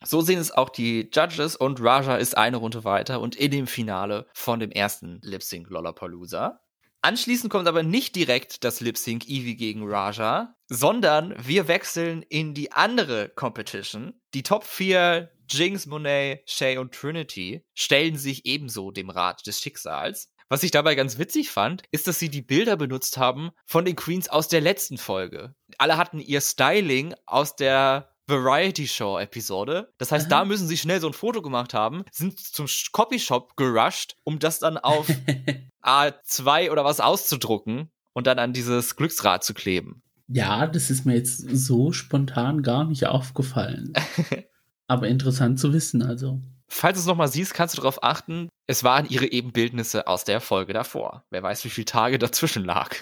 so 0.05 0.21
sehen 0.21 0.39
es 0.39 0.51
auch 0.51 0.69
die 0.69 1.11
Judges 1.13 1.57
und 1.57 1.81
Raja 1.81 2.17
ist 2.17 2.37
eine 2.37 2.59
Runde 2.59 2.85
weiter 2.85 3.21
und 3.21 3.37
in 3.37 3.51
dem 3.51 3.67
Finale 3.67 4.27
von 4.35 4.61
dem 4.61 4.71
ersten 4.71 5.21
Lip 5.23 5.43
Sync 5.43 5.71
Lollapalooza. 5.71 6.61
Anschließend 7.03 7.53
kommt 7.53 7.69
aber 7.69 7.83
nicht 7.83 8.17
direkt 8.17 8.65
das 8.65 8.81
Lip 8.81 8.97
Sync 8.97 9.27
Evie 9.27 9.57
gegen 9.57 9.87
Raja, 9.87 10.57
sondern 10.69 11.35
wir 11.39 11.69
wechseln 11.69 12.23
in 12.23 12.55
die 12.55 12.73
andere 12.73 13.29
Competition. 13.29 14.15
Die 14.33 14.43
Top 14.43 14.65
4 14.65 15.31
Jinx, 15.51 15.85
Monet, 15.85 16.43
Shay 16.47 16.79
und 16.79 16.95
Trinity 16.95 17.63
stellen 17.75 18.17
sich 18.17 18.47
ebenso 18.47 18.91
dem 18.91 19.11
Rat 19.11 19.47
des 19.47 19.61
Schicksals. 19.61 20.33
Was 20.49 20.63
ich 20.63 20.71
dabei 20.71 20.95
ganz 20.95 21.19
witzig 21.19 21.51
fand, 21.51 21.83
ist, 21.91 22.07
dass 22.07 22.19
sie 22.19 22.29
die 22.29 22.43
Bilder 22.43 22.77
benutzt 22.77 23.19
haben 23.19 23.51
von 23.67 23.85
den 23.85 23.97
Queens 23.97 24.29
aus 24.29 24.49
der 24.49 24.61
letzten 24.61 24.99
Folge. 24.99 25.55
Alle 25.79 25.97
hatten 25.97 26.21
ihr 26.21 26.41
Styling 26.41 27.15
aus 27.27 27.57
der 27.57 28.14
Variety 28.27 28.87
Show 28.87 29.19
Episode. 29.19 29.93
Das 29.99 30.13
heißt, 30.13 30.33
Aha. 30.33 30.41
da 30.41 30.45
müssen 30.45 30.67
sie 30.67 30.77
schnell 30.77 31.01
so 31.01 31.07
ein 31.07 31.13
Foto 31.13 31.43
gemacht 31.43 31.75
haben, 31.75 32.05
sind 32.11 32.39
zum 32.39 32.67
Copyshop 32.93 33.57
gerusht, 33.57 34.17
um 34.25 34.39
das 34.39 34.59
dann 34.59 34.79
auf 34.79 35.09
A2 35.83 36.71
oder 36.71 36.85
was 36.85 37.01
auszudrucken 37.01 37.91
und 38.13 38.27
dann 38.27 38.39
an 38.39 38.53
dieses 38.53 38.97
Glücksrad 38.97 39.45
zu 39.45 39.55
kleben. 39.55 40.03
Ja, 40.29 40.67
das 40.67 40.91
ist 40.91 41.05
mir 41.05 41.15
jetzt 41.15 41.39
so 41.39 41.93
spontan 41.93 42.63
gar 42.63 42.85
nicht 42.85 43.07
aufgefallen. 43.07 43.93
Aber 44.87 45.09
interessant 45.09 45.61
zu 45.61 45.73
wissen, 45.73 46.03
also. 46.03 46.41
Falls 46.77 46.97
du 46.97 47.03
es 47.03 47.07
nochmal 47.07 47.29
siehst, 47.29 47.55
kannst 47.55 47.77
du 47.77 47.81
darauf 47.81 48.03
achten, 48.03 48.49
es 48.67 48.83
waren 48.83 49.07
ihre 49.09 49.31
Ebenbildnisse 49.31 50.09
aus 50.09 50.25
der 50.25 50.41
Folge 50.41 50.73
davor. 50.73 51.25
Wer 51.31 51.41
weiß, 51.41 51.65
wie 51.65 51.71
viele 51.71 51.85
Tage 51.85 52.19
dazwischen 52.19 52.65
lag. 52.65 52.97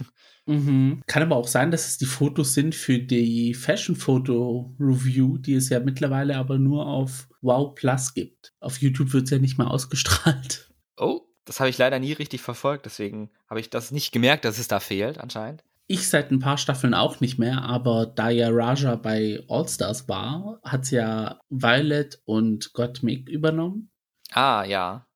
Mhm. 0.44 1.00
Kann 1.06 1.22
aber 1.22 1.36
auch 1.36 1.48
sein, 1.48 1.70
dass 1.70 1.86
es 1.86 1.96
die 1.96 2.04
Fotos 2.04 2.52
sind 2.52 2.74
für 2.74 2.98
die 2.98 3.54
Fashion 3.54 3.96
Photo 3.96 4.76
Review, 4.78 5.38
die 5.38 5.54
es 5.54 5.70
ja 5.70 5.80
mittlerweile 5.80 6.36
aber 6.36 6.58
nur 6.58 6.86
auf 6.86 7.28
Wow 7.40 7.74
Plus 7.74 8.12
gibt. 8.12 8.52
Auf 8.60 8.82
YouTube 8.82 9.14
wird 9.14 9.24
es 9.24 9.30
ja 9.30 9.38
nicht 9.38 9.56
mehr 9.56 9.70
ausgestrahlt. 9.70 10.70
Oh, 10.98 11.22
das 11.46 11.58
habe 11.58 11.70
ich 11.70 11.78
leider 11.78 11.98
nie 11.98 12.12
richtig 12.12 12.42
verfolgt, 12.42 12.84
deswegen 12.84 13.30
habe 13.48 13.60
ich 13.60 13.70
das 13.70 13.90
nicht 13.90 14.12
gemerkt, 14.12 14.44
dass 14.44 14.58
es 14.58 14.68
da 14.68 14.80
fehlt, 14.80 15.16
anscheinend. 15.16 15.64
Ich 15.92 16.08
seit 16.08 16.30
ein 16.30 16.38
paar 16.38 16.56
Staffeln 16.56 16.94
auch 16.94 17.20
nicht 17.20 17.38
mehr, 17.38 17.60
aber 17.60 18.06
da 18.06 18.30
ja 18.30 18.48
Raja 18.50 18.96
bei 18.96 19.44
All-Stars 19.46 20.08
war, 20.08 20.58
hat 20.64 20.86
sie 20.86 20.96
ja 20.96 21.38
Violet 21.50 22.18
und 22.24 22.72
Gottmik 22.72 23.28
übernommen. 23.28 23.90
Ah, 24.30 24.64
ja. 24.64 25.06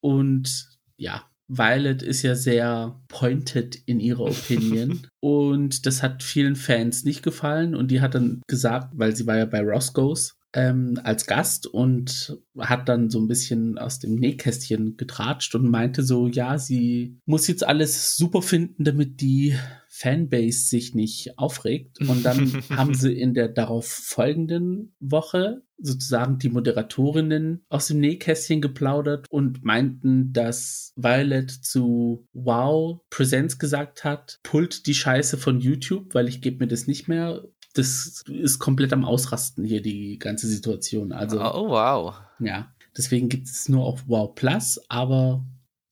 Und 0.00 0.78
ja, 0.96 1.28
Violet 1.48 2.04
ist 2.04 2.22
ja 2.22 2.36
sehr 2.36 3.02
pointed 3.08 3.74
in 3.86 3.98
ihrer 3.98 4.26
Opinion. 4.26 5.04
und 5.20 5.84
das 5.84 6.00
hat 6.00 6.22
vielen 6.22 6.54
Fans 6.54 7.02
nicht 7.02 7.24
gefallen. 7.24 7.74
Und 7.74 7.90
die 7.90 8.00
hat 8.00 8.14
dann 8.14 8.40
gesagt, 8.46 8.92
weil 8.92 9.16
sie 9.16 9.26
war 9.26 9.36
ja 9.36 9.46
bei 9.46 9.62
Roscoe's, 9.62 10.38
ähm, 10.52 10.98
als 11.04 11.26
Gast 11.26 11.66
und 11.66 12.38
hat 12.58 12.88
dann 12.88 13.10
so 13.10 13.20
ein 13.20 13.28
bisschen 13.28 13.78
aus 13.78 13.98
dem 13.98 14.16
Nähkästchen 14.16 14.96
getratscht 14.96 15.54
und 15.54 15.68
meinte 15.68 16.02
so, 16.02 16.26
ja, 16.26 16.58
sie 16.58 17.18
muss 17.24 17.46
jetzt 17.46 17.66
alles 17.66 18.16
super 18.16 18.42
finden, 18.42 18.84
damit 18.84 19.20
die 19.20 19.54
Fanbase 19.88 20.68
sich 20.68 20.94
nicht 20.94 21.38
aufregt. 21.38 22.00
Und 22.00 22.24
dann 22.24 22.52
haben 22.70 22.94
sie 22.94 23.12
in 23.12 23.34
der 23.34 23.48
darauf 23.48 23.86
folgenden 23.86 24.94
Woche 24.98 25.62
sozusagen 25.82 26.38
die 26.38 26.50
Moderatorinnen 26.50 27.64
aus 27.68 27.88
dem 27.88 28.00
Nähkästchen 28.00 28.60
geplaudert 28.60 29.26
und 29.30 29.64
meinten, 29.64 30.32
dass 30.32 30.92
Violet 30.96 31.50
zu 31.50 32.26
Wow 32.32 33.00
Presents 33.10 33.58
gesagt 33.58 34.04
hat, 34.04 34.40
pullt 34.42 34.86
die 34.86 34.94
Scheiße 34.94 35.38
von 35.38 35.60
YouTube, 35.60 36.14
weil 36.14 36.28
ich 36.28 36.42
gebe 36.42 36.58
mir 36.58 36.68
das 36.68 36.86
nicht 36.86 37.08
mehr. 37.08 37.44
Das 37.74 38.24
ist 38.26 38.58
komplett 38.58 38.92
am 38.92 39.04
Ausrasten 39.04 39.64
hier, 39.64 39.80
die 39.80 40.18
ganze 40.18 40.48
Situation. 40.48 41.12
Also, 41.12 41.40
oh, 41.40 41.68
wow. 41.68 42.14
Ja, 42.40 42.74
deswegen 42.96 43.28
gibt 43.28 43.48
es 43.48 43.68
nur 43.68 43.84
auf 43.84 44.04
Wow 44.08 44.34
Plus, 44.34 44.80
aber 44.88 45.44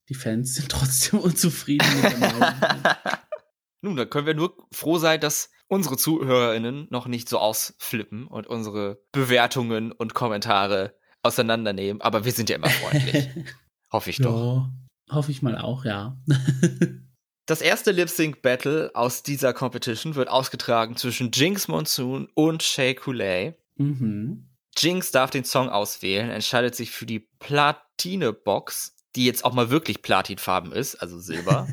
die 0.09 0.15
Fans 0.15 0.55
sind 0.55 0.69
trotzdem 0.71 1.21
unzufrieden 1.21 1.87
mit 2.03 2.13
der 2.13 2.19
Meinung. 2.19 2.43
Nun, 3.81 3.97
da 3.97 4.05
können 4.05 4.27
wir 4.27 4.35
nur 4.35 4.57
froh 4.73 4.99
sein, 4.99 5.21
dass 5.21 5.51
unsere 5.69 5.97
ZuhörerInnen 5.97 6.89
noch 6.91 7.07
nicht 7.07 7.29
so 7.29 7.39
ausflippen 7.39 8.27
und 8.27 8.47
unsere 8.47 9.01
Bewertungen 9.13 9.93
und 9.93 10.15
Kommentare 10.15 10.95
auseinandernehmen. 11.23 12.03
Aber 12.03 12.25
wir 12.25 12.33
sind 12.33 12.51
ja 12.51 12.57
immer 12.57 12.71
freundlich. 12.71 13.29
hoffe 13.93 14.11
ich 14.11 14.17
doch. 14.17 14.69
Ja, 15.09 15.15
hoffe 15.15 15.31
ich 15.31 15.43
mal 15.43 15.57
auch, 15.57 15.85
ja. 15.85 16.17
Das 17.49 17.63
erste 17.63 17.93
Lip 17.93 18.11
Sync 18.11 18.43
Battle 18.43 18.91
aus 18.93 19.23
dieser 19.23 19.55
Competition 19.55 20.15
wird 20.15 20.29
ausgetragen 20.29 20.97
zwischen 20.97 21.31
Jinx 21.33 21.67
Monsoon 21.67 22.29
und 22.35 22.63
Shay 22.63 22.95
Coulee. 22.95 23.55
Mhm. 23.77 24.47
Jinx 24.77 25.11
darf 25.13 25.31
den 25.31 25.45
Song 25.45 25.71
auswählen, 25.71 26.29
entscheidet 26.29 26.75
sich 26.75 26.91
für 26.91 27.07
die 27.07 27.21
Platine 27.21 28.35
Box, 28.35 28.97
die 29.17 29.25
jetzt 29.25 29.47
auch 29.47 29.55
mal 29.55 29.71
wirklich 29.71 30.03
platinfarben 30.03 30.73
ist, 30.73 30.97
also 30.97 31.19
Silber. 31.19 31.67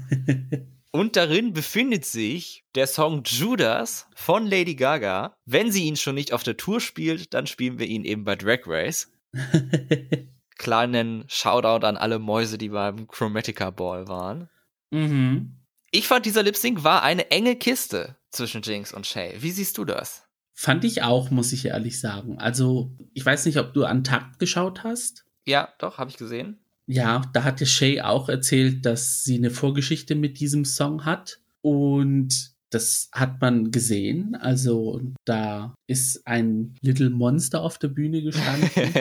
Und 0.91 1.17
darin 1.17 1.51
befindet 1.51 2.05
sich 2.05 2.63
der 2.73 2.87
Song 2.87 3.23
Judas 3.25 4.07
von 4.15 4.47
Lady 4.47 4.75
Gaga. 4.75 5.35
Wenn 5.43 5.69
sie 5.73 5.83
ihn 5.83 5.97
schon 5.97 6.15
nicht 6.15 6.31
auf 6.31 6.43
der 6.43 6.55
Tour 6.55 6.79
spielt, 6.79 7.33
dann 7.33 7.47
spielen 7.47 7.79
wir 7.79 7.85
ihn 7.85 8.05
eben 8.05 8.23
bei 8.23 8.37
Drag 8.37 8.61
Race. 8.65 9.11
kleinen 10.57 11.25
Shoutout 11.27 11.85
an 11.85 11.97
alle 11.97 12.17
Mäuse, 12.17 12.57
die 12.57 12.69
beim 12.69 13.07
Chromatica 13.07 13.71
Ball 13.71 14.07
waren. 14.07 14.49
Mhm. 14.91 15.64
Ich 15.95 16.09
fand, 16.09 16.25
dieser 16.25 16.43
Lip 16.43 16.57
Sync 16.57 16.83
war 16.83 17.03
eine 17.03 17.31
enge 17.31 17.55
Kiste 17.55 18.17
zwischen 18.29 18.61
Jinx 18.61 18.93
und 18.93 19.07
Shay. 19.07 19.33
Wie 19.39 19.51
siehst 19.51 19.77
du 19.77 19.85
das? 19.85 20.23
Fand 20.53 20.83
ich 20.83 21.03
auch, 21.03 21.31
muss 21.31 21.53
ich 21.53 21.67
ehrlich 21.67 22.01
sagen. 22.01 22.37
Also, 22.37 22.91
ich 23.13 23.25
weiß 23.25 23.45
nicht, 23.45 23.57
ob 23.59 23.73
du 23.73 23.85
an 23.85 24.03
Takt 24.03 24.37
geschaut 24.37 24.83
hast. 24.83 25.23
Ja, 25.45 25.69
doch, 25.79 25.97
habe 25.97 26.09
ich 26.09 26.17
gesehen. 26.17 26.59
Ja, 26.85 27.21
da 27.31 27.45
hat 27.45 27.61
ja 27.61 27.65
Shay 27.65 28.01
auch 28.01 28.27
erzählt, 28.27 28.85
dass 28.85 29.23
sie 29.23 29.37
eine 29.37 29.51
Vorgeschichte 29.51 30.15
mit 30.15 30.41
diesem 30.41 30.65
Song 30.65 31.05
hat. 31.05 31.39
Und 31.61 32.51
das 32.71 33.07
hat 33.13 33.39
man 33.39 33.71
gesehen. 33.71 34.35
Also 34.35 34.99
da 35.23 35.73
ist 35.87 36.27
ein 36.27 36.75
Little 36.81 37.09
Monster 37.09 37.61
auf 37.61 37.77
der 37.77 37.87
Bühne 37.87 38.21
gestanden. 38.21 38.69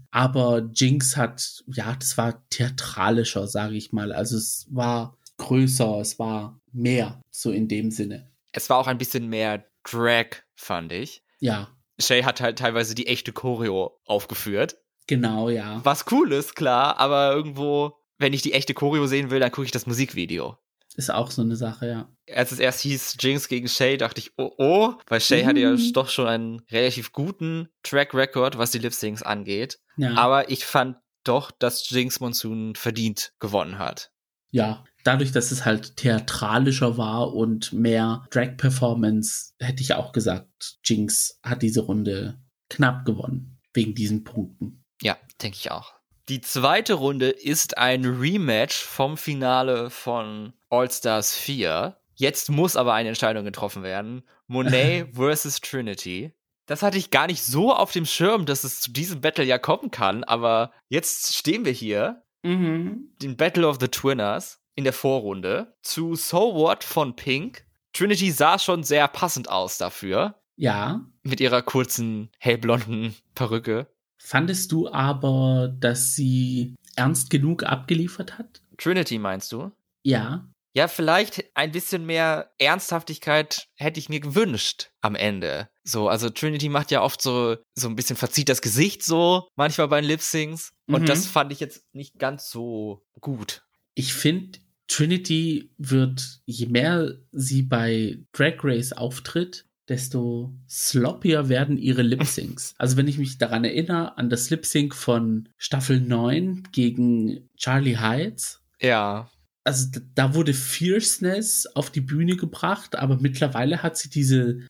Aber 0.10 0.70
Jinx 0.72 1.18
hat, 1.18 1.62
ja, 1.66 1.94
das 1.94 2.16
war 2.16 2.42
theatralischer, 2.48 3.46
sage 3.46 3.76
ich 3.76 3.92
mal. 3.92 4.10
Also 4.12 4.38
es 4.38 4.66
war 4.70 5.18
größer, 5.40 5.98
es 6.00 6.18
war 6.18 6.60
mehr, 6.72 7.20
so 7.30 7.50
in 7.50 7.66
dem 7.68 7.90
Sinne. 7.90 8.30
es 8.52 8.68
war 8.70 8.78
auch 8.78 8.86
ein 8.86 8.98
bisschen 8.98 9.28
mehr 9.28 9.64
Drag, 9.84 10.26
fand 10.54 10.92
ich. 10.92 11.22
Ja, 11.40 11.68
Shay 11.98 12.22
hat 12.22 12.40
halt 12.40 12.58
teilweise 12.58 12.94
die 12.94 13.06
echte 13.06 13.32
Choreo 13.32 13.98
aufgeführt. 14.06 14.76
genau, 15.06 15.48
ja. 15.50 15.80
Was 15.84 16.04
cool 16.10 16.32
ist, 16.32 16.54
klar, 16.56 16.98
aber 16.98 17.32
irgendwo, 17.32 17.98
wenn 18.18 18.32
ich 18.32 18.42
die 18.42 18.52
echte 18.52 18.74
Choreo 18.74 19.06
sehen 19.06 19.30
will, 19.30 19.40
dann 19.40 19.50
gucke 19.52 19.64
ich 19.66 19.70
das 19.72 19.86
Musikvideo. 19.86 20.56
Ist 20.96 21.10
auch 21.10 21.30
so 21.30 21.42
eine 21.42 21.56
Sache, 21.56 21.86
ja. 21.88 22.08
Als 22.34 22.52
es 22.52 22.58
erst 22.58 22.80
hieß 22.80 23.16
Jinx 23.20 23.48
gegen 23.48 23.68
Shay, 23.68 23.96
dachte 23.96 24.20
ich, 24.20 24.32
oh 24.38 24.50
oh, 24.58 24.94
weil 25.08 25.20
Shay 25.20 25.44
hatte 25.44 25.60
ja 25.60 25.70
Mhm. 25.72 25.92
doch 25.92 26.08
schon 26.08 26.26
einen 26.26 26.60
relativ 26.70 27.12
guten 27.12 27.68
Track 27.82 28.12
Record, 28.14 28.58
was 28.58 28.70
die 28.72 28.78
Lip 28.78 28.92
Syncs 28.92 29.22
angeht. 29.22 29.78
Ja, 29.96 30.14
Aber 30.16 30.50
ich 30.50 30.64
fand 30.64 30.96
doch, 31.24 31.50
dass 31.50 31.88
Jinx 31.90 32.18
Monsoon 32.20 32.74
verdient 32.76 33.32
gewonnen 33.40 33.78
hat. 33.78 34.10
Ja. 34.50 34.84
Dadurch, 35.02 35.32
dass 35.32 35.50
es 35.50 35.64
halt 35.64 35.96
theatralischer 35.96 36.98
war 36.98 37.32
und 37.32 37.72
mehr 37.72 38.26
Drag-Performance, 38.30 39.54
hätte 39.58 39.82
ich 39.82 39.94
auch 39.94 40.12
gesagt, 40.12 40.78
Jinx 40.84 41.40
hat 41.42 41.62
diese 41.62 41.80
Runde 41.80 42.38
knapp 42.68 43.06
gewonnen. 43.06 43.58
Wegen 43.72 43.94
diesen 43.94 44.24
Punkten. 44.24 44.84
Ja, 45.00 45.16
denke 45.40 45.56
ich 45.58 45.70
auch. 45.70 45.94
Die 46.28 46.40
zweite 46.40 46.94
Runde 46.94 47.30
ist 47.30 47.78
ein 47.78 48.04
Rematch 48.04 48.76
vom 48.76 49.16
Finale 49.16 49.90
von 49.90 50.52
All 50.68 50.90
Stars 50.90 51.34
4. 51.34 51.96
Jetzt 52.14 52.50
muss 52.50 52.76
aber 52.76 52.94
eine 52.94 53.08
Entscheidung 53.08 53.44
getroffen 53.44 53.82
werden. 53.82 54.22
Monet 54.46 55.08
versus 55.14 55.60
Trinity. 55.60 56.32
Das 56.66 56.82
hatte 56.82 56.98
ich 56.98 57.10
gar 57.10 57.26
nicht 57.26 57.42
so 57.42 57.74
auf 57.74 57.90
dem 57.90 58.06
Schirm, 58.06 58.46
dass 58.46 58.62
es 58.62 58.80
zu 58.80 58.92
diesem 58.92 59.20
Battle 59.20 59.44
ja 59.44 59.58
kommen 59.58 59.90
kann, 59.90 60.22
aber 60.22 60.70
jetzt 60.88 61.34
stehen 61.34 61.64
wir 61.64 61.72
hier, 61.72 62.22
Mhm. 62.42 63.10
den 63.22 63.36
Battle 63.36 63.66
of 63.68 63.78
the 63.80 63.88
Twinners 63.88 64.60
in 64.74 64.84
der 64.84 64.92
Vorrunde, 64.92 65.74
zu 65.82 66.14
So 66.14 66.54
What 66.54 66.84
von 66.84 67.14
Pink. 67.16 67.64
Trinity 67.92 68.30
sah 68.30 68.58
schon 68.58 68.82
sehr 68.84 69.08
passend 69.08 69.48
aus 69.50 69.76
dafür, 69.78 70.36
Ja. 70.56 71.00
mit 71.22 71.40
ihrer 71.40 71.62
kurzen, 71.62 72.30
hellblonden 72.38 73.14
Perücke. 73.34 73.88
Fandest 74.16 74.70
du 74.72 74.88
aber, 74.90 75.74
dass 75.80 76.14
sie 76.14 76.76
ernst 76.96 77.30
genug 77.30 77.64
abgeliefert 77.64 78.38
hat? 78.38 78.62
Trinity 78.78 79.18
meinst 79.18 79.52
du? 79.52 79.70
Ja. 80.02 80.46
Ja, 80.72 80.86
vielleicht 80.88 81.44
ein 81.54 81.72
bisschen 81.72 82.06
mehr 82.06 82.52
Ernsthaftigkeit 82.58 83.66
hätte 83.76 83.98
ich 83.98 84.08
mir 84.08 84.20
gewünscht 84.20 84.90
am 85.00 85.14
Ende. 85.16 85.68
So, 85.82 86.08
also 86.08 86.30
Trinity 86.30 86.68
macht 86.68 86.90
ja 86.90 87.02
oft 87.02 87.20
so, 87.22 87.56
so 87.74 87.88
ein 87.88 87.96
bisschen 87.96 88.16
verzieht 88.16 88.48
das 88.48 88.62
Gesicht 88.62 89.02
so, 89.04 89.48
manchmal 89.56 89.88
bei 89.88 90.00
den 90.00 90.08
Lip-Syncs. 90.08 90.72
Und 90.86 91.02
Mhm. 91.02 91.06
das 91.06 91.26
fand 91.26 91.52
ich 91.52 91.60
jetzt 91.60 91.84
nicht 91.92 92.18
ganz 92.18 92.50
so 92.50 93.02
gut. 93.20 93.62
Ich 93.94 94.12
finde, 94.14 94.60
Trinity 94.86 95.72
wird, 95.78 96.40
je 96.46 96.66
mehr 96.66 97.12
sie 97.32 97.62
bei 97.62 98.18
Drag 98.32 98.54
Race 98.62 98.92
auftritt, 98.92 99.66
desto 99.88 100.52
sloppier 100.68 101.48
werden 101.48 101.78
ihre 101.78 102.02
Lip-Syncs. 102.02 102.74
Also 102.78 102.96
wenn 102.96 103.08
ich 103.08 103.18
mich 103.18 103.38
daran 103.38 103.64
erinnere, 103.64 104.16
an 104.18 104.30
das 104.30 104.50
Lip-Sync 104.50 104.94
von 104.94 105.48
Staffel 105.56 106.00
9 106.00 106.68
gegen 106.70 107.48
Charlie 107.56 107.96
Heights, 107.98 108.62
Ja. 108.80 109.28
Also 109.64 109.88
da 110.14 110.34
wurde 110.34 110.54
Fierceness 110.54 111.66
auf 111.74 111.90
die 111.90 112.00
Bühne 112.00 112.36
gebracht, 112.36 112.96
aber 112.96 113.18
mittlerweile 113.20 113.82
hat 113.82 113.96
sie 113.98 114.08
diese, 114.10 114.60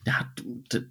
d- 0.72 0.83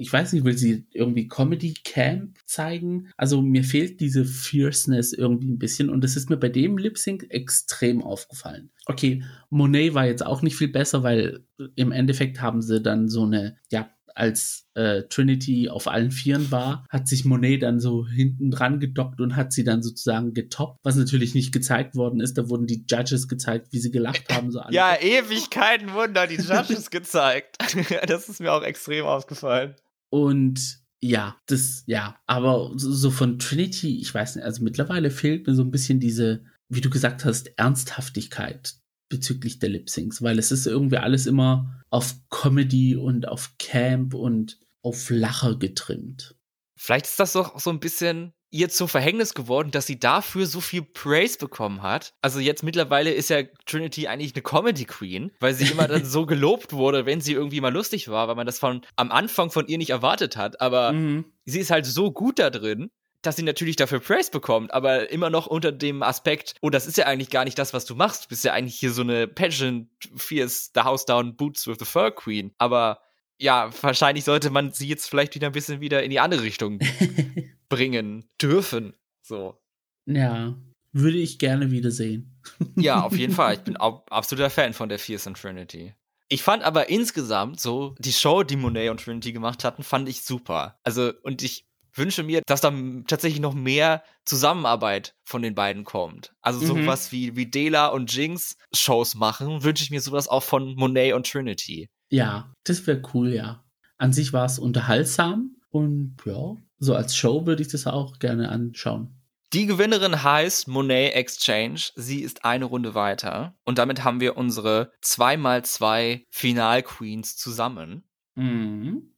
ich 0.00 0.12
weiß 0.12 0.32
nicht, 0.32 0.44
will 0.44 0.56
sie 0.56 0.86
irgendwie 0.92 1.28
Comedy 1.28 1.74
Camp 1.84 2.38
zeigen? 2.46 3.08
Also 3.16 3.40
mir 3.42 3.64
fehlt 3.64 4.00
diese 4.00 4.24
Fierceness 4.24 5.12
irgendwie 5.12 5.48
ein 5.50 5.58
bisschen 5.58 5.88
und 5.90 6.04
das 6.04 6.16
ist 6.16 6.30
mir 6.30 6.36
bei 6.36 6.50
dem 6.50 6.76
Lip 6.78 6.98
Sync 6.98 7.26
extrem 7.30 8.02
aufgefallen. 8.02 8.70
Okay, 8.86 9.22
Monet 9.50 9.94
war 9.94 10.06
jetzt 10.06 10.24
auch 10.26 10.42
nicht 10.42 10.56
viel 10.56 10.68
besser, 10.68 11.02
weil 11.02 11.44
im 11.76 11.92
Endeffekt 11.92 12.40
haben 12.40 12.60
sie 12.62 12.80
dann 12.80 13.08
so 13.08 13.24
eine, 13.24 13.56
ja, 13.70 13.90
als 14.14 14.66
äh, 14.74 15.02
Trinity 15.08 15.68
auf 15.68 15.88
allen 15.88 16.10
Vieren 16.10 16.50
war, 16.50 16.84
hat 16.88 17.08
sich 17.08 17.24
Monet 17.24 17.62
dann 17.62 17.80
so 17.80 18.06
hinten 18.06 18.50
dran 18.50 18.80
gedockt 18.80 19.20
und 19.20 19.36
hat 19.36 19.52
sie 19.52 19.64
dann 19.64 19.82
sozusagen 19.82 20.34
getoppt, 20.34 20.78
was 20.82 20.96
natürlich 20.96 21.34
nicht 21.34 21.52
gezeigt 21.52 21.94
worden 21.94 22.20
ist. 22.20 22.38
Da 22.38 22.48
wurden 22.48 22.66
die 22.66 22.84
Judges 22.88 23.28
gezeigt, 23.28 23.68
wie 23.72 23.78
sie 23.78 23.90
gelacht 23.90 24.32
haben. 24.32 24.50
So 24.50 24.60
alle. 24.60 24.74
Ja, 24.74 24.96
Ewigkeiten 25.00 25.92
Wunder, 25.92 26.26
die 26.26 26.36
Judges 26.36 26.90
gezeigt. 26.90 27.56
das 28.06 28.28
ist 28.28 28.40
mir 28.40 28.52
auch 28.52 28.62
extrem 28.62 29.04
aufgefallen. 29.04 29.76
Und 30.10 30.82
ja, 31.00 31.36
das, 31.46 31.82
ja, 31.86 32.16
aber 32.26 32.72
so 32.76 33.10
von 33.10 33.38
Trinity, 33.38 34.00
ich 34.00 34.14
weiß 34.14 34.36
nicht, 34.36 34.44
also 34.44 34.62
mittlerweile 34.62 35.10
fehlt 35.10 35.46
mir 35.46 35.54
so 35.54 35.62
ein 35.62 35.72
bisschen 35.72 35.98
diese, 35.98 36.44
wie 36.68 36.80
du 36.80 36.90
gesagt 36.90 37.24
hast, 37.24 37.50
Ernsthaftigkeit 37.58 38.74
bezüglich 39.12 39.58
der 39.60 39.68
Lip 39.68 39.88
Syncs, 39.88 40.22
weil 40.22 40.38
es 40.38 40.50
ist 40.50 40.66
irgendwie 40.66 40.96
alles 40.96 41.26
immer 41.26 41.80
auf 41.90 42.14
Comedy 42.30 42.96
und 42.96 43.28
auf 43.28 43.52
Camp 43.58 44.14
und 44.14 44.58
auf 44.82 45.10
Lacher 45.10 45.56
getrimmt. 45.58 46.34
Vielleicht 46.76 47.06
ist 47.06 47.20
das 47.20 47.34
doch 47.34 47.60
so 47.60 47.70
ein 47.70 47.78
bisschen 47.78 48.32
ihr 48.50 48.68
zum 48.68 48.88
Verhängnis 48.88 49.32
geworden, 49.34 49.70
dass 49.70 49.86
sie 49.86 49.98
dafür 49.98 50.46
so 50.46 50.60
viel 50.60 50.82
Praise 50.82 51.38
bekommen 51.38 51.80
hat. 51.82 52.12
Also 52.20 52.38
jetzt 52.40 52.62
mittlerweile 52.62 53.10
ist 53.12 53.30
ja 53.30 53.42
Trinity 53.66 54.08
eigentlich 54.08 54.34
eine 54.34 54.42
Comedy 54.42 54.84
Queen, 54.84 55.30
weil 55.40 55.54
sie 55.54 55.70
immer 55.72 55.86
dann 55.88 56.04
so 56.04 56.26
gelobt 56.26 56.72
wurde, 56.72 57.06
wenn 57.06 57.20
sie 57.22 57.32
irgendwie 57.32 57.60
mal 57.62 57.72
lustig 57.72 58.08
war, 58.08 58.28
weil 58.28 58.34
man 58.34 58.44
das 58.46 58.58
von 58.58 58.82
am 58.96 59.10
Anfang 59.10 59.50
von 59.50 59.68
ihr 59.68 59.78
nicht 59.78 59.90
erwartet 59.90 60.36
hat. 60.36 60.60
Aber 60.60 60.92
Mhm. 60.92 61.24
sie 61.46 61.60
ist 61.60 61.70
halt 61.70 61.86
so 61.86 62.10
gut 62.12 62.38
da 62.38 62.50
drin, 62.50 62.90
dass 63.22 63.36
sie 63.36 63.42
natürlich 63.42 63.76
dafür 63.76 64.00
Praise 64.00 64.30
bekommt, 64.30 64.74
aber 64.74 65.10
immer 65.10 65.30
noch 65.30 65.46
unter 65.46 65.72
dem 65.72 66.02
Aspekt, 66.02 66.54
oh, 66.60 66.70
das 66.70 66.86
ist 66.86 66.98
ja 66.98 67.06
eigentlich 67.06 67.30
gar 67.30 67.44
nicht 67.44 67.58
das, 67.58 67.72
was 67.72 67.84
du 67.84 67.94
machst. 67.94 68.24
Du 68.24 68.28
bist 68.28 68.44
ja 68.44 68.52
eigentlich 68.52 68.74
hier 68.74 68.92
so 68.92 69.02
eine 69.02 69.28
Pageant, 69.28 69.88
fierce, 70.16 70.72
the 70.74 70.80
house 70.80 71.06
down, 71.06 71.36
boots 71.36 71.66
with 71.66 71.78
the 71.78 71.84
fur 71.84 72.10
queen. 72.10 72.52
Aber 72.58 73.00
ja, 73.38 73.70
wahrscheinlich 73.80 74.24
sollte 74.24 74.50
man 74.50 74.72
sie 74.72 74.88
jetzt 74.88 75.08
vielleicht 75.08 75.34
wieder 75.34 75.46
ein 75.46 75.52
bisschen 75.52 75.80
wieder 75.80 76.02
in 76.02 76.10
die 76.10 76.20
andere 76.20 76.42
Richtung 76.42 76.80
bringen 77.68 78.28
dürfen. 78.40 78.94
So. 79.22 79.60
Ja, 80.06 80.56
würde 80.92 81.18
ich 81.18 81.38
gerne 81.38 81.70
wiedersehen. 81.70 82.40
Ja, 82.76 83.02
auf 83.02 83.16
jeden 83.16 83.32
Fall. 83.32 83.54
Ich 83.56 83.60
bin 83.60 83.76
auch 83.76 84.04
absoluter 84.08 84.50
Fan 84.50 84.72
von 84.74 84.88
der 84.88 84.98
Fierce 84.98 85.28
und 85.28 85.40
Trinity. 85.40 85.94
Ich 86.28 86.42
fand 86.42 86.62
aber 86.62 86.88
insgesamt 86.88 87.60
so, 87.60 87.94
die 87.98 88.12
Show, 88.12 88.42
die 88.42 88.56
Monet 88.56 88.90
und 88.90 89.00
Trinity 89.00 89.32
gemacht 89.32 89.64
hatten, 89.64 89.82
fand 89.82 90.08
ich 90.08 90.22
super. 90.22 90.78
Also, 90.82 91.12
und 91.22 91.42
ich 91.42 91.66
wünsche 91.94 92.22
mir, 92.22 92.42
dass 92.46 92.60
da 92.60 92.72
tatsächlich 93.06 93.40
noch 93.40 93.54
mehr 93.54 94.02
Zusammenarbeit 94.24 95.14
von 95.24 95.42
den 95.42 95.54
beiden 95.54 95.84
kommt. 95.84 96.32
Also 96.40 96.60
Mhm. 96.60 96.66
sowas 96.84 97.12
wie, 97.12 97.36
wie 97.36 97.46
Dela 97.46 97.88
und 97.88 98.12
Jinx 98.12 98.56
Shows 98.74 99.14
machen, 99.14 99.62
wünsche 99.62 99.84
ich 99.84 99.90
mir 99.90 100.00
sowas 100.00 100.28
auch 100.28 100.42
von 100.42 100.74
Monet 100.76 101.14
und 101.14 101.30
Trinity. 101.30 101.88
Ja, 102.10 102.52
das 102.64 102.86
wäre 102.86 103.02
cool, 103.14 103.32
ja. 103.32 103.64
An 103.98 104.12
sich 104.12 104.32
war 104.32 104.46
es 104.46 104.58
unterhaltsam 104.58 105.56
und 105.70 106.16
ja, 106.24 106.56
so 106.78 106.94
als 106.94 107.16
Show 107.16 107.46
würde 107.46 107.62
ich 107.62 107.68
das 107.68 107.86
auch 107.86 108.18
gerne 108.18 108.48
anschauen. 108.48 109.18
Die 109.52 109.66
Gewinnerin 109.66 110.22
heißt 110.22 110.66
Monet 110.68 111.14
Exchange. 111.14 111.80
Sie 111.94 112.20
ist 112.20 112.44
eine 112.44 112.64
Runde 112.64 112.94
weiter. 112.94 113.54
Und 113.64 113.76
damit 113.76 114.02
haben 114.02 114.18
wir 114.20 114.38
unsere 114.38 114.92
2x2 115.02 116.24
Final-Queens 116.30 117.36
zusammen. 117.36 118.04
Mhm. 118.34 119.11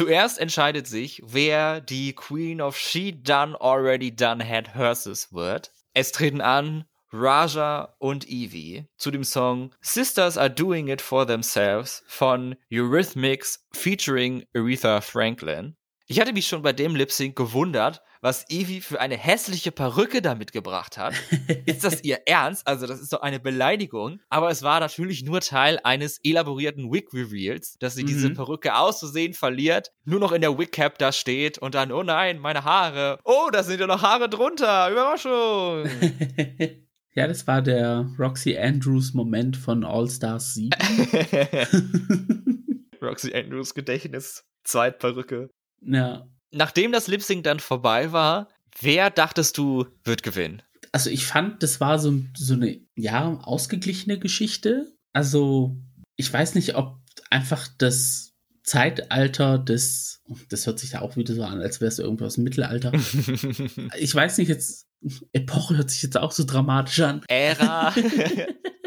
Zuerst 0.00 0.38
entscheidet 0.38 0.86
sich, 0.86 1.22
wer 1.26 1.82
die 1.82 2.14
Queen 2.14 2.62
of 2.62 2.74
She 2.74 3.12
Done 3.12 3.54
Already 3.60 4.10
Done 4.10 4.42
Had 4.42 4.74
Herses 4.74 5.30
wird. 5.30 5.74
Es 5.92 6.10
treten 6.10 6.40
an 6.40 6.86
Raja 7.12 7.94
und 7.98 8.26
Evie 8.26 8.86
zu 8.96 9.10
dem 9.10 9.24
Song 9.24 9.74
Sisters 9.82 10.38
Are 10.38 10.48
Doing 10.48 10.88
It 10.88 11.02
For 11.02 11.26
Themselves 11.26 12.02
von 12.06 12.56
Eurythmics 12.72 13.66
featuring 13.74 14.46
Aretha 14.56 15.02
Franklin. 15.02 15.76
Ich 16.06 16.18
hatte 16.18 16.32
mich 16.32 16.46
schon 16.46 16.62
bei 16.62 16.72
dem 16.72 16.96
Lip 16.96 17.12
Sync 17.12 17.36
gewundert, 17.36 18.00
was 18.20 18.48
Evie 18.50 18.80
für 18.80 19.00
eine 19.00 19.16
hässliche 19.16 19.72
Perücke 19.72 20.22
da 20.22 20.34
mitgebracht 20.34 20.98
hat. 20.98 21.14
ist 21.66 21.84
das 21.84 22.04
ihr 22.04 22.20
Ernst? 22.26 22.66
Also, 22.66 22.86
das 22.86 23.00
ist 23.00 23.12
doch 23.12 23.22
eine 23.22 23.40
Beleidigung. 23.40 24.20
Aber 24.28 24.50
es 24.50 24.62
war 24.62 24.80
natürlich 24.80 25.24
nur 25.24 25.40
Teil 25.40 25.78
eines 25.84 26.18
elaborierten 26.22 26.92
Wig-Reveals, 26.92 27.78
dass 27.78 27.94
sie 27.94 28.02
mhm. 28.02 28.08
diese 28.08 28.30
Perücke 28.30 28.74
auszusehen 28.74 29.34
verliert, 29.34 29.92
nur 30.04 30.20
noch 30.20 30.32
in 30.32 30.40
der 30.40 30.58
Wig-Cap 30.58 30.98
da 30.98 31.12
steht 31.12 31.58
und 31.58 31.74
dann, 31.74 31.92
oh 31.92 32.02
nein, 32.02 32.38
meine 32.38 32.64
Haare. 32.64 33.18
Oh, 33.24 33.48
da 33.52 33.62
sind 33.62 33.80
ja 33.80 33.86
noch 33.86 34.02
Haare 34.02 34.28
drunter. 34.28 34.90
Überraschung. 34.90 35.88
Ja, 37.12 37.26
das 37.26 37.44
war 37.48 37.60
der 37.60 38.08
Roxy 38.20 38.56
Andrews 38.56 39.14
Moment 39.14 39.56
von 39.56 39.84
All 39.84 40.08
Stars 40.08 40.54
7. 40.54 40.70
Roxy 43.02 43.34
Andrews 43.34 43.74
Gedächtnis, 43.74 44.44
Zweitperücke. 44.62 45.50
Ja. 45.80 46.28
Nachdem 46.52 46.92
das 46.92 47.06
Lip 47.06 47.22
Sync 47.22 47.44
dann 47.44 47.60
vorbei 47.60 48.12
war, 48.12 48.48
wer 48.80 49.10
dachtest 49.10 49.58
du 49.58 49.86
wird 50.04 50.22
gewinnen? 50.22 50.62
Also 50.92 51.10
ich 51.10 51.24
fand, 51.26 51.62
das 51.62 51.80
war 51.80 51.98
so, 51.98 52.20
so 52.36 52.54
eine, 52.54 52.80
ja, 52.96 53.38
ausgeglichene 53.42 54.18
Geschichte. 54.18 54.92
Also 55.12 55.76
ich 56.16 56.32
weiß 56.32 56.54
nicht, 56.56 56.74
ob 56.74 56.98
einfach 57.30 57.68
das 57.78 58.32
Zeitalter 58.64 59.58
des, 59.58 60.22
das 60.48 60.66
hört 60.66 60.78
sich 60.78 60.92
ja 60.92 61.02
auch 61.02 61.16
wieder 61.16 61.34
so 61.34 61.44
an, 61.44 61.60
als 61.60 61.80
wäre 61.80 61.88
es 61.88 61.98
irgendwas 61.98 62.36
im 62.36 62.44
Mittelalter. 62.44 62.92
ich 63.98 64.14
weiß 64.14 64.38
nicht, 64.38 64.48
jetzt 64.48 64.86
Epoche 65.32 65.76
hört 65.76 65.90
sich 65.90 66.02
jetzt 66.02 66.18
auch 66.18 66.32
so 66.32 66.44
dramatisch 66.44 67.00
an. 67.00 67.22
Ära. 67.28 67.94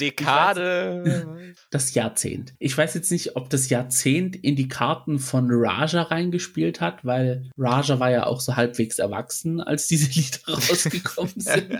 Dekade. 0.00 1.54
das 1.70 1.94
Jahrzehnt. 1.94 2.54
Ich 2.58 2.76
weiß 2.76 2.94
jetzt 2.94 3.10
nicht, 3.10 3.36
ob 3.36 3.50
das 3.50 3.68
Jahrzehnt 3.68 4.36
in 4.36 4.56
die 4.56 4.68
Karten 4.68 5.18
von 5.18 5.48
Raja 5.50 6.02
reingespielt 6.02 6.80
hat, 6.80 7.04
weil 7.04 7.50
Raja 7.56 8.00
war 8.00 8.10
ja 8.10 8.26
auch 8.26 8.40
so 8.40 8.56
halbwegs 8.56 8.98
erwachsen, 8.98 9.60
als 9.60 9.86
diese 9.86 10.10
Lieder 10.18 10.38
rausgekommen 10.48 11.34
sind. 11.36 11.78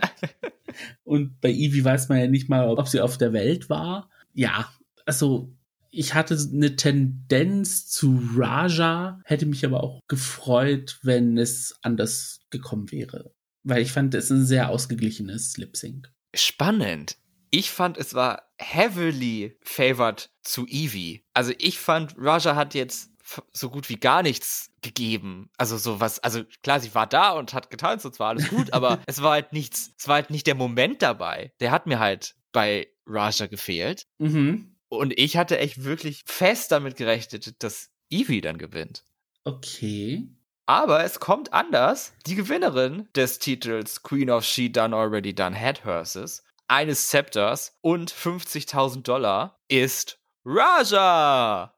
Und 1.04 1.40
bei 1.40 1.50
Ivy 1.50 1.84
weiß 1.84 2.08
man 2.08 2.18
ja 2.18 2.26
nicht 2.26 2.48
mal, 2.48 2.68
ob 2.68 2.88
sie 2.88 3.00
auf 3.00 3.18
der 3.18 3.32
Welt 3.32 3.68
war. 3.70 4.08
Ja, 4.34 4.70
also 5.04 5.52
ich 5.90 6.14
hatte 6.14 6.38
eine 6.52 6.76
Tendenz 6.76 7.88
zu 7.88 8.22
Raja, 8.36 9.20
hätte 9.24 9.46
mich 9.46 9.64
aber 9.64 9.82
auch 9.82 10.00
gefreut, 10.06 11.00
wenn 11.02 11.36
es 11.36 11.76
anders 11.82 12.40
gekommen 12.50 12.90
wäre. 12.92 13.32
Weil 13.64 13.82
ich 13.82 13.92
fand, 13.92 14.14
es 14.14 14.26
ist 14.26 14.30
ein 14.30 14.46
sehr 14.46 14.70
ausgeglichenes 14.70 15.56
Lip 15.56 15.76
Sync. 15.76 16.12
Spannend. 16.34 17.16
Ich 17.50 17.70
fand, 17.70 17.98
es 17.98 18.14
war 18.14 18.50
heavily 18.58 19.58
favored 19.62 20.30
zu 20.42 20.66
Evie. 20.66 21.24
Also 21.34 21.52
ich 21.58 21.78
fand, 21.78 22.14
Raja 22.16 22.54
hat 22.54 22.74
jetzt 22.74 23.10
so 23.52 23.70
gut 23.70 23.88
wie 23.88 23.96
gar 23.96 24.22
nichts 24.22 24.70
gegeben. 24.82 25.50
Also 25.56 25.76
sowas, 25.76 26.18
also 26.20 26.42
klar, 26.62 26.80
sie 26.80 26.94
war 26.94 27.06
da 27.06 27.30
und 27.32 27.54
hat 27.54 27.70
getanzt 27.70 28.06
und 28.06 28.14
zwar 28.14 28.30
alles 28.30 28.48
gut, 28.48 28.72
aber 28.72 29.00
es 29.06 29.22
war 29.22 29.32
halt 29.32 29.52
nichts, 29.52 29.92
es 29.98 30.08
war 30.08 30.16
halt 30.16 30.30
nicht 30.30 30.46
der 30.46 30.54
Moment 30.54 31.02
dabei. 31.02 31.52
Der 31.60 31.70
hat 31.70 31.86
mir 31.86 31.98
halt 31.98 32.34
bei 32.52 32.88
Raja 33.06 33.46
gefehlt. 33.46 34.06
Mhm. 34.18 34.76
Und 34.88 35.16
ich 35.18 35.36
hatte 35.36 35.58
echt 35.58 35.84
wirklich 35.84 36.22
fest 36.26 36.72
damit 36.72 36.96
gerechnet, 36.96 37.62
dass 37.62 37.90
Evie 38.10 38.40
dann 38.40 38.58
gewinnt. 38.58 39.04
Okay. 39.44 40.28
Aber 40.66 41.04
es 41.04 41.20
kommt 41.20 41.52
anders. 41.52 42.12
Die 42.26 42.34
Gewinnerin 42.34 43.08
des 43.14 43.38
Titels 43.38 44.02
Queen 44.02 44.30
of 44.30 44.44
She 44.44 44.70
Done 44.70 44.94
Already 44.94 45.34
Done 45.34 45.56
Head 45.56 45.84
Hearses, 45.84 46.44
eines 46.70 47.08
Zepters 47.08 47.76
und 47.80 48.12
50.000 48.12 49.02
Dollar 49.02 49.58
ist 49.68 50.20
Raja. 50.44 51.74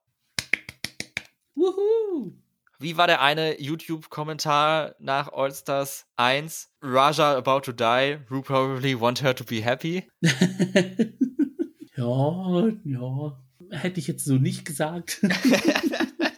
Wuhu. 1.54 2.32
Wie 2.78 2.96
war 2.96 3.06
der 3.06 3.22
eine 3.22 3.60
YouTube-Kommentar 3.60 4.94
nach 4.98 5.32
All-Stars 5.32 6.06
1? 6.16 6.70
Raja 6.82 7.36
about 7.36 7.60
to 7.60 7.72
die, 7.72 8.18
Ru 8.30 8.42
probably 8.42 9.00
want 9.00 9.22
her 9.22 9.34
to 9.34 9.44
be 9.44 9.64
happy. 9.64 10.08
Ja, 11.94 12.68
ja. 12.84 13.38
Hätte 13.70 14.00
ich 14.00 14.06
jetzt 14.06 14.24
so 14.24 14.34
nicht 14.34 14.64
gesagt. 14.64 15.20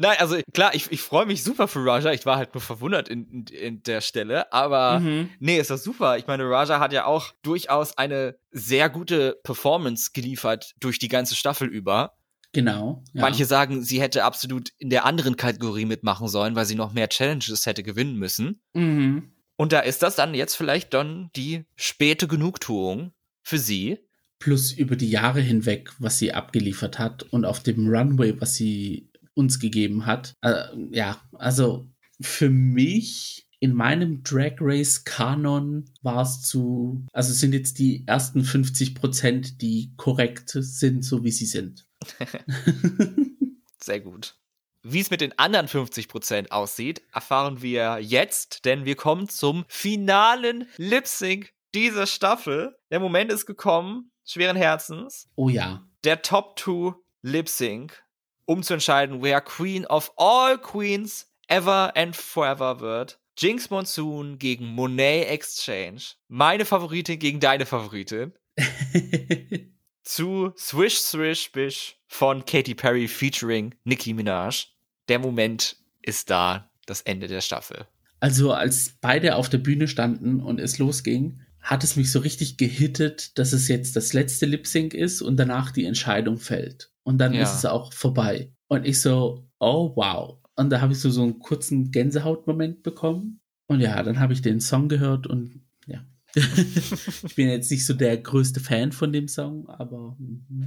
Nein, 0.00 0.16
also 0.18 0.38
klar, 0.54 0.74
ich, 0.74 0.90
ich 0.90 1.02
freue 1.02 1.26
mich 1.26 1.44
super 1.44 1.68
für 1.68 1.84
Raja. 1.84 2.10
Ich 2.12 2.24
war 2.24 2.38
halt 2.38 2.54
nur 2.54 2.62
verwundert 2.62 3.10
in, 3.10 3.26
in, 3.26 3.44
in 3.54 3.82
der 3.82 4.00
Stelle. 4.00 4.50
Aber 4.50 5.00
mhm. 5.00 5.28
nee, 5.40 5.58
ist 5.58 5.68
das 5.68 5.84
super. 5.84 6.16
Ich 6.16 6.26
meine, 6.26 6.48
Raja 6.48 6.80
hat 6.80 6.94
ja 6.94 7.04
auch 7.04 7.32
durchaus 7.42 7.98
eine 7.98 8.38
sehr 8.50 8.88
gute 8.88 9.38
Performance 9.44 10.12
geliefert 10.14 10.72
durch 10.80 10.98
die 10.98 11.08
ganze 11.08 11.36
Staffel 11.36 11.68
über. 11.68 12.14
Genau. 12.52 13.04
Ja. 13.12 13.20
Manche 13.20 13.44
sagen, 13.44 13.82
sie 13.82 14.00
hätte 14.00 14.24
absolut 14.24 14.70
in 14.78 14.88
der 14.88 15.04
anderen 15.04 15.36
Kategorie 15.36 15.84
mitmachen 15.84 16.28
sollen, 16.28 16.56
weil 16.56 16.64
sie 16.64 16.76
noch 16.76 16.94
mehr 16.94 17.10
Challenges 17.10 17.66
hätte 17.66 17.82
gewinnen 17.82 18.16
müssen. 18.16 18.62
Mhm. 18.72 19.32
Und 19.56 19.72
da 19.72 19.80
ist 19.80 20.02
das 20.02 20.16
dann 20.16 20.32
jetzt 20.32 20.54
vielleicht 20.54 20.94
dann 20.94 21.28
die 21.36 21.66
späte 21.76 22.26
Genugtuung 22.26 23.12
für 23.42 23.58
sie 23.58 23.98
plus 24.38 24.72
über 24.72 24.96
die 24.96 25.10
Jahre 25.10 25.42
hinweg, 25.42 25.92
was 25.98 26.18
sie 26.18 26.32
abgeliefert 26.32 26.98
hat 26.98 27.24
und 27.24 27.44
auf 27.44 27.62
dem 27.62 27.86
Runway, 27.86 28.40
was 28.40 28.54
sie 28.54 29.09
uns 29.40 29.58
gegeben 29.58 30.06
hat. 30.06 30.34
Äh, 30.42 30.64
ja, 30.90 31.20
also 31.32 31.88
für 32.20 32.50
mich 32.50 33.48
in 33.58 33.74
meinem 33.74 34.22
Drag 34.22 34.54
Race 34.60 35.04
Kanon 35.04 35.84
war 36.02 36.22
es 36.22 36.42
zu, 36.42 37.04
also 37.12 37.32
sind 37.32 37.52
jetzt 37.52 37.78
die 37.78 38.04
ersten 38.06 38.42
50 38.42 38.94
Prozent, 38.94 39.60
die 39.60 39.92
korrekt 39.96 40.50
sind, 40.50 41.04
so 41.04 41.24
wie 41.24 41.30
sie 41.30 41.46
sind. 41.46 41.86
Sehr 43.82 44.00
gut. 44.00 44.36
Wie 44.82 45.00
es 45.00 45.10
mit 45.10 45.20
den 45.20 45.38
anderen 45.38 45.68
50 45.68 46.08
Prozent 46.08 46.52
aussieht, 46.52 47.02
erfahren 47.12 47.60
wir 47.60 47.98
jetzt, 48.00 48.64
denn 48.64 48.86
wir 48.86 48.96
kommen 48.96 49.28
zum 49.28 49.66
finalen 49.68 50.66
Lip 50.78 51.06
Sync 51.06 51.52
dieser 51.74 52.06
Staffel. 52.06 52.74
Der 52.90 52.98
Moment 52.98 53.30
ist 53.30 53.44
gekommen, 53.44 54.10
schweren 54.24 54.56
Herzens. 54.56 55.28
Oh 55.36 55.50
ja. 55.50 55.86
Der 56.04 56.22
Top 56.22 56.58
2 56.58 56.94
Lip 57.20 57.50
Sync, 57.50 58.02
um 58.50 58.64
zu 58.64 58.74
entscheiden, 58.74 59.22
wer 59.22 59.40
Queen 59.40 59.86
of 59.86 60.10
all 60.16 60.58
Queens 60.58 61.28
ever 61.46 61.96
and 61.96 62.16
forever 62.16 62.80
wird. 62.80 63.20
Jinx 63.38 63.70
Monsoon 63.70 64.40
gegen 64.40 64.66
Monet 64.66 65.28
Exchange. 65.28 66.02
Meine 66.26 66.64
Favoritin 66.64 67.20
gegen 67.20 67.38
deine 67.38 67.64
Favoritin. 67.64 68.32
zu 70.02 70.52
Swish 70.56 70.98
Swish 70.98 71.52
Bish 71.52 71.96
von 72.08 72.44
Katy 72.44 72.74
Perry 72.74 73.06
featuring 73.06 73.72
Nicki 73.84 74.12
Minaj. 74.12 74.66
Der 75.08 75.20
Moment 75.20 75.76
ist 76.02 76.28
da, 76.28 76.72
das 76.86 77.02
Ende 77.02 77.28
der 77.28 77.42
Staffel. 77.42 77.86
Also 78.18 78.52
als 78.52 78.96
beide 79.00 79.36
auf 79.36 79.48
der 79.48 79.58
Bühne 79.58 79.86
standen 79.86 80.40
und 80.40 80.58
es 80.58 80.78
losging, 80.78 81.40
hat 81.60 81.84
es 81.84 81.94
mich 81.94 82.10
so 82.10 82.18
richtig 82.18 82.56
gehittet, 82.56 83.38
dass 83.38 83.52
es 83.52 83.68
jetzt 83.68 83.94
das 83.94 84.12
letzte 84.12 84.46
Lip 84.46 84.66
Sync 84.66 84.92
ist 84.92 85.22
und 85.22 85.36
danach 85.36 85.70
die 85.70 85.84
Entscheidung 85.84 86.38
fällt. 86.38 86.89
Und 87.02 87.18
dann 87.18 87.34
ja. 87.34 87.42
ist 87.42 87.54
es 87.54 87.64
auch 87.64 87.92
vorbei. 87.92 88.52
Und 88.68 88.86
ich 88.86 89.00
so, 89.00 89.48
oh 89.58 89.92
wow. 89.96 90.38
Und 90.56 90.70
da 90.70 90.80
habe 90.80 90.92
ich 90.92 91.00
so, 91.00 91.10
so 91.10 91.22
einen 91.22 91.38
kurzen 91.38 91.90
Gänsehautmoment 91.90 92.82
bekommen. 92.82 93.40
Und 93.66 93.80
ja, 93.80 94.02
dann 94.02 94.20
habe 94.20 94.32
ich 94.32 94.42
den 94.42 94.60
Song 94.60 94.88
gehört 94.88 95.26
und 95.26 95.62
ja. 95.86 96.04
ich 96.34 97.34
bin 97.34 97.48
jetzt 97.48 97.70
nicht 97.70 97.86
so 97.86 97.94
der 97.94 98.18
größte 98.18 98.60
Fan 98.60 98.92
von 98.92 99.12
dem 99.12 99.28
Song, 99.28 99.68
aber 99.68 100.16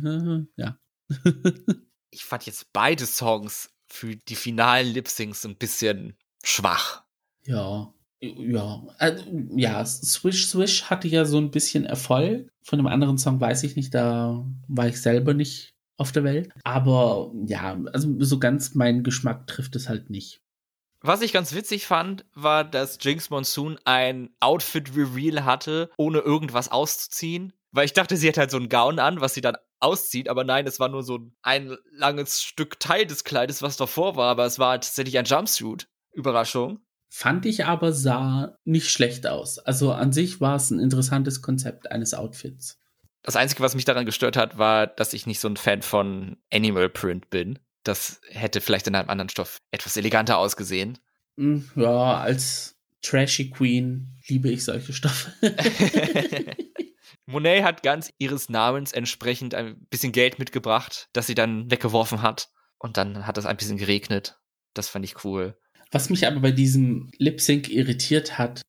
äh, 0.03 0.45
ja. 0.57 0.79
ich 2.11 2.25
fand 2.25 2.45
jetzt 2.45 2.71
beide 2.73 3.05
Songs 3.05 3.69
für 3.87 4.15
die 4.15 4.35
finalen 4.35 4.93
Lip 4.93 5.07
Syncs 5.07 5.45
ein 5.45 5.57
bisschen 5.57 6.15
schwach. 6.43 7.03
Ja, 7.45 7.93
ja, 8.21 8.81
äh, 8.99 9.21
ja, 9.55 9.85
Swish 9.85 10.47
Swish 10.47 10.83
hatte 10.83 11.09
ja 11.09 11.25
so 11.25 11.37
ein 11.37 11.51
bisschen 11.51 11.83
Erfolg. 11.85 12.49
Von 12.61 12.79
dem 12.79 12.87
anderen 12.87 13.17
Song 13.17 13.41
weiß 13.41 13.63
ich 13.63 13.75
nicht, 13.75 13.93
da 13.93 14.45
war 14.69 14.87
ich 14.87 15.01
selber 15.01 15.33
nicht 15.33 15.72
auf 15.97 16.11
der 16.11 16.23
Welt. 16.23 16.49
Aber 16.63 17.31
ja, 17.45 17.79
also 17.93 18.15
so 18.19 18.39
ganz 18.39 18.75
meinen 18.75 19.03
Geschmack 19.03 19.47
trifft 19.47 19.75
es 19.75 19.89
halt 19.89 20.09
nicht. 20.09 20.41
Was 21.01 21.21
ich 21.21 21.33
ganz 21.33 21.53
witzig 21.53 21.85
fand, 21.85 22.25
war, 22.33 22.63
dass 22.63 22.97
Jinx 23.01 23.29
Monsoon 23.29 23.77
ein 23.83 24.29
Outfit-Reveal 24.39 25.43
hatte, 25.43 25.89
ohne 25.97 26.19
irgendwas 26.19 26.71
auszuziehen. 26.71 27.53
Weil 27.71 27.85
ich 27.85 27.93
dachte, 27.93 28.15
sie 28.15 28.27
hätte 28.27 28.39
halt 28.39 28.51
so 28.51 28.57
einen 28.57 28.69
Gown 28.69 28.99
an, 28.99 29.19
was 29.19 29.33
sie 29.33 29.41
dann 29.41 29.57
auszieht, 29.79 30.29
aber 30.29 30.43
nein, 30.43 30.65
es 30.65 30.79
war 30.79 30.87
nur 30.87 31.03
so 31.03 31.19
ein 31.41 31.75
langes 31.91 32.41
Stück 32.41 32.79
Teil 32.79 33.05
des 33.05 33.23
Kleides, 33.23 33.61
was 33.61 33.75
davor 33.75 34.15
war, 34.15 34.31
aber 34.31 34.45
es 34.45 34.59
war 34.59 34.79
tatsächlich 34.79 35.17
ein 35.17 35.25
Jumpsuit. 35.25 35.87
Überraschung. 36.13 36.79
Fand 37.09 37.45
ich 37.45 37.65
aber 37.65 37.91
sah 37.91 38.57
nicht 38.63 38.89
schlecht 38.89 39.27
aus. 39.27 39.59
Also 39.59 39.91
an 39.91 40.13
sich 40.13 40.39
war 40.41 40.55
es 40.55 40.71
ein 40.71 40.79
interessantes 40.79 41.41
Konzept 41.41 41.91
eines 41.91 42.13
Outfits. 42.13 42.79
Das 43.23 43.37
Einzige, 43.37 43.63
was 43.63 43.73
mich 43.73 43.85
daran 43.85 44.05
gestört 44.05 44.35
hat, 44.35 44.57
war, 44.57 44.85
dass 44.85 45.13
ich 45.13 45.25
nicht 45.25 45.39
so 45.39 45.47
ein 45.47 45.57
Fan 45.57 45.81
von 45.81 46.37
Animal 46.51 46.89
Print 46.89 47.29
bin. 47.29 47.57
Das 47.83 48.21
hätte 48.29 48.61
vielleicht 48.61 48.87
in 48.87 48.95
einem 48.95 49.09
anderen 49.09 49.29
Stoff 49.29 49.61
etwas 49.71 49.97
eleganter 49.97 50.37
ausgesehen. 50.37 50.99
Hm, 51.37 51.69
ja, 51.75 52.17
als 52.19 52.75
Trashy 53.01 53.49
Queen 53.49 54.17
liebe 54.27 54.49
ich 54.49 54.65
solche 54.65 54.93
Stoffe. 54.93 55.31
Monet 57.25 57.63
hat 57.63 57.83
ganz 57.83 58.11
ihres 58.17 58.49
Namens 58.49 58.91
entsprechend 58.91 59.55
ein 59.55 59.85
bisschen 59.89 60.11
Geld 60.11 60.37
mitgebracht, 60.37 61.09
das 61.13 61.27
sie 61.27 61.35
dann 61.35 61.71
weggeworfen 61.71 62.21
hat. 62.21 62.49
Und 62.77 62.97
dann 62.97 63.25
hat 63.25 63.37
es 63.37 63.45
ein 63.45 63.55
bisschen 63.55 63.77
geregnet. 63.77 64.37
Das 64.73 64.89
fand 64.89 65.05
ich 65.05 65.23
cool. 65.23 65.57
Was 65.91 66.09
mich 66.09 66.27
aber 66.27 66.41
bei 66.41 66.51
diesem 66.51 67.11
Lip 67.17 67.39
Sync 67.39 67.69
irritiert 67.69 68.37
hat, 68.37 68.61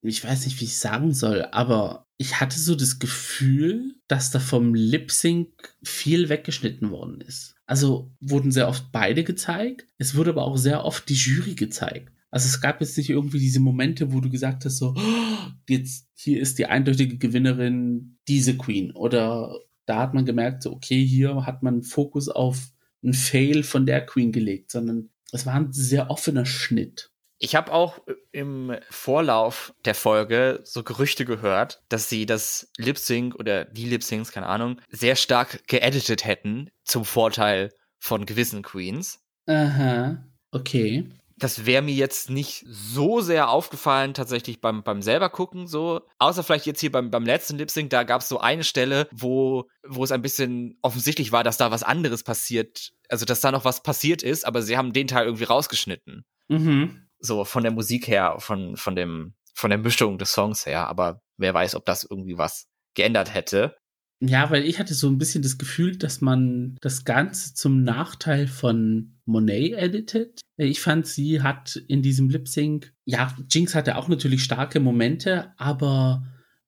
ich 0.00 0.24
weiß 0.24 0.46
nicht, 0.46 0.60
wie 0.60 0.64
ich 0.64 0.78
sagen 0.78 1.14
soll, 1.14 1.46
aber 1.52 2.06
ich 2.22 2.40
hatte 2.40 2.56
so 2.56 2.76
das 2.76 3.00
Gefühl, 3.00 3.96
dass 4.06 4.30
da 4.30 4.38
vom 4.38 4.76
Lip 4.76 5.10
Sync 5.10 5.74
viel 5.82 6.28
weggeschnitten 6.28 6.92
worden 6.92 7.20
ist. 7.20 7.56
Also 7.66 8.12
wurden 8.20 8.52
sehr 8.52 8.68
oft 8.68 8.92
beide 8.92 9.24
gezeigt. 9.24 9.88
Es 9.98 10.14
wurde 10.14 10.30
aber 10.30 10.44
auch 10.44 10.56
sehr 10.56 10.84
oft 10.84 11.08
die 11.08 11.14
Jury 11.14 11.56
gezeigt. 11.56 12.12
Also 12.30 12.46
es 12.46 12.60
gab 12.60 12.80
jetzt 12.80 12.96
nicht 12.96 13.10
irgendwie 13.10 13.40
diese 13.40 13.58
Momente, 13.58 14.12
wo 14.12 14.20
du 14.20 14.30
gesagt 14.30 14.64
hast, 14.64 14.78
so, 14.78 14.94
oh, 14.96 15.50
jetzt 15.68 16.06
hier 16.14 16.40
ist 16.40 16.60
die 16.60 16.66
eindeutige 16.66 17.18
Gewinnerin 17.18 18.18
diese 18.28 18.56
Queen. 18.56 18.92
Oder 18.92 19.58
da 19.84 19.98
hat 19.98 20.14
man 20.14 20.24
gemerkt, 20.24 20.62
so, 20.62 20.72
okay, 20.72 21.04
hier 21.04 21.44
hat 21.44 21.64
man 21.64 21.82
Fokus 21.82 22.28
auf 22.28 22.70
einen 23.02 23.14
Fail 23.14 23.64
von 23.64 23.84
der 23.84 24.06
Queen 24.06 24.30
gelegt, 24.30 24.70
sondern 24.70 25.10
es 25.32 25.44
war 25.44 25.54
ein 25.54 25.72
sehr 25.72 26.08
offener 26.08 26.46
Schnitt. 26.46 27.10
Ich 27.44 27.56
habe 27.56 27.72
auch 27.72 27.98
im 28.30 28.76
Vorlauf 28.88 29.74
der 29.84 29.96
Folge 29.96 30.60
so 30.62 30.84
Gerüchte 30.84 31.24
gehört, 31.24 31.82
dass 31.88 32.08
sie 32.08 32.24
das 32.24 32.70
Lip 32.78 32.96
Sync 32.96 33.34
oder 33.34 33.64
die 33.64 33.84
Lip 33.84 34.04
Syncs, 34.04 34.30
keine 34.30 34.46
Ahnung, 34.46 34.80
sehr 34.90 35.16
stark 35.16 35.66
geeditet 35.66 36.24
hätten 36.24 36.70
zum 36.84 37.04
Vorteil 37.04 37.70
von 37.98 38.26
gewissen 38.26 38.62
Queens. 38.62 39.24
Aha, 39.46 40.24
okay. 40.52 41.08
Das 41.36 41.66
wäre 41.66 41.82
mir 41.82 41.96
jetzt 41.96 42.30
nicht 42.30 42.64
so 42.68 43.20
sehr 43.20 43.48
aufgefallen, 43.48 44.14
tatsächlich 44.14 44.60
beim, 44.60 44.84
beim 44.84 45.02
selber 45.02 45.28
gucken, 45.28 45.66
so. 45.66 46.02
Außer 46.20 46.44
vielleicht 46.44 46.66
jetzt 46.66 46.78
hier 46.78 46.92
beim, 46.92 47.10
beim 47.10 47.26
letzten 47.26 47.58
Lip 47.58 47.72
Sync, 47.72 47.90
da 47.90 48.04
gab 48.04 48.20
es 48.20 48.28
so 48.28 48.38
eine 48.38 48.62
Stelle, 48.62 49.08
wo, 49.10 49.68
wo 49.84 50.04
es 50.04 50.12
ein 50.12 50.22
bisschen 50.22 50.78
offensichtlich 50.80 51.32
war, 51.32 51.42
dass 51.42 51.56
da 51.56 51.72
was 51.72 51.82
anderes 51.82 52.22
passiert. 52.22 52.92
Also, 53.08 53.24
dass 53.24 53.40
da 53.40 53.50
noch 53.50 53.64
was 53.64 53.82
passiert 53.82 54.22
ist, 54.22 54.46
aber 54.46 54.62
sie 54.62 54.76
haben 54.76 54.92
den 54.92 55.08
Teil 55.08 55.24
irgendwie 55.24 55.42
rausgeschnitten. 55.42 56.24
Mhm 56.46 57.08
so 57.22 57.44
von 57.44 57.62
der 57.62 57.72
Musik 57.72 58.08
her, 58.08 58.36
von, 58.38 58.76
von 58.76 58.94
dem, 58.94 59.34
von 59.54 59.70
der 59.70 59.78
Mischung 59.78 60.18
des 60.18 60.32
Songs 60.32 60.66
her, 60.66 60.88
aber 60.88 61.22
wer 61.38 61.54
weiß, 61.54 61.74
ob 61.74 61.86
das 61.86 62.06
irgendwie 62.08 62.36
was 62.36 62.66
geändert 62.94 63.32
hätte. 63.32 63.76
Ja, 64.20 64.50
weil 64.50 64.64
ich 64.64 64.78
hatte 64.78 64.94
so 64.94 65.08
ein 65.08 65.18
bisschen 65.18 65.42
das 65.42 65.58
Gefühl, 65.58 65.96
dass 65.96 66.20
man 66.20 66.76
das 66.80 67.04
Ganze 67.04 67.54
zum 67.54 67.82
Nachteil 67.82 68.46
von 68.46 69.18
Monet 69.24 69.72
editet. 69.72 70.40
Ich 70.56 70.80
fand, 70.80 71.08
sie 71.08 71.42
hat 71.42 71.82
in 71.88 72.02
diesem 72.02 72.28
Lip 72.28 72.46
Sync, 72.46 72.92
ja, 73.04 73.34
Jinx 73.50 73.74
hatte 73.74 73.96
auch 73.96 74.06
natürlich 74.06 74.44
starke 74.44 74.78
Momente, 74.78 75.52
aber 75.56 76.24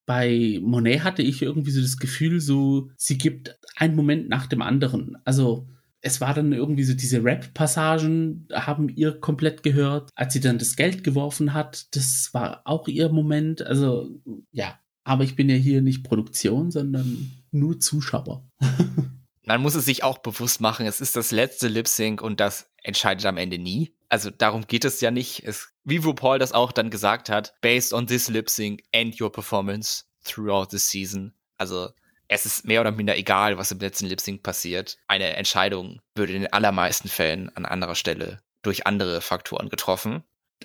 bei 0.06 0.58
Monet 0.62 1.04
hatte 1.04 1.22
ich 1.22 1.42
irgendwie 1.42 1.70
so 1.70 1.80
das 1.80 1.98
Gefühl, 1.98 2.40
so, 2.40 2.90
sie 2.96 3.18
gibt 3.18 3.56
einen 3.76 3.94
Moment 3.94 4.28
nach 4.28 4.46
dem 4.46 4.60
anderen. 4.60 5.16
Also, 5.24 5.68
es 6.04 6.20
war 6.20 6.34
dann 6.34 6.52
irgendwie 6.52 6.84
so 6.84 6.92
diese 6.92 7.24
Rap-Passagen 7.24 8.46
haben 8.52 8.90
ihr 8.90 9.18
komplett 9.20 9.62
gehört. 9.62 10.10
Als 10.14 10.34
sie 10.34 10.40
dann 10.40 10.58
das 10.58 10.76
Geld 10.76 11.02
geworfen 11.02 11.54
hat, 11.54 11.86
das 11.96 12.28
war 12.32 12.60
auch 12.66 12.88
ihr 12.88 13.08
Moment. 13.08 13.62
Also 13.62 14.10
ja, 14.52 14.78
aber 15.04 15.24
ich 15.24 15.34
bin 15.34 15.48
ja 15.48 15.56
hier 15.56 15.80
nicht 15.80 16.04
Produktion, 16.04 16.70
sondern 16.70 17.30
nur 17.50 17.80
Zuschauer. 17.80 18.46
Man 19.46 19.62
muss 19.62 19.74
es 19.74 19.86
sich 19.86 20.02
auch 20.04 20.18
bewusst 20.18 20.60
machen, 20.60 20.86
es 20.86 21.00
ist 21.00 21.16
das 21.16 21.30
letzte 21.30 21.68
Lip 21.68 21.88
Sync 21.88 22.22
und 22.22 22.38
das 22.38 22.70
entscheidet 22.82 23.24
am 23.24 23.38
Ende 23.38 23.58
nie. 23.58 23.94
Also 24.10 24.30
darum 24.30 24.66
geht 24.66 24.84
es 24.84 25.00
ja 25.00 25.10
nicht. 25.10 25.42
Es, 25.44 25.68
wie 25.84 25.98
RuPaul 25.98 26.38
das 26.38 26.52
auch 26.52 26.72
dann 26.72 26.90
gesagt 26.90 27.30
hat, 27.30 27.54
based 27.62 27.94
on 27.94 28.06
this 28.06 28.28
Lip 28.28 28.50
Sync 28.50 28.82
and 28.94 29.18
your 29.18 29.32
performance 29.32 30.04
throughout 30.22 30.68
the 30.70 30.78
season. 30.78 31.34
Also 31.56 31.88
es 32.28 32.46
ist 32.46 32.66
mehr 32.66 32.80
oder 32.80 32.92
minder 32.92 33.16
egal, 33.16 33.58
was 33.58 33.70
im 33.70 33.78
letzten 33.78 34.06
Lip 34.06 34.20
Sync 34.20 34.42
passiert. 34.42 34.98
Eine 35.08 35.36
Entscheidung 35.36 36.00
würde 36.14 36.32
in 36.32 36.42
den 36.42 36.52
allermeisten 36.52 37.08
Fällen 37.08 37.54
an 37.54 37.66
anderer 37.66 37.94
Stelle 37.94 38.40
durch 38.62 38.86
andere 38.86 39.20
Faktoren 39.20 39.68
getroffen. 39.68 40.24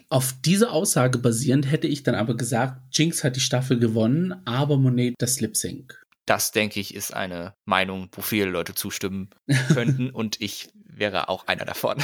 Auf 0.09 0.33
diese 0.45 0.71
Aussage 0.71 1.19
basierend 1.19 1.69
hätte 1.69 1.87
ich 1.87 2.03
dann 2.03 2.15
aber 2.15 2.35
gesagt, 2.37 2.81
Jinx 2.91 3.23
hat 3.23 3.35
die 3.35 3.41
Staffel 3.41 3.79
gewonnen, 3.79 4.41
aber 4.45 4.77
Monet 4.77 5.15
das 5.17 5.41
Lip 5.41 5.57
Sync. 5.57 6.05
Das, 6.25 6.51
denke 6.51 6.79
ich, 6.79 6.93
ist 6.93 7.13
eine 7.13 7.55
Meinung, 7.65 8.09
wo 8.13 8.21
viele 8.21 8.45
Leute 8.45 8.75
zustimmen 8.75 9.31
könnten 9.73 10.11
und 10.11 10.39
ich 10.39 10.69
wäre 10.85 11.29
auch 11.29 11.47
einer 11.47 11.65
davon. 11.65 11.97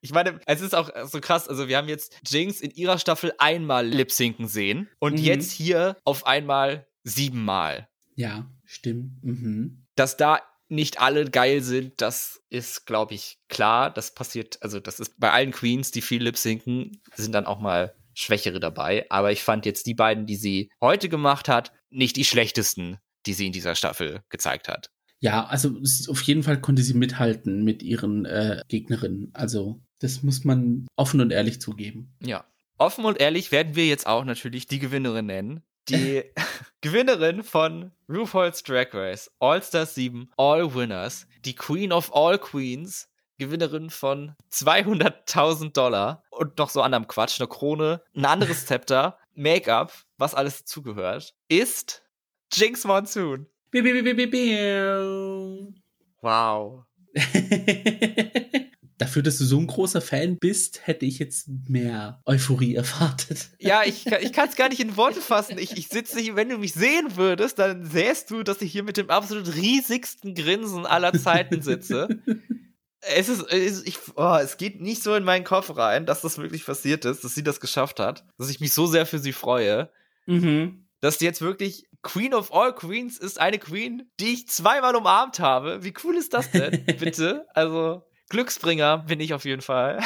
Ich 0.00 0.12
meine, 0.12 0.38
es 0.44 0.60
ist 0.60 0.74
auch 0.74 0.90
so 1.06 1.18
krass. 1.18 1.48
Also, 1.48 1.66
wir 1.66 1.78
haben 1.78 1.88
jetzt 1.88 2.14
Jinx 2.26 2.60
in 2.60 2.70
ihrer 2.72 2.98
Staffel 2.98 3.32
einmal 3.38 3.86
lip 3.86 4.12
sinken 4.12 4.48
sehen 4.48 4.90
und 4.98 5.14
mhm. 5.14 5.24
jetzt 5.24 5.50
hier 5.50 5.96
auf 6.04 6.26
einmal 6.26 6.86
siebenmal. 7.04 7.88
Ja, 8.16 8.50
stimmt. 8.64 9.22
Mhm. 9.22 9.86
Dass 9.94 10.16
da 10.16 10.40
nicht 10.68 11.00
alle 11.00 11.30
geil 11.30 11.62
sind, 11.62 12.00
das 12.00 12.42
ist, 12.48 12.86
glaube 12.86 13.14
ich, 13.14 13.38
klar. 13.48 13.92
Das 13.92 14.14
passiert, 14.14 14.62
also 14.62 14.80
das 14.80 14.98
ist 14.98 15.18
bei 15.20 15.30
allen 15.30 15.52
Queens, 15.52 15.90
die 15.90 16.02
viel 16.02 16.22
lip 16.22 16.36
sinken, 16.36 17.00
sind 17.14 17.32
dann 17.32 17.46
auch 17.46 17.60
mal 17.60 17.94
Schwächere 18.14 18.60
dabei. 18.60 19.06
Aber 19.10 19.30
ich 19.30 19.42
fand 19.42 19.66
jetzt 19.66 19.86
die 19.86 19.94
beiden, 19.94 20.26
die 20.26 20.36
sie 20.36 20.70
heute 20.80 21.08
gemacht 21.08 21.48
hat, 21.48 21.72
nicht 21.90 22.16
die 22.16 22.24
schlechtesten, 22.24 22.98
die 23.26 23.34
sie 23.34 23.46
in 23.46 23.52
dieser 23.52 23.74
Staffel 23.74 24.22
gezeigt 24.30 24.68
hat. 24.68 24.90
Ja, 25.20 25.46
also 25.46 25.76
auf 26.08 26.22
jeden 26.22 26.42
Fall 26.42 26.60
konnte 26.60 26.82
sie 26.82 26.94
mithalten 26.94 27.64
mit 27.64 27.82
ihren 27.82 28.24
äh, 28.24 28.60
Gegnerinnen. 28.68 29.30
Also 29.32 29.80
das 30.00 30.22
muss 30.22 30.44
man 30.44 30.86
offen 30.96 31.20
und 31.20 31.30
ehrlich 31.30 31.60
zugeben. 31.60 32.14
Ja. 32.20 32.44
Offen 32.76 33.04
und 33.04 33.20
ehrlich 33.20 33.52
werden 33.52 33.76
wir 33.76 33.86
jetzt 33.86 34.06
auch 34.06 34.24
natürlich 34.24 34.66
die 34.66 34.80
Gewinnerin 34.80 35.26
nennen 35.26 35.62
die 35.88 36.24
Gewinnerin 36.80 37.42
von 37.42 37.92
RuPaul's 38.08 38.62
Drag 38.62 38.92
Race, 38.92 39.30
All 39.40 39.62
Stars 39.62 39.94
7, 39.94 40.30
All 40.36 40.74
Winners, 40.74 41.26
die 41.44 41.54
Queen 41.54 41.92
of 41.92 42.14
All 42.14 42.38
Queens, 42.38 43.08
Gewinnerin 43.38 43.90
von 43.90 44.34
200.000 44.52 45.72
Dollar 45.72 46.22
und 46.30 46.56
noch 46.58 46.70
so 46.70 46.82
anderem 46.82 47.08
Quatsch, 47.08 47.40
eine 47.40 47.48
Krone, 47.48 48.02
ein 48.14 48.24
anderes 48.24 48.66
Zepter, 48.66 49.18
Make-up, 49.34 49.92
was 50.18 50.34
alles 50.34 50.60
dazugehört, 50.60 51.34
ist 51.48 52.02
Jinx 52.52 52.84
Monsoon. 52.84 53.46
Wow. 56.20 56.84
dafür, 58.98 59.22
dass 59.22 59.38
du 59.38 59.44
so 59.44 59.58
ein 59.58 59.66
großer 59.66 60.00
Fan 60.00 60.38
bist, 60.38 60.86
hätte 60.86 61.06
ich 61.06 61.18
jetzt 61.18 61.48
mehr 61.68 62.20
Euphorie 62.26 62.74
erwartet. 62.76 63.50
Ja, 63.58 63.82
ich, 63.84 64.06
ich 64.06 64.32
kann 64.32 64.48
es 64.48 64.56
gar 64.56 64.68
nicht 64.68 64.80
in 64.80 64.96
Worte 64.96 65.20
fassen. 65.20 65.58
Ich, 65.58 65.76
ich 65.76 65.88
sitze 65.88 66.20
hier, 66.20 66.36
wenn 66.36 66.48
du 66.48 66.58
mich 66.58 66.72
sehen 66.72 67.16
würdest, 67.16 67.58
dann 67.58 67.84
sähst 67.84 68.30
du, 68.30 68.42
dass 68.42 68.62
ich 68.62 68.72
hier 68.72 68.82
mit 68.82 68.96
dem 68.96 69.10
absolut 69.10 69.54
riesigsten 69.54 70.34
Grinsen 70.34 70.86
aller 70.86 71.12
Zeiten 71.12 71.62
sitze. 71.62 72.08
es 73.00 73.28
ist, 73.28 73.42
es, 73.52 73.84
ich, 73.84 73.98
oh, 74.16 74.38
es 74.40 74.56
geht 74.56 74.80
nicht 74.80 75.02
so 75.02 75.14
in 75.14 75.24
meinen 75.24 75.44
Kopf 75.44 75.76
rein, 75.76 76.06
dass 76.06 76.20
das 76.20 76.38
wirklich 76.38 76.64
passiert 76.64 77.04
ist, 77.04 77.24
dass 77.24 77.34
sie 77.34 77.44
das 77.44 77.60
geschafft 77.60 78.00
hat, 78.00 78.24
dass 78.38 78.50
ich 78.50 78.60
mich 78.60 78.72
so 78.72 78.86
sehr 78.86 79.06
für 79.06 79.18
sie 79.18 79.32
freue. 79.32 79.90
Mhm. 80.26 80.86
Dass 81.00 81.20
jetzt 81.20 81.42
wirklich 81.42 81.86
Queen 82.02 82.32
of 82.34 82.52
all 82.52 82.74
Queens 82.74 83.18
ist 83.18 83.40
eine 83.40 83.58
Queen, 83.58 84.10
die 84.20 84.32
ich 84.32 84.48
zweimal 84.48 84.94
umarmt 84.94 85.38
habe. 85.40 85.82
Wie 85.82 85.92
cool 86.04 86.16
ist 86.16 86.32
das 86.32 86.50
denn? 86.50 86.84
Bitte. 86.98 87.46
Also, 87.54 88.04
Glücksbringer 88.28 88.98
bin 88.98 89.20
ich 89.20 89.34
auf 89.34 89.44
jeden 89.44 89.62
Fall. 89.62 90.00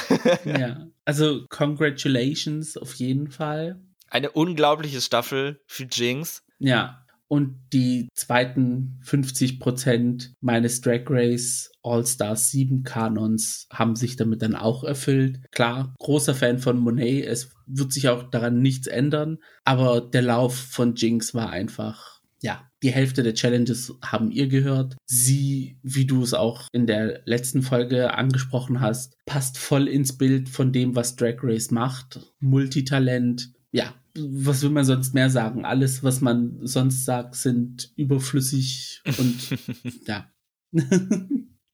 ja, 0.45 0.87
also 1.05 1.47
congratulations 1.49 2.77
auf 2.77 2.95
jeden 2.95 3.31
Fall. 3.31 3.81
Eine 4.11 4.31
unglaubliche 4.31 5.01
Staffel 5.01 5.61
für 5.67 5.85
Jinx. 5.85 6.43
Ja, 6.59 7.05
und 7.29 7.59
die 7.75 8.09
zweiten 8.15 8.99
50 9.03 9.61
Prozent 9.61 10.33
meines 10.41 10.81
Drag 10.81 11.03
Race 11.09 11.71
All-Stars 11.83 12.51
7 12.51 12.85
Kanons 12.85 13.67
haben 13.71 13.97
sich 13.97 14.17
damit 14.17 14.41
dann 14.41 14.55
auch 14.55 14.83
erfüllt. 14.83 15.41
Klar, 15.53 15.95
großer 15.99 16.35
Fan 16.35 16.59
von 16.59 16.79
Monet, 16.79 17.27
es 17.27 17.51
wird 17.67 17.93
sich 17.93 18.09
auch 18.09 18.25
daran 18.25 18.63
nichts 18.63 18.87
ändern, 18.87 19.39
aber 19.65 20.01
der 20.01 20.23
Lauf 20.23 20.57
von 20.57 20.95
Jinx 20.95 21.35
war 21.35 21.51
einfach 21.51 22.19
ja, 22.41 22.68
die 22.83 22.93
Hälfte 22.93 23.23
der 23.23 23.35
Challenges 23.35 23.95
haben 24.05 24.31
ihr 24.31 24.49
gehört. 24.49 24.97
Sie, 25.07 25.79
wie 25.83 26.07
du 26.07 26.23
es 26.23 26.35
auch 26.35 26.69
in 26.73 26.87
der 26.87 27.23
letzten 27.25 27.63
Folge 27.63 28.15
angesprochen 28.15 28.81
hast, 28.81 29.17
passt 29.27 29.59
voll 29.59 29.89
ins 29.89 30.17
Bild 30.17 30.49
von 30.49 30.73
dem, 30.73 30.95
was 30.95 31.17
Drag 31.17 31.37
Race 31.43 31.71
macht. 31.71 32.21
Multitalent. 32.41 33.53
Ja, 33.73 33.95
was 34.17 34.63
will 34.63 34.71
man 34.71 34.85
sonst 34.85 35.15
mehr 35.15 35.31
sagen? 35.31 35.65
Alles, 35.65 36.03
was 36.03 36.21
man 36.21 36.59
sonst 36.63 37.05
sagt, 37.05 37.35
sind 37.35 37.93
überflüssig 37.97 39.03
und 39.19 39.59
ja. 40.07 40.31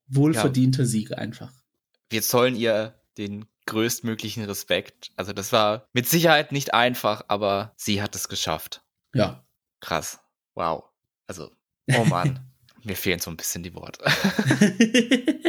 Wohlverdienter 0.08 0.82
ja. 0.82 0.86
Sieg 0.86 1.16
einfach. 1.16 1.52
Wir 2.10 2.22
zollen 2.22 2.56
ihr 2.56 2.94
den 3.18 3.46
größtmöglichen 3.66 4.44
Respekt. 4.44 5.10
Also 5.16 5.32
das 5.32 5.52
war 5.52 5.88
mit 5.92 6.08
Sicherheit 6.08 6.52
nicht 6.52 6.74
einfach, 6.74 7.24
aber 7.28 7.72
sie 7.76 8.02
hat 8.02 8.14
es 8.14 8.28
geschafft. 8.28 8.82
Ja. 9.14 9.44
Krass. 9.80 10.20
Wow. 10.54 10.84
Also, 11.26 11.50
oh 11.96 12.04
Mann, 12.04 12.40
mir 12.84 12.96
fehlen 12.96 13.20
so 13.20 13.30
ein 13.30 13.36
bisschen 13.36 13.62
die 13.62 13.74
Worte. 13.74 14.04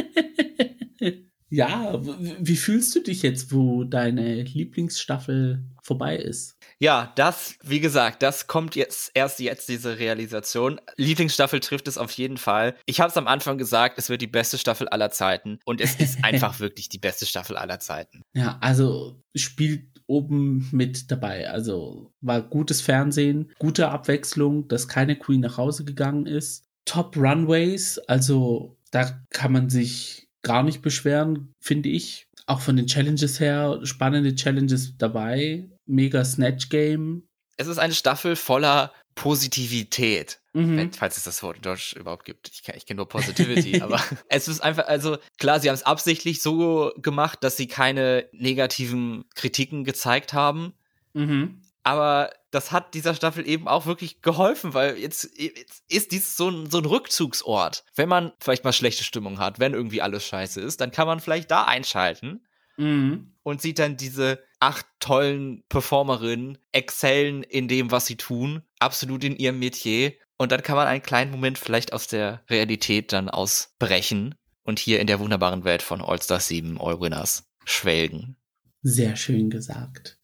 Ja, 1.48 2.00
wie 2.40 2.56
fühlst 2.56 2.94
du 2.96 3.00
dich 3.00 3.22
jetzt, 3.22 3.52
wo 3.52 3.84
deine 3.84 4.42
Lieblingsstaffel 4.42 5.64
vorbei 5.80 6.16
ist? 6.16 6.58
Ja, 6.80 7.12
das, 7.14 7.56
wie 7.62 7.78
gesagt, 7.78 8.22
das 8.22 8.48
kommt 8.48 8.74
jetzt 8.74 9.12
erst 9.14 9.38
jetzt, 9.38 9.68
diese 9.68 9.98
Realisation. 9.98 10.80
Lieblingsstaffel 10.96 11.60
trifft 11.60 11.86
es 11.86 11.98
auf 11.98 12.10
jeden 12.12 12.36
Fall. 12.36 12.76
Ich 12.84 13.00
habe 13.00 13.10
es 13.10 13.16
am 13.16 13.28
Anfang 13.28 13.58
gesagt, 13.58 13.96
es 13.96 14.08
wird 14.08 14.22
die 14.22 14.26
beste 14.26 14.58
Staffel 14.58 14.88
aller 14.88 15.10
Zeiten. 15.10 15.60
Und 15.64 15.80
es 15.80 15.94
ist 15.94 16.18
einfach 16.24 16.58
wirklich 16.58 16.88
die 16.88 16.98
beste 16.98 17.26
Staffel 17.26 17.56
aller 17.56 17.78
Zeiten. 17.78 18.22
Ja, 18.34 18.58
also 18.60 19.22
spielt 19.36 19.95
oben 20.06 20.68
mit 20.72 21.10
dabei. 21.10 21.50
Also 21.50 22.12
war 22.20 22.42
gutes 22.42 22.80
Fernsehen, 22.80 23.52
gute 23.58 23.88
Abwechslung, 23.88 24.68
dass 24.68 24.88
keine 24.88 25.16
Queen 25.16 25.40
nach 25.40 25.58
Hause 25.58 25.84
gegangen 25.84 26.26
ist. 26.26 26.64
Top 26.84 27.16
Runways, 27.16 27.98
also 27.98 28.76
da 28.90 29.20
kann 29.30 29.52
man 29.52 29.68
sich 29.68 30.28
gar 30.42 30.62
nicht 30.62 30.82
beschweren, 30.82 31.52
finde 31.60 31.88
ich. 31.88 32.28
Auch 32.46 32.60
von 32.60 32.76
den 32.76 32.86
Challenges 32.86 33.40
her, 33.40 33.80
spannende 33.82 34.34
Challenges 34.34 34.96
dabei. 34.96 35.68
Mega 35.86 36.24
Snatch 36.24 36.68
Game. 36.68 37.24
Es 37.56 37.66
ist 37.66 37.78
eine 37.78 37.94
Staffel 37.94 38.36
voller 38.36 38.92
Positivität. 39.16 40.40
Mhm. 40.56 40.76
Wenn, 40.78 40.92
falls 40.92 41.18
es 41.18 41.24
das 41.24 41.42
Wort 41.42 41.56
in 41.56 41.62
Deutsch 41.62 41.92
überhaupt 41.92 42.24
gibt. 42.24 42.48
Ich, 42.48 42.66
ich 42.66 42.86
kenne 42.86 42.96
nur 42.96 43.08
Positivity, 43.08 43.80
aber 43.82 44.02
es 44.30 44.48
ist 44.48 44.60
einfach, 44.60 44.86
also 44.86 45.18
klar, 45.38 45.60
sie 45.60 45.68
haben 45.68 45.74
es 45.74 45.82
absichtlich 45.82 46.40
so 46.40 46.92
gemacht, 46.96 47.44
dass 47.44 47.58
sie 47.58 47.66
keine 47.66 48.26
negativen 48.32 49.26
Kritiken 49.34 49.84
gezeigt 49.84 50.32
haben. 50.32 50.72
Mhm. 51.12 51.60
Aber 51.82 52.30
das 52.50 52.72
hat 52.72 52.94
dieser 52.94 53.14
Staffel 53.14 53.46
eben 53.46 53.68
auch 53.68 53.84
wirklich 53.84 54.22
geholfen, 54.22 54.72
weil 54.72 54.96
jetzt, 54.96 55.28
jetzt 55.38 55.84
ist 55.88 56.10
dies 56.10 56.38
so 56.38 56.48
ein, 56.48 56.70
so 56.70 56.78
ein 56.78 56.86
Rückzugsort. 56.86 57.84
Wenn 57.94 58.08
man 58.08 58.32
vielleicht 58.40 58.64
mal 58.64 58.72
schlechte 58.72 59.04
Stimmung 59.04 59.38
hat, 59.38 59.60
wenn 59.60 59.74
irgendwie 59.74 60.00
alles 60.00 60.24
scheiße 60.24 60.62
ist, 60.62 60.80
dann 60.80 60.90
kann 60.90 61.06
man 61.06 61.20
vielleicht 61.20 61.50
da 61.50 61.64
einschalten 61.64 62.46
mhm. 62.78 63.34
und 63.42 63.60
sieht 63.60 63.78
dann 63.78 63.98
diese 63.98 64.42
acht 64.60 64.86
tollen 65.00 65.64
Performerinnen 65.68 66.58
excellen 66.72 67.42
in 67.42 67.68
dem, 67.68 67.90
was 67.90 68.06
sie 68.06 68.16
tun, 68.16 68.62
absolut 68.78 69.24
in 69.24 69.36
ihrem 69.36 69.58
Metier. 69.58 70.12
Und 70.38 70.52
dann 70.52 70.62
kann 70.62 70.76
man 70.76 70.86
einen 70.86 71.02
kleinen 71.02 71.30
Moment 71.30 71.58
vielleicht 71.58 71.92
aus 71.92 72.08
der 72.08 72.42
Realität 72.50 73.12
dann 73.12 73.28
ausbrechen 73.28 74.34
und 74.62 74.78
hier 74.78 75.00
in 75.00 75.06
der 75.06 75.20
wunderbaren 75.20 75.64
Welt 75.64 75.82
von 75.82 76.02
All-Star 76.02 76.40
7 76.40 76.80
All 76.80 77.00
Winners 77.00 77.48
schwelgen. 77.64 78.36
Sehr 78.82 79.16
schön 79.16 79.50
gesagt. 79.50 80.18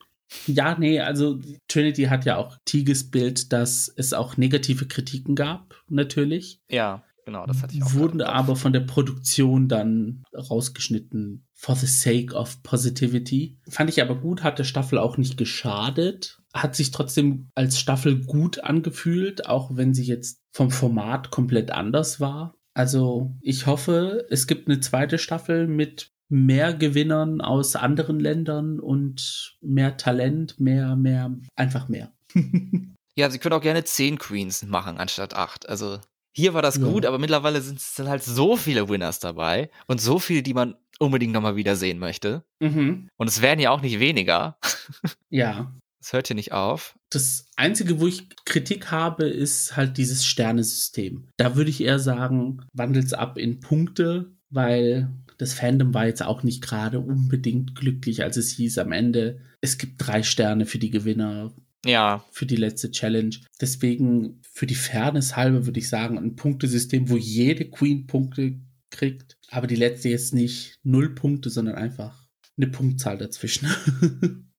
Ja, 0.46 0.76
nee, 0.78 1.00
also 1.00 1.40
Trinity 1.68 2.04
hat 2.04 2.24
ja 2.24 2.36
auch 2.36 2.56
Tiges 2.64 3.10
Bild, 3.10 3.52
dass 3.52 3.92
es 3.94 4.12
auch 4.12 4.36
negative 4.36 4.86
Kritiken 4.86 5.34
gab, 5.34 5.74
natürlich. 5.88 6.60
Ja, 6.70 7.04
genau, 7.24 7.46
das 7.46 7.62
hatte 7.62 7.74
ich 7.74 7.82
auch. 7.82 7.94
Wurden 7.94 8.20
aber 8.20 8.56
von 8.56 8.72
der 8.72 8.80
Produktion 8.80 9.68
dann 9.68 10.24
rausgeschnitten, 10.34 11.46
for 11.54 11.76
the 11.76 11.86
sake 11.86 12.34
of 12.34 12.62
positivity. 12.62 13.58
Fand 13.68 13.90
ich 13.90 14.02
aber 14.02 14.16
gut, 14.16 14.42
hat 14.42 14.58
der 14.58 14.64
Staffel 14.64 14.98
auch 14.98 15.16
nicht 15.16 15.36
geschadet. 15.36 16.40
Hat 16.52 16.76
sich 16.76 16.90
trotzdem 16.90 17.48
als 17.54 17.78
Staffel 17.78 18.24
gut 18.24 18.62
angefühlt, 18.64 19.46
auch 19.46 19.76
wenn 19.76 19.94
sie 19.94 20.04
jetzt 20.04 20.40
vom 20.52 20.70
Format 20.70 21.30
komplett 21.30 21.70
anders 21.70 22.20
war. 22.20 22.54
Also 22.74 23.36
ich 23.40 23.66
hoffe, 23.66 24.26
es 24.30 24.46
gibt 24.46 24.68
eine 24.68 24.80
zweite 24.80 25.18
Staffel 25.18 25.66
mit 25.66 26.12
mehr 26.28 26.72
Gewinnern 26.72 27.42
aus 27.42 27.76
anderen 27.76 28.18
Ländern 28.18 28.80
und 28.80 29.58
mehr 29.60 29.98
Talent, 29.98 30.58
mehr, 30.58 30.96
mehr, 30.96 31.36
einfach 31.54 31.88
mehr. 31.88 32.12
ja, 33.14 33.30
sie 33.30 33.38
können 33.38 33.54
auch 33.54 33.62
gerne 33.62 33.84
zehn 33.84 34.18
Queens 34.18 34.64
machen 34.64 34.96
anstatt 34.96 35.34
acht. 35.34 35.68
Also 35.68 35.98
hier 36.34 36.54
war 36.54 36.62
das 36.62 36.76
ja. 36.76 36.84
gut, 36.84 37.06
aber 37.06 37.18
mittlerweile 37.18 37.60
sind 37.60 37.78
es 37.78 37.94
dann 37.94 38.08
halt 38.08 38.22
so 38.22 38.56
viele 38.56 38.88
Winners 38.88 39.18
dabei 39.18 39.70
und 39.86 40.00
so 40.00 40.18
viele, 40.18 40.42
die 40.42 40.54
man 40.54 40.74
unbedingt 40.98 41.32
nochmal 41.32 41.56
wieder 41.56 41.76
sehen 41.76 41.98
möchte. 41.98 42.44
Mhm. 42.60 43.08
Und 43.16 43.28
es 43.28 43.42
werden 43.42 43.60
ja 43.60 43.70
auch 43.70 43.82
nicht 43.82 44.00
weniger. 44.00 44.58
ja. 45.30 45.74
Es 46.00 46.12
hört 46.12 46.26
hier 46.26 46.36
nicht 46.36 46.52
auf. 46.52 46.96
Das 47.10 47.46
Einzige, 47.56 48.00
wo 48.00 48.08
ich 48.08 48.28
Kritik 48.44 48.90
habe, 48.90 49.24
ist 49.24 49.76
halt 49.76 49.98
dieses 49.98 50.26
Sternesystem. 50.26 51.28
Da 51.36 51.54
würde 51.54 51.70
ich 51.70 51.80
eher 51.80 52.00
sagen, 52.00 52.62
wandelt 52.72 53.06
es 53.06 53.12
ab 53.12 53.38
in 53.38 53.60
Punkte, 53.60 54.32
weil 54.50 55.12
das 55.38 55.54
Fandom 55.54 55.94
war 55.94 56.06
jetzt 56.06 56.22
auch 56.22 56.42
nicht 56.42 56.62
gerade 56.62 56.98
unbedingt 57.00 57.76
glücklich, 57.76 58.22
als 58.22 58.36
es 58.36 58.50
hieß 58.50 58.78
am 58.78 58.92
Ende, 58.92 59.40
es 59.60 59.78
gibt 59.78 59.94
drei 59.98 60.22
Sterne 60.22 60.66
für 60.66 60.78
die 60.78 60.90
Gewinner. 60.90 61.52
Ja. 61.84 62.24
Für 62.30 62.46
die 62.46 62.56
letzte 62.56 62.90
Challenge. 62.90 63.34
Deswegen, 63.60 64.40
für 64.52 64.66
die 64.66 64.74
Fairness 64.74 65.36
halber 65.36 65.66
würde 65.66 65.80
ich 65.80 65.88
sagen, 65.88 66.18
ein 66.18 66.36
Punktesystem, 66.36 67.08
wo 67.10 67.16
jede 67.16 67.68
Queen 67.68 68.06
Punkte 68.06 68.60
kriegt, 68.90 69.38
aber 69.50 69.66
die 69.66 69.76
letzte 69.76 70.08
jetzt 70.08 70.34
nicht 70.34 70.78
null 70.82 71.14
Punkte, 71.14 71.50
sondern 71.50 71.74
einfach 71.74 72.28
eine 72.56 72.68
Punktzahl 72.68 73.18
dazwischen. 73.18 73.68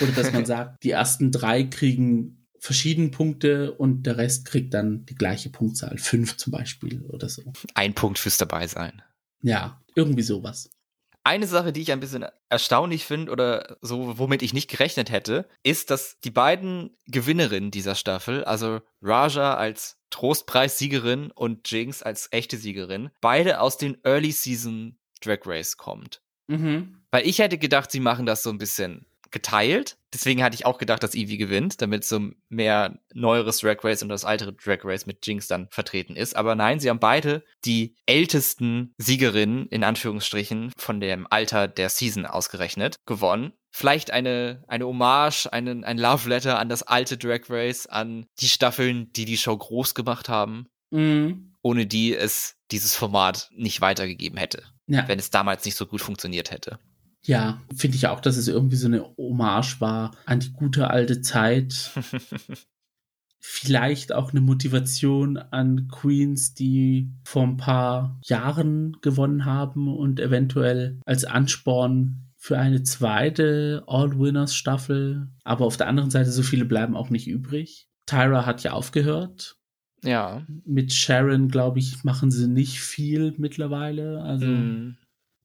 Oder 0.00 0.12
dass 0.12 0.32
man 0.32 0.46
sagt, 0.46 0.82
die 0.84 0.90
ersten 0.90 1.32
drei 1.32 1.64
kriegen 1.64 2.46
verschiedene 2.60 3.08
Punkte 3.08 3.72
und 3.72 4.04
der 4.04 4.18
Rest 4.18 4.44
kriegt 4.44 4.74
dann 4.74 5.04
die 5.06 5.14
gleiche 5.14 5.50
Punktzahl. 5.50 5.98
Fünf 5.98 6.36
zum 6.36 6.50
Beispiel 6.50 7.02
oder 7.06 7.28
so. 7.28 7.52
Ein 7.74 7.94
Punkt 7.94 8.18
fürs 8.18 8.36
Dabeisein. 8.36 9.02
Ja, 9.42 9.80
irgendwie 9.94 10.22
sowas. 10.22 10.68
Eine 11.28 11.46
Sache, 11.46 11.74
die 11.74 11.82
ich 11.82 11.92
ein 11.92 12.00
bisschen 12.00 12.24
erstaunlich 12.48 13.04
finde 13.04 13.30
oder 13.30 13.76
so, 13.82 14.16
womit 14.16 14.40
ich 14.40 14.54
nicht 14.54 14.70
gerechnet 14.70 15.10
hätte, 15.10 15.46
ist, 15.62 15.90
dass 15.90 16.18
die 16.20 16.30
beiden 16.30 16.96
Gewinnerinnen 17.06 17.70
dieser 17.70 17.96
Staffel, 17.96 18.44
also 18.44 18.80
Raja 19.02 19.54
als 19.54 19.98
Trostpreissiegerin 20.08 21.30
und 21.30 21.70
Jinx 21.70 22.02
als 22.02 22.28
echte 22.32 22.56
Siegerin, 22.56 23.10
beide 23.20 23.60
aus 23.60 23.76
den 23.76 24.02
Early 24.04 24.32
Season 24.32 24.98
Drag 25.20 25.40
Race 25.44 25.76
kommt. 25.76 26.22
Mhm. 26.46 27.02
Weil 27.10 27.26
ich 27.26 27.40
hätte 27.40 27.58
gedacht, 27.58 27.90
sie 27.90 28.00
machen 28.00 28.24
das 28.24 28.42
so 28.42 28.48
ein 28.48 28.56
bisschen 28.56 29.04
geteilt. 29.30 29.96
Deswegen 30.12 30.42
hatte 30.42 30.54
ich 30.54 30.64
auch 30.64 30.78
gedacht, 30.78 31.02
dass 31.02 31.14
Eevee 31.14 31.36
gewinnt, 31.36 31.82
damit 31.82 32.04
so 32.04 32.30
mehr 32.48 32.98
neueres 33.12 33.58
Drag 33.58 33.82
Race 33.84 34.02
und 34.02 34.08
das 34.08 34.24
ältere 34.24 34.54
Drag 34.54 34.78
Race 34.84 35.06
mit 35.06 35.26
Jinx 35.26 35.48
dann 35.48 35.68
vertreten 35.70 36.16
ist. 36.16 36.34
Aber 36.34 36.54
nein, 36.54 36.80
sie 36.80 36.88
haben 36.88 36.98
beide 36.98 37.44
die 37.64 37.94
ältesten 38.06 38.94
Siegerinnen, 38.96 39.66
in 39.66 39.84
Anführungsstrichen, 39.84 40.72
von 40.76 41.00
dem 41.00 41.26
Alter 41.28 41.68
der 41.68 41.90
Season 41.90 42.24
ausgerechnet, 42.24 42.96
gewonnen. 43.06 43.52
Vielleicht 43.70 44.10
eine, 44.10 44.64
eine 44.66 44.86
Hommage, 44.86 45.46
einen, 45.52 45.84
ein 45.84 45.98
Love 45.98 46.28
Letter 46.28 46.58
an 46.58 46.68
das 46.70 46.82
alte 46.82 47.18
Drag 47.18 47.42
Race, 47.50 47.86
an 47.86 48.26
die 48.40 48.48
Staffeln, 48.48 49.12
die 49.12 49.26
die 49.26 49.36
Show 49.36 49.56
groß 49.56 49.94
gemacht 49.94 50.28
haben. 50.28 50.68
Mhm. 50.90 51.54
Ohne 51.60 51.86
die 51.86 52.14
es 52.14 52.56
dieses 52.70 52.94
Format 52.94 53.50
nicht 53.54 53.80
weitergegeben 53.80 54.38
hätte. 54.38 54.62
Ja. 54.86 55.06
Wenn 55.06 55.18
es 55.18 55.30
damals 55.30 55.64
nicht 55.64 55.74
so 55.74 55.86
gut 55.86 56.00
funktioniert 56.00 56.50
hätte. 56.50 56.78
Ja, 57.24 57.60
finde 57.74 57.96
ich 57.96 58.06
auch, 58.06 58.20
dass 58.20 58.36
es 58.36 58.48
irgendwie 58.48 58.76
so 58.76 58.86
eine 58.86 59.04
Hommage 59.16 59.80
war 59.80 60.12
an 60.24 60.40
die 60.40 60.52
gute 60.52 60.90
alte 60.90 61.20
Zeit. 61.20 61.90
Vielleicht 63.40 64.12
auch 64.12 64.30
eine 64.30 64.40
Motivation 64.40 65.36
an 65.36 65.88
Queens, 65.88 66.54
die 66.54 67.10
vor 67.24 67.44
ein 67.44 67.56
paar 67.56 68.18
Jahren 68.24 68.96
gewonnen 69.00 69.44
haben 69.44 69.94
und 69.94 70.20
eventuell 70.20 71.00
als 71.06 71.24
Ansporn 71.24 72.28
für 72.36 72.58
eine 72.58 72.82
zweite 72.82 73.84
All-Winners-Staffel. 73.86 75.28
Aber 75.44 75.66
auf 75.66 75.76
der 75.76 75.88
anderen 75.88 76.10
Seite, 76.10 76.30
so 76.30 76.42
viele 76.42 76.64
bleiben 76.64 76.96
auch 76.96 77.10
nicht 77.10 77.26
übrig. 77.26 77.88
Tyra 78.06 78.46
hat 78.46 78.62
ja 78.62 78.72
aufgehört. 78.72 79.56
Ja. 80.04 80.46
Mit 80.64 80.92
Sharon, 80.92 81.48
glaube 81.48 81.78
ich, 81.78 82.04
machen 82.04 82.30
sie 82.30 82.48
nicht 82.48 82.80
viel 82.80 83.34
mittlerweile. 83.38 84.22
Also. 84.22 84.46
Mm. 84.46 84.96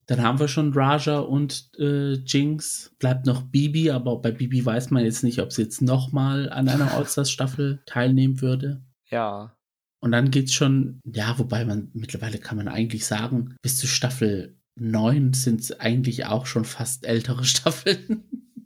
Dann 0.06 0.22
haben 0.22 0.38
wir 0.38 0.48
schon 0.48 0.72
Raja 0.72 1.18
und 1.18 1.70
äh, 1.78 2.14
Jinx. 2.14 2.94
Bleibt 2.98 3.26
noch 3.26 3.42
Bibi, 3.42 3.90
aber 3.90 4.20
bei 4.20 4.30
Bibi 4.30 4.64
weiß 4.64 4.90
man 4.90 5.04
jetzt 5.04 5.24
nicht, 5.24 5.40
ob 5.40 5.52
sie 5.52 5.62
jetzt 5.62 5.82
nochmal 5.82 6.50
an 6.50 6.68
einer 6.68 6.92
All-Stars-Staffel 6.94 7.82
teilnehmen 7.86 8.40
würde. 8.40 8.82
Ja. 9.10 9.56
Und 10.00 10.12
dann 10.12 10.30
geht's 10.30 10.52
schon, 10.52 11.00
ja, 11.04 11.38
wobei 11.38 11.64
man 11.64 11.90
mittlerweile 11.94 12.38
kann 12.38 12.58
man 12.58 12.68
eigentlich 12.68 13.06
sagen, 13.06 13.56
bis 13.62 13.78
zu 13.78 13.86
Staffel 13.86 14.58
9 14.76 15.32
sind 15.32 15.60
es 15.60 15.80
eigentlich 15.80 16.26
auch 16.26 16.46
schon 16.46 16.64
fast 16.64 17.06
ältere 17.06 17.44
Staffeln. 17.44 18.24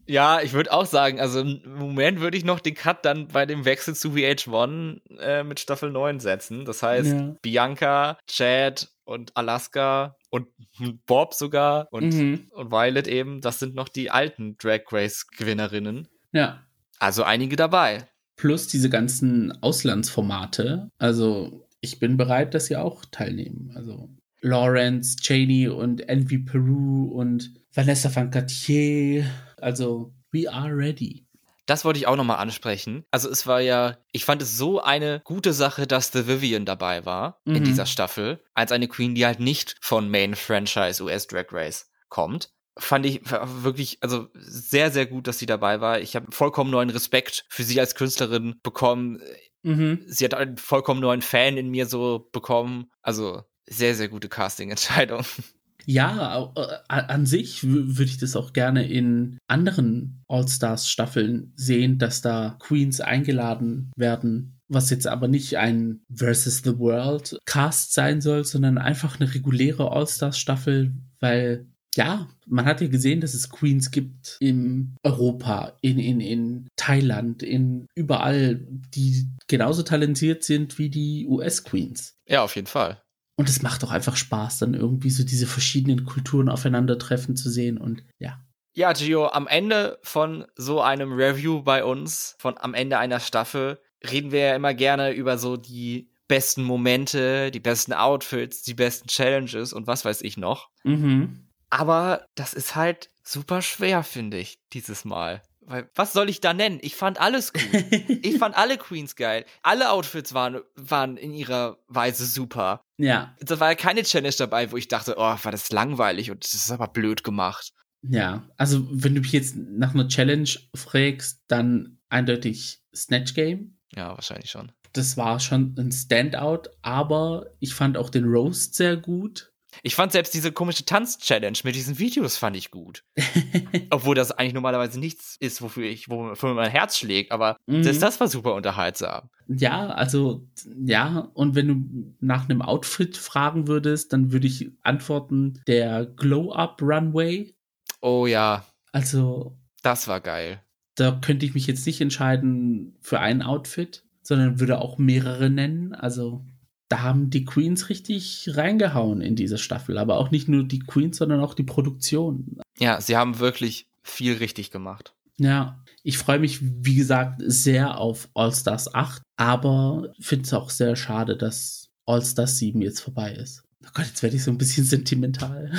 Ja, 0.08 0.40
ich 0.40 0.54
würde 0.54 0.72
auch 0.72 0.86
sagen, 0.86 1.20
also 1.20 1.40
im 1.40 1.60
Moment 1.64 2.20
würde 2.20 2.38
ich 2.38 2.44
noch 2.44 2.60
den 2.60 2.74
Cut 2.74 3.04
dann 3.04 3.28
bei 3.28 3.44
dem 3.44 3.66
Wechsel 3.66 3.94
zu 3.94 4.12
VH1 4.12 5.00
äh, 5.20 5.44
mit 5.44 5.60
Staffel 5.60 5.90
9 5.90 6.18
setzen. 6.18 6.64
Das 6.64 6.82
heißt, 6.82 7.12
ja. 7.12 7.36
Bianca, 7.42 8.18
Chad 8.26 8.88
und 9.04 9.36
Alaska 9.36 10.16
und 10.30 10.48
Bob 11.06 11.34
sogar 11.34 11.88
und, 11.90 12.14
mhm. 12.14 12.46
und 12.50 12.70
Violet 12.70 13.08
eben, 13.08 13.40
das 13.40 13.58
sind 13.58 13.74
noch 13.74 13.88
die 13.88 14.10
alten 14.10 14.56
Drag 14.58 14.80
Race 14.90 15.26
Gewinnerinnen. 15.26 16.08
Ja. 16.32 16.64
Also 16.98 17.22
einige 17.22 17.56
dabei. 17.56 18.06
Plus 18.36 18.68
diese 18.68 18.90
ganzen 18.90 19.52
Auslandsformate. 19.62 20.90
Also 20.98 21.66
ich 21.80 21.98
bin 21.98 22.16
bereit, 22.16 22.54
dass 22.54 22.66
sie 22.66 22.76
auch 22.76 23.04
teilnehmen. 23.10 23.72
Also 23.74 24.10
Lawrence, 24.40 25.16
Cheney 25.16 25.68
und 25.68 26.08
Envy 26.08 26.38
Peru 26.38 27.08
und 27.08 27.52
Vanessa 27.72 28.14
van 28.14 28.30
Cartier 28.30 29.24
also, 29.60 30.12
we 30.32 30.46
are 30.46 30.74
ready. 30.74 31.26
Das 31.68 31.84
wollte 31.84 31.98
ich 31.98 32.06
auch 32.06 32.16
nochmal 32.16 32.38
ansprechen. 32.38 33.04
Also 33.10 33.28
es 33.28 33.46
war 33.46 33.60
ja, 33.60 33.98
ich 34.10 34.24
fand 34.24 34.40
es 34.40 34.56
so 34.56 34.80
eine 34.80 35.20
gute 35.24 35.52
Sache, 35.52 35.86
dass 35.86 36.10
The 36.10 36.26
Vivian 36.26 36.64
dabei 36.64 37.04
war 37.04 37.42
mhm. 37.44 37.56
in 37.56 37.64
dieser 37.64 37.84
Staffel, 37.84 38.42
als 38.54 38.72
eine 38.72 38.88
Queen, 38.88 39.14
die 39.14 39.26
halt 39.26 39.38
nicht 39.38 39.76
von 39.82 40.08
Main 40.08 40.34
Franchise 40.34 41.04
US 41.04 41.26
Drag 41.26 41.52
Race 41.52 41.90
kommt. 42.08 42.54
Fand 42.78 43.04
ich 43.04 43.20
wirklich, 43.30 43.98
also 44.00 44.28
sehr, 44.32 44.90
sehr 44.90 45.04
gut, 45.04 45.26
dass 45.26 45.38
sie 45.38 45.44
dabei 45.44 45.82
war. 45.82 46.00
Ich 46.00 46.16
habe 46.16 46.32
vollkommen 46.32 46.70
neuen 46.70 46.88
Respekt 46.88 47.44
für 47.50 47.64
sie 47.64 47.78
als 47.78 47.94
Künstlerin 47.94 48.58
bekommen. 48.62 49.20
Mhm. 49.62 50.04
Sie 50.06 50.24
hat 50.24 50.32
einen 50.32 50.56
vollkommen 50.56 51.00
neuen 51.02 51.20
Fan 51.20 51.58
in 51.58 51.68
mir 51.68 51.84
so 51.84 52.30
bekommen. 52.32 52.90
Also 53.02 53.42
sehr, 53.66 53.94
sehr 53.94 54.08
gute 54.08 54.30
Casting-Entscheidung. 54.30 55.22
Ja, 55.88 56.52
äh, 56.54 56.76
an 56.88 57.24
sich 57.24 57.64
würde 57.64 58.04
ich 58.04 58.18
das 58.18 58.36
auch 58.36 58.52
gerne 58.52 58.86
in 58.86 59.38
anderen 59.46 60.22
All-Stars-Staffeln 60.28 61.54
sehen, 61.56 61.96
dass 61.96 62.20
da 62.20 62.58
Queens 62.60 63.00
eingeladen 63.00 63.90
werden, 63.96 64.60
was 64.68 64.90
jetzt 64.90 65.06
aber 65.06 65.28
nicht 65.28 65.56
ein 65.56 66.00
Versus 66.12 66.58
the 66.62 66.78
World 66.78 67.38
Cast 67.46 67.94
sein 67.94 68.20
soll, 68.20 68.44
sondern 68.44 68.76
einfach 68.76 69.18
eine 69.18 69.32
reguläre 69.32 69.90
All-Stars-Staffel, 69.90 70.92
weil 71.20 71.66
ja, 71.96 72.28
man 72.46 72.66
hat 72.66 72.82
ja 72.82 72.88
gesehen, 72.88 73.22
dass 73.22 73.32
es 73.32 73.48
Queens 73.48 73.90
gibt 73.90 74.36
in 74.40 74.94
Europa, 75.02 75.72
in, 75.80 75.98
in, 75.98 76.20
in 76.20 76.68
Thailand, 76.76 77.42
in 77.42 77.86
überall, 77.94 78.60
die 78.94 79.26
genauso 79.46 79.82
talentiert 79.82 80.44
sind 80.44 80.78
wie 80.78 80.90
die 80.90 81.26
US-Queens. 81.26 82.18
Ja, 82.28 82.42
auf 82.42 82.56
jeden 82.56 82.66
Fall. 82.66 83.00
Und 83.38 83.48
es 83.48 83.62
macht 83.62 83.84
doch 83.84 83.92
einfach 83.92 84.16
Spaß, 84.16 84.58
dann 84.58 84.74
irgendwie 84.74 85.10
so 85.10 85.22
diese 85.22 85.46
verschiedenen 85.46 86.04
Kulturen 86.04 86.48
aufeinandertreffen 86.48 87.36
zu 87.36 87.50
sehen 87.50 87.78
und 87.78 88.02
ja. 88.18 88.40
Ja, 88.74 88.92
Gio, 88.92 89.28
am 89.28 89.46
Ende 89.46 90.00
von 90.02 90.44
so 90.56 90.80
einem 90.80 91.12
Review 91.12 91.62
bei 91.62 91.84
uns, 91.84 92.34
von 92.40 92.58
am 92.58 92.74
Ende 92.74 92.98
einer 92.98 93.20
Staffel, 93.20 93.78
reden 94.08 94.32
wir 94.32 94.40
ja 94.40 94.56
immer 94.56 94.74
gerne 94.74 95.12
über 95.12 95.38
so 95.38 95.56
die 95.56 96.10
besten 96.26 96.64
Momente, 96.64 97.52
die 97.52 97.60
besten 97.60 97.92
Outfits, 97.92 98.62
die 98.62 98.74
besten 98.74 99.06
Challenges 99.06 99.72
und 99.72 99.86
was 99.86 100.04
weiß 100.04 100.22
ich 100.22 100.36
noch. 100.36 100.70
Mhm. 100.82 101.46
Aber 101.70 102.26
das 102.34 102.54
ist 102.54 102.74
halt 102.74 103.08
super 103.22 103.62
schwer, 103.62 104.02
finde 104.02 104.38
ich, 104.38 104.58
dieses 104.72 105.04
Mal. 105.04 105.42
Weil, 105.68 105.90
was 105.94 106.14
soll 106.14 106.30
ich 106.30 106.40
da 106.40 106.54
nennen? 106.54 106.78
Ich 106.80 106.96
fand 106.96 107.20
alles 107.20 107.52
gut. 107.52 107.62
ich 108.22 108.38
fand 108.38 108.56
alle 108.56 108.78
Queens 108.78 109.16
geil. 109.16 109.44
Alle 109.62 109.90
Outfits 109.90 110.32
waren, 110.32 110.62
waren 110.76 111.18
in 111.18 111.34
ihrer 111.34 111.78
Weise 111.88 112.24
super. 112.24 112.82
Ja. 112.96 113.36
Da 113.40 113.60
war 113.60 113.70
ja 113.70 113.74
keine 113.74 114.02
Challenge 114.02 114.34
dabei, 114.38 114.72
wo 114.72 114.78
ich 114.78 114.88
dachte, 114.88 115.16
oh, 115.18 115.20
war 115.20 115.52
das 115.52 115.70
langweilig 115.70 116.30
und 116.30 116.42
das 116.42 116.54
ist 116.54 116.70
aber 116.70 116.88
blöd 116.88 117.22
gemacht. 117.22 117.74
Ja, 118.02 118.48
also 118.56 118.86
wenn 118.90 119.14
du 119.14 119.20
mich 119.20 119.32
jetzt 119.32 119.56
nach 119.56 119.92
einer 119.92 120.08
Challenge 120.08 120.48
fragst, 120.74 121.42
dann 121.48 121.98
eindeutig 122.08 122.82
Snatch 122.94 123.34
Game. 123.34 123.78
Ja, 123.94 124.10
wahrscheinlich 124.10 124.50
schon. 124.50 124.72
Das 124.94 125.18
war 125.18 125.38
schon 125.38 125.74
ein 125.78 125.92
Standout, 125.92 126.70
aber 126.80 127.46
ich 127.60 127.74
fand 127.74 127.98
auch 127.98 128.08
den 128.08 128.24
Roast 128.24 128.74
sehr 128.74 128.96
gut. 128.96 129.52
Ich 129.82 129.94
fand 129.94 130.12
selbst 130.12 130.34
diese 130.34 130.52
komische 130.52 130.84
Tanz-Challenge 130.84 131.58
mit 131.64 131.74
diesen 131.74 131.98
Videos 131.98 132.36
fand 132.36 132.56
ich 132.56 132.70
gut. 132.70 133.04
Obwohl 133.90 134.14
das 134.14 134.32
eigentlich 134.32 134.54
normalerweise 134.54 134.98
nichts 134.98 135.36
ist, 135.40 135.62
wofür 135.62 135.84
ich, 135.84 136.08
wofür 136.08 136.54
mein 136.54 136.70
Herz 136.70 136.98
schlägt, 136.98 137.32
aber 137.32 137.56
mhm. 137.66 137.82
das, 137.82 137.98
das 137.98 138.20
war 138.20 138.28
super 138.28 138.54
unterhaltsam. 138.54 139.30
Ja, 139.48 139.88
also, 139.88 140.46
ja, 140.84 141.30
und 141.34 141.54
wenn 141.54 141.68
du 141.68 142.14
nach 142.20 142.48
einem 142.48 142.60
Outfit 142.60 143.16
fragen 143.16 143.66
würdest, 143.66 144.12
dann 144.12 144.30
würde 144.32 144.46
ich 144.46 144.70
antworten, 144.82 145.62
der 145.66 146.04
Glow-Up 146.04 146.82
Runway. 146.82 147.54
Oh 148.00 148.26
ja. 148.26 148.64
Also. 148.92 149.56
Das 149.82 150.06
war 150.08 150.20
geil. 150.20 150.62
Da 150.96 151.12
könnte 151.12 151.46
ich 151.46 151.54
mich 151.54 151.66
jetzt 151.66 151.86
nicht 151.86 152.00
entscheiden 152.00 152.96
für 153.00 153.20
ein 153.20 153.42
Outfit, 153.42 154.04
sondern 154.22 154.60
würde 154.60 154.80
auch 154.80 154.98
mehrere 154.98 155.48
nennen. 155.48 155.94
Also 155.94 156.44
da 156.88 157.02
haben 157.02 157.30
die 157.30 157.44
Queens 157.44 157.90
richtig 157.90 158.50
reingehauen 158.54 159.20
in 159.20 159.36
diese 159.36 159.58
Staffel. 159.58 159.98
Aber 159.98 160.18
auch 160.18 160.30
nicht 160.30 160.48
nur 160.48 160.64
die 160.64 160.78
Queens, 160.80 161.18
sondern 161.18 161.40
auch 161.40 161.54
die 161.54 161.64
Produktion. 161.64 162.60
Ja, 162.78 163.00
sie 163.00 163.16
haben 163.16 163.38
wirklich 163.38 163.86
viel 164.02 164.34
richtig 164.34 164.70
gemacht. 164.70 165.14
Ja, 165.36 165.84
ich 166.02 166.18
freue 166.18 166.38
mich, 166.38 166.58
wie 166.62 166.96
gesagt, 166.96 167.42
sehr 167.44 167.98
auf 167.98 168.28
All-Stars 168.34 168.94
8, 168.94 169.22
aber 169.36 170.12
finde 170.18 170.44
es 170.46 170.52
auch 170.52 170.70
sehr 170.70 170.96
schade, 170.96 171.36
dass 171.36 171.90
All-Stars 172.06 172.58
7 172.58 172.80
jetzt 172.82 173.00
vorbei 173.00 173.32
ist. 173.32 173.62
Oh 173.84 173.90
Gott, 173.94 174.06
jetzt 174.06 174.22
werde 174.22 174.36
ich 174.36 174.42
so 174.42 174.50
ein 174.50 174.58
bisschen 174.58 174.84
sentimental. 174.84 175.72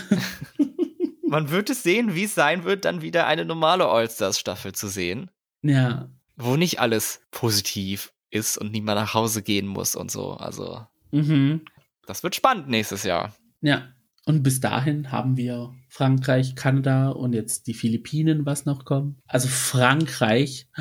Man 1.28 1.50
wird 1.50 1.70
es 1.70 1.84
sehen, 1.84 2.16
wie 2.16 2.24
es 2.24 2.36
sein 2.36 2.64
wird, 2.64 2.86
dann 2.86 3.02
wieder 3.02 3.28
eine 3.28 3.46
normale 3.46 3.88
All-Stars-Staffel 3.88 4.74
zu 4.74 4.88
sehen. 4.88 5.30
Ja. 5.62 6.10
Wo 6.38 6.56
nicht 6.56 6.80
alles 6.80 7.22
positiv 7.32 8.14
ist 8.32 8.58
und 8.58 8.72
niemand 8.72 9.00
nach 9.00 9.14
Hause 9.14 9.42
gehen 9.42 9.68
muss 9.68 9.96
und 9.96 10.10
so. 10.10 10.34
Also. 10.34 10.86
Mhm. 11.12 11.62
Das 12.06 12.24
wird 12.24 12.36
spannend 12.36 12.70
nächstes 12.70 13.04
Jahr. 13.04 13.36
Ja. 13.62 13.90
Und 14.26 14.44
bis 14.44 14.60
dahin 14.60 15.12
haben 15.12 15.38
wir 15.38 15.74
Frankreich, 15.88 16.56
Kanada 16.56 17.10
und 17.10 17.34
jetzt 17.34 17.68
die 17.68 17.74
Philippinen, 17.74 18.46
was 18.46 18.66
noch 18.66 18.86
kommt. 18.86 19.20
Also 19.28 19.48
Frankreich. 19.48 20.68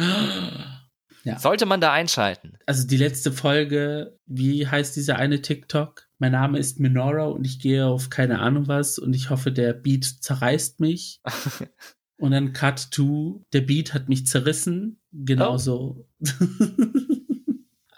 Ja. 1.24 1.38
Sollte 1.38 1.66
man 1.66 1.80
da 1.80 1.92
einschalten? 1.92 2.56
Also 2.64 2.86
die 2.86 2.96
letzte 2.96 3.32
Folge, 3.32 4.16
wie 4.24 4.66
heißt 4.66 4.96
dieser 4.96 5.16
eine 5.16 5.42
TikTok? 5.42 6.08
Mein 6.18 6.32
Name 6.32 6.58
ist 6.58 6.80
Minora 6.80 7.26
und 7.26 7.44
ich 7.44 7.58
gehe 7.58 7.86
auf 7.86 8.08
keine 8.08 8.38
Ahnung 8.38 8.66
was 8.66 8.98
und 8.98 9.14
ich 9.14 9.28
hoffe, 9.28 9.52
der 9.52 9.74
Beat 9.74 10.04
zerreißt 10.04 10.80
mich. 10.80 11.20
und 12.18 12.30
dann 12.30 12.52
Cut 12.54 12.92
to, 12.92 13.44
der 13.52 13.60
Beat 13.60 13.92
hat 13.92 14.08
mich 14.08 14.26
zerrissen. 14.26 15.00
Genauso. 15.12 16.06
Oh. 16.18 16.24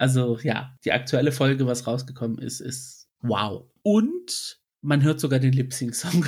Also 0.01 0.39
ja, 0.43 0.75
die 0.83 0.93
aktuelle 0.93 1.31
Folge, 1.31 1.67
was 1.67 1.87
rausgekommen 1.87 2.39
ist, 2.39 2.61
ist 2.61 3.07
wow. 3.21 3.67
Und 3.83 4.59
man 4.81 5.03
hört 5.03 5.21
sogar 5.21 5.41
den 5.41 5.53
Lip-Sync-Song. 5.53 6.25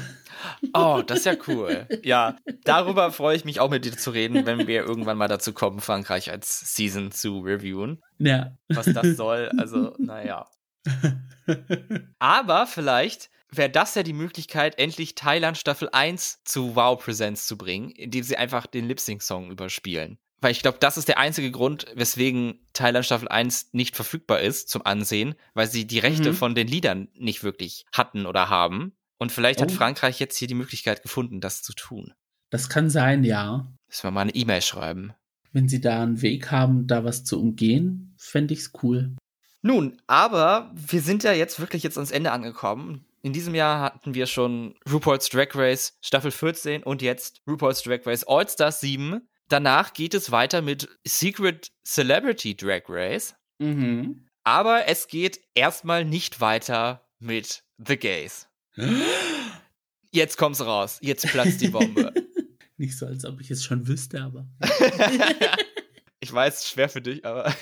Oh, 0.74 1.00
das 1.06 1.20
ist 1.20 1.24
ja 1.24 1.36
cool. 1.48 1.88
Ja, 2.02 2.36
darüber 2.64 3.10
freue 3.12 3.34
ich 3.34 3.46
mich 3.46 3.60
auch 3.60 3.70
mit 3.70 3.86
dir 3.86 3.96
zu 3.96 4.10
reden, 4.10 4.44
wenn 4.44 4.66
wir 4.66 4.84
irgendwann 4.84 5.16
mal 5.16 5.28
dazu 5.28 5.54
kommen, 5.54 5.80
Frankreich 5.80 6.30
als 6.30 6.74
Season 6.76 7.12
zu 7.12 7.40
reviewen. 7.40 8.02
Ja. 8.18 8.58
Was 8.68 8.92
das 8.92 9.16
soll, 9.16 9.50
also, 9.56 9.94
naja. 9.98 10.50
Aber 12.18 12.66
vielleicht 12.66 13.30
wäre 13.48 13.70
das 13.70 13.94
ja 13.94 14.02
die 14.02 14.12
Möglichkeit, 14.12 14.78
endlich 14.78 15.14
Thailand 15.14 15.56
Staffel 15.56 15.88
1 15.90 16.42
zu 16.44 16.76
Wow 16.76 17.02
Presents 17.02 17.46
zu 17.46 17.56
bringen, 17.56 17.90
indem 17.92 18.22
sie 18.22 18.36
einfach 18.36 18.66
den 18.66 18.86
Lip-Sync-Song 18.86 19.50
überspielen 19.50 20.18
weil 20.42 20.50
ich 20.50 20.60
glaube, 20.60 20.78
das 20.80 20.98
ist 20.98 21.08
der 21.08 21.18
einzige 21.18 21.50
Grund, 21.50 21.86
weswegen 21.94 22.58
Thailand 22.72 23.06
Staffel 23.06 23.28
1 23.28 23.70
nicht 23.72 23.94
verfügbar 23.94 24.40
ist 24.40 24.68
zum 24.68 24.84
Ansehen, 24.84 25.36
weil 25.54 25.68
sie 25.68 25.86
die 25.86 26.00
Rechte 26.00 26.30
mhm. 26.30 26.34
von 26.34 26.54
den 26.54 26.66
Liedern 26.66 27.08
nicht 27.14 27.44
wirklich 27.44 27.86
hatten 27.92 28.26
oder 28.26 28.50
haben. 28.50 28.92
Und 29.18 29.30
vielleicht 29.30 29.60
oh. 29.60 29.62
hat 29.62 29.72
Frankreich 29.72 30.18
jetzt 30.18 30.36
hier 30.36 30.48
die 30.48 30.54
Möglichkeit 30.54 31.02
gefunden, 31.02 31.40
das 31.40 31.62
zu 31.62 31.72
tun. 31.74 32.12
Das 32.50 32.68
kann 32.68 32.90
sein, 32.90 33.22
ja. 33.22 33.72
Müssen 33.86 34.02
wir 34.02 34.10
mal 34.10 34.22
eine 34.22 34.34
E-Mail 34.34 34.62
schreiben. 34.62 35.14
Wenn 35.52 35.68
sie 35.68 35.80
da 35.80 36.02
einen 36.02 36.22
Weg 36.22 36.50
haben, 36.50 36.88
da 36.88 37.04
was 37.04 37.24
zu 37.24 37.40
umgehen, 37.40 38.14
fände 38.18 38.52
ich's 38.52 38.72
cool. 38.82 39.14
Nun, 39.62 39.96
aber 40.08 40.72
wir 40.74 41.02
sind 41.02 41.22
ja 41.22 41.32
jetzt 41.32 41.60
wirklich 41.60 41.84
jetzt 41.84 41.98
ans 41.98 42.10
Ende 42.10 42.32
angekommen. 42.32 43.04
In 43.22 43.32
diesem 43.32 43.54
Jahr 43.54 43.80
hatten 43.80 44.14
wir 44.14 44.26
schon 44.26 44.74
RuPaul's 44.90 45.28
Drag 45.28 45.54
Race 45.54 45.96
Staffel 46.00 46.32
14 46.32 46.82
und 46.82 47.00
jetzt 47.00 47.42
RuPaul's 47.46 47.82
Drag 47.82 48.04
Race 48.04 48.24
All 48.24 48.48
Stars 48.48 48.80
7. 48.80 49.20
Danach 49.52 49.92
geht 49.92 50.14
es 50.14 50.30
weiter 50.30 50.62
mit 50.62 50.88
Secret 51.06 51.70
Celebrity 51.86 52.56
Drag 52.56 52.84
Race. 52.88 53.34
Mhm. 53.58 54.26
Aber 54.44 54.88
es 54.88 55.08
geht 55.08 55.40
erstmal 55.52 56.06
nicht 56.06 56.40
weiter 56.40 57.06
mit 57.18 57.62
The 57.76 57.98
Gays. 57.98 58.48
Jetzt 60.10 60.38
kommt's 60.38 60.64
raus. 60.64 60.98
Jetzt 61.02 61.26
platzt 61.26 61.60
die 61.60 61.68
Bombe. 61.68 62.14
nicht 62.78 62.96
so, 62.96 63.04
als 63.04 63.26
ob 63.26 63.42
ich 63.42 63.50
es 63.50 63.62
schon 63.62 63.86
wüsste, 63.86 64.22
aber. 64.22 64.48
ich 66.20 66.32
weiß, 66.32 66.70
schwer 66.70 66.88
für 66.88 67.02
dich, 67.02 67.22
aber. 67.26 67.54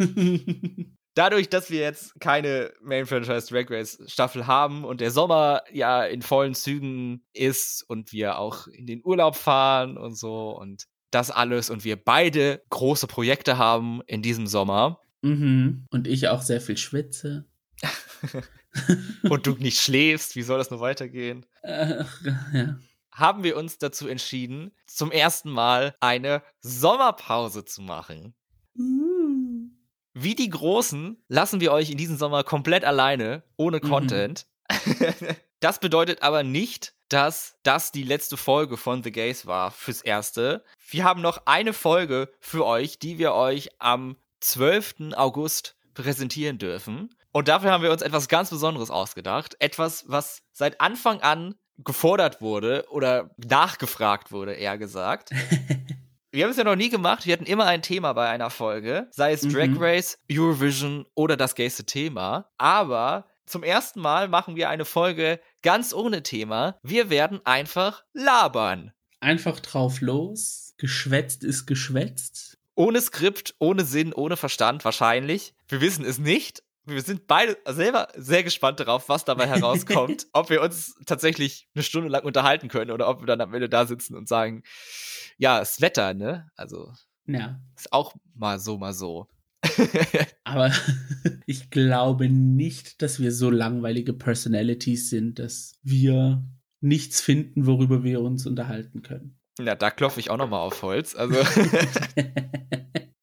Dadurch, 1.14 1.48
dass 1.48 1.70
wir 1.70 1.78
jetzt 1.80 2.20
keine 2.20 2.72
Main 2.82 3.06
Franchise 3.06 3.46
Drag 3.48 3.70
Race 3.70 4.02
Staffel 4.06 4.48
haben 4.48 4.84
und 4.84 5.00
der 5.00 5.12
Sommer 5.12 5.62
ja 5.72 6.04
in 6.04 6.22
vollen 6.22 6.54
Zügen 6.54 7.24
ist 7.32 7.84
und 7.88 8.12
wir 8.12 8.38
auch 8.38 8.66
in 8.66 8.86
den 8.86 9.00
Urlaub 9.04 9.36
fahren 9.36 9.96
und 9.96 10.16
so 10.18 10.50
und 10.50 10.88
das 11.16 11.30
alles 11.30 11.70
und 11.70 11.82
wir 11.82 11.96
beide 11.96 12.62
große 12.68 13.06
Projekte 13.06 13.56
haben 13.56 14.02
in 14.06 14.20
diesem 14.20 14.46
Sommer. 14.46 15.00
Mhm. 15.22 15.86
Und 15.90 16.06
ich 16.06 16.28
auch 16.28 16.42
sehr 16.42 16.60
viel 16.60 16.76
schwitze. 16.76 17.46
und 19.22 19.46
du 19.46 19.52
nicht 19.52 19.80
schläfst, 19.80 20.36
wie 20.36 20.42
soll 20.42 20.58
das 20.58 20.70
nur 20.70 20.80
weitergehen? 20.80 21.46
Ach, 21.62 22.20
ja. 22.52 22.78
Haben 23.10 23.44
wir 23.44 23.56
uns 23.56 23.78
dazu 23.78 24.08
entschieden, 24.08 24.72
zum 24.86 25.10
ersten 25.10 25.50
Mal 25.50 25.94
eine 26.00 26.42
Sommerpause 26.60 27.64
zu 27.64 27.80
machen. 27.80 28.34
Uh. 28.78 29.70
Wie 30.12 30.34
die 30.34 30.50
Großen 30.50 31.16
lassen 31.28 31.60
wir 31.60 31.72
euch 31.72 31.90
in 31.90 31.96
diesem 31.96 32.18
Sommer 32.18 32.44
komplett 32.44 32.84
alleine, 32.84 33.42
ohne 33.56 33.78
mhm. 33.78 33.88
Content. 33.88 34.46
das 35.60 35.80
bedeutet 35.80 36.20
aber 36.20 36.42
nicht, 36.42 36.92
dass 37.08 37.56
das 37.62 37.92
die 37.92 38.02
letzte 38.02 38.36
Folge 38.36 38.76
von 38.76 39.02
The 39.02 39.12
Gays 39.12 39.46
war 39.46 39.70
fürs 39.70 40.02
Erste. 40.02 40.64
Wir 40.88 41.04
haben 41.04 41.20
noch 41.20 41.42
eine 41.46 41.72
Folge 41.72 42.32
für 42.40 42.64
euch, 42.64 42.98
die 42.98 43.18
wir 43.18 43.34
euch 43.34 43.70
am 43.78 44.16
12. 44.40 45.12
August 45.16 45.76
präsentieren 45.94 46.58
dürfen. 46.58 47.14
Und 47.32 47.48
dafür 47.48 47.72
haben 47.72 47.82
wir 47.82 47.90
uns 47.90 48.02
etwas 48.02 48.28
ganz 48.28 48.50
Besonderes 48.50 48.90
ausgedacht. 48.90 49.56
Etwas, 49.58 50.04
was 50.06 50.42
seit 50.52 50.80
Anfang 50.80 51.20
an 51.20 51.54
gefordert 51.78 52.40
wurde 52.40 52.86
oder 52.90 53.30
nachgefragt 53.36 54.32
wurde, 54.32 54.54
eher 54.54 54.78
gesagt. 54.78 55.30
Wir 56.32 56.44
haben 56.44 56.50
es 56.50 56.58
ja 56.58 56.64
noch 56.64 56.76
nie 56.76 56.90
gemacht. 56.90 57.24
Wir 57.24 57.32
hatten 57.32 57.46
immer 57.46 57.64
ein 57.64 57.80
Thema 57.80 58.12
bei 58.12 58.28
einer 58.28 58.50
Folge, 58.50 59.08
sei 59.10 59.32
es 59.32 59.40
Drag 59.40 59.68
Mhm. 59.68 59.78
Race, 59.82 60.18
Eurovision 60.30 61.06
oder 61.14 61.36
das 61.36 61.54
gayste 61.54 61.86
Thema. 61.86 62.50
Aber 62.58 63.26
zum 63.46 63.62
ersten 63.62 64.00
Mal 64.00 64.28
machen 64.28 64.54
wir 64.54 64.68
eine 64.68 64.84
Folge 64.84 65.40
ganz 65.62 65.94
ohne 65.94 66.22
Thema. 66.22 66.78
Wir 66.82 67.08
werden 67.08 67.40
einfach 67.46 68.02
labern. 68.12 68.92
Einfach 69.20 69.60
drauf 69.60 70.00
los. 70.00 70.74
Geschwätzt 70.78 71.42
ist 71.44 71.66
geschwätzt. 71.66 72.58
Ohne 72.74 73.00
Skript, 73.00 73.54
ohne 73.58 73.84
Sinn, 73.84 74.12
ohne 74.12 74.36
Verstand 74.36 74.84
wahrscheinlich. 74.84 75.54
Wir 75.68 75.80
wissen 75.80 76.04
es 76.04 76.18
nicht. 76.18 76.62
Wir 76.84 77.02
sind 77.02 77.26
beide 77.26 77.56
selber 77.66 78.08
sehr 78.14 78.44
gespannt 78.44 78.78
darauf, 78.78 79.08
was 79.08 79.24
dabei 79.24 79.46
herauskommt. 79.48 80.26
ob 80.32 80.50
wir 80.50 80.60
uns 80.62 80.94
tatsächlich 81.06 81.68
eine 81.74 81.82
Stunde 81.82 82.08
lang 82.10 82.24
unterhalten 82.24 82.68
können 82.68 82.90
oder 82.90 83.08
ob 83.08 83.22
wir 83.22 83.26
dann 83.26 83.40
am 83.40 83.52
Ende 83.54 83.68
da 83.68 83.86
sitzen 83.86 84.14
und 84.14 84.28
sagen, 84.28 84.62
ja, 85.38 85.58
das 85.58 85.80
Wetter, 85.80 86.14
ne? 86.14 86.48
Also 86.54 86.92
Ja. 87.26 87.58
ist 87.76 87.92
auch 87.92 88.14
mal 88.34 88.60
so, 88.60 88.76
mal 88.78 88.92
so. 88.94 89.26
Aber 90.44 90.70
ich 91.46 91.70
glaube 91.70 92.28
nicht, 92.28 93.02
dass 93.02 93.18
wir 93.18 93.32
so 93.32 93.50
langweilige 93.50 94.12
Personalities 94.12 95.10
sind, 95.10 95.38
dass 95.40 95.72
wir 95.82 96.44
nichts 96.86 97.20
finden, 97.20 97.66
worüber 97.66 98.02
wir 98.04 98.20
uns 98.20 98.46
unterhalten 98.46 99.02
können. 99.02 99.38
Ja, 99.58 99.74
da 99.74 99.90
klopfe 99.90 100.20
ich 100.20 100.30
auch 100.30 100.36
noch 100.36 100.48
mal 100.48 100.60
auf 100.60 100.82
Holz. 100.82 101.14
Also 101.14 101.34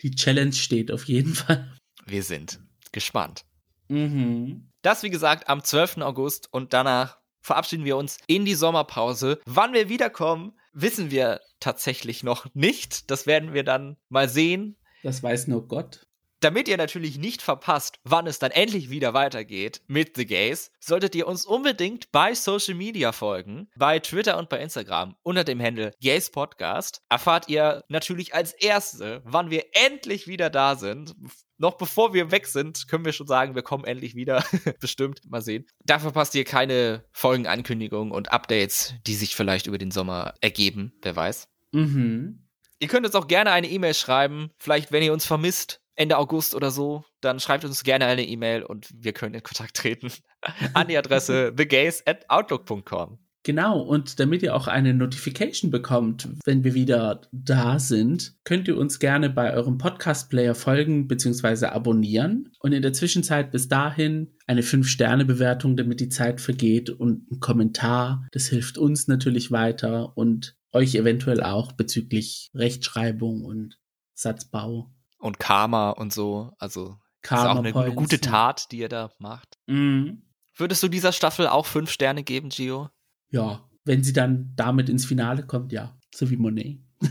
Die 0.01 0.11
Challenge 0.11 0.53
steht 0.53 0.91
auf 0.91 1.05
jeden 1.05 1.33
Fall. 1.33 1.71
wir 2.05 2.23
sind 2.23 2.59
gespannt. 2.91 3.45
Mhm. 3.87 4.69
Das, 4.81 5.03
wie 5.03 5.09
gesagt, 5.09 5.47
am 5.47 5.63
12. 5.63 5.97
August 5.97 6.51
und 6.51 6.73
danach 6.73 7.19
verabschieden 7.41 7.85
wir 7.85 7.97
uns 7.97 8.17
in 8.27 8.45
die 8.45 8.55
Sommerpause. 8.55 9.39
Wann 9.45 9.73
wir 9.73 9.89
wiederkommen, 9.89 10.53
wissen 10.73 11.11
wir 11.11 11.41
tatsächlich 11.59 12.23
noch 12.23 12.47
nicht. 12.53 13.09
Das 13.11 13.27
werden 13.27 13.53
wir 13.53 13.63
dann 13.63 13.97
mal 14.09 14.27
sehen. 14.29 14.77
Das 15.03 15.21
weiß 15.21 15.47
nur 15.47 15.67
Gott. 15.67 16.05
Damit 16.43 16.67
ihr 16.67 16.75
natürlich 16.75 17.17
nicht 17.17 17.41
verpasst, 17.41 18.01
wann 18.03 18.27
es 18.27 18.37
dann 18.37 18.51
endlich 18.51 18.89
wieder 18.89 19.13
weitergeht 19.13 19.81
mit 19.87 20.17
The 20.17 20.25
Gays, 20.25 20.71
solltet 20.81 21.15
ihr 21.15 21.25
uns 21.25 21.45
unbedingt 21.45 22.11
bei 22.11 22.35
Social 22.35 22.75
Media 22.75 23.13
folgen, 23.13 23.69
bei 23.77 23.99
Twitter 23.99 24.37
und 24.37 24.49
bei 24.49 24.59
Instagram 24.59 25.15
unter 25.23 25.45
dem 25.45 25.61
Handle 25.61 25.93
Gays 26.01 26.31
Podcast. 26.31 27.01
Erfahrt 27.07 27.47
ihr 27.47 27.85
natürlich 27.87 28.35
als 28.35 28.51
Erste, 28.51 29.21
wann 29.23 29.51
wir 29.51 29.67
endlich 29.71 30.27
wieder 30.27 30.49
da 30.49 30.75
sind. 30.75 31.15
Noch 31.57 31.77
bevor 31.77 32.13
wir 32.13 32.29
weg 32.29 32.47
sind, 32.47 32.89
können 32.89 33.05
wir 33.05 33.13
schon 33.13 33.27
sagen, 33.27 33.55
wir 33.55 33.61
kommen 33.61 33.85
endlich 33.85 34.13
wieder. 34.13 34.43
Bestimmt. 34.81 35.21
Mal 35.25 35.41
sehen. 35.41 35.65
Da 35.85 35.97
verpasst 35.97 36.35
ihr 36.35 36.43
keine 36.43 37.05
Folgenankündigungen 37.13 38.11
und 38.11 38.33
Updates, 38.33 38.95
die 39.07 39.15
sich 39.15 39.33
vielleicht 39.37 39.67
über 39.67 39.77
den 39.77 39.91
Sommer 39.91 40.33
ergeben. 40.41 40.91
Wer 41.03 41.15
weiß. 41.15 41.47
Mhm. 41.71 42.43
Ihr 42.79 42.89
könnt 42.89 43.05
uns 43.05 43.15
auch 43.15 43.27
gerne 43.27 43.53
eine 43.53 43.69
E-Mail 43.69 43.93
schreiben. 43.93 44.51
Vielleicht, 44.57 44.91
wenn 44.91 45.03
ihr 45.03 45.13
uns 45.13 45.25
vermisst, 45.25 45.79
Ende 45.95 46.17
August 46.17 46.55
oder 46.55 46.71
so, 46.71 47.03
dann 47.21 47.39
schreibt 47.39 47.65
uns 47.65 47.83
gerne 47.83 48.05
eine 48.05 48.25
E-Mail 48.25 48.63
und 48.63 48.89
wir 48.93 49.13
können 49.13 49.35
in 49.35 49.43
Kontakt 49.43 49.75
treten. 49.75 50.11
An 50.73 50.87
die 50.87 50.97
Adresse 50.97 51.53
thegays 51.55 52.03
at 52.05 52.29
outlook.com. 52.29 53.19
Genau, 53.45 53.81
und 53.81 54.21
damit 54.21 54.41
ihr 54.41 54.55
auch 54.55 54.67
eine 54.67 54.93
Notification 54.93 55.69
bekommt, 55.69 56.29
wenn 56.45 56.63
wir 56.63 56.73
wieder 56.73 57.21
da 57.33 57.77
sind, 57.77 58.35
könnt 58.45 58.69
ihr 58.69 58.77
uns 58.77 58.99
gerne 58.99 59.29
bei 59.29 59.53
eurem 59.53 59.77
Podcast-Player 59.77 60.55
folgen 60.55 61.09
bzw. 61.09 61.65
abonnieren. 61.65 62.53
Und 62.59 62.71
in 62.71 62.81
der 62.81 62.93
Zwischenzeit 62.93 63.51
bis 63.51 63.67
dahin 63.67 64.31
eine 64.47 64.61
5-Sterne-Bewertung, 64.61 65.75
damit 65.75 65.99
die 65.99 66.07
Zeit 66.07 66.39
vergeht 66.39 66.89
und 66.89 67.29
ein 67.31 67.41
Kommentar. 67.41 68.25
Das 68.31 68.47
hilft 68.47 68.77
uns 68.77 69.09
natürlich 69.09 69.51
weiter 69.51 70.17
und 70.17 70.55
euch 70.71 70.95
eventuell 70.95 71.43
auch 71.43 71.73
bezüglich 71.73 72.49
Rechtschreibung 72.55 73.43
und 73.43 73.77
Satzbau. 74.13 74.89
Und 75.23 75.39
Karma 75.39 75.91
und 75.91 76.11
so. 76.11 76.51
Also, 76.59 76.97
ist 77.23 77.31
auch 77.31 77.55
eine, 77.55 77.73
eine 77.73 77.95
gute. 77.95 78.19
Tat, 78.19 78.69
die 78.73 78.79
ihr 78.79 78.89
da 78.89 79.09
macht. 79.19 79.57
Mhm. 79.67 80.23
Würdest 80.57 80.83
du 80.83 80.89
dieser 80.89 81.13
Staffel 81.13 81.47
auch 81.47 81.65
fünf 81.65 81.89
Sterne 81.89 82.23
geben, 82.23 82.49
Gio? 82.49 82.89
Ja, 83.29 83.63
wenn 83.85 84.03
sie 84.03 84.11
dann 84.11 84.51
damit 84.57 84.89
ins 84.89 85.05
Finale 85.05 85.45
kommt, 85.45 85.71
ja. 85.71 85.97
So 86.13 86.29
wie 86.29 86.35
Monet. 86.35 86.79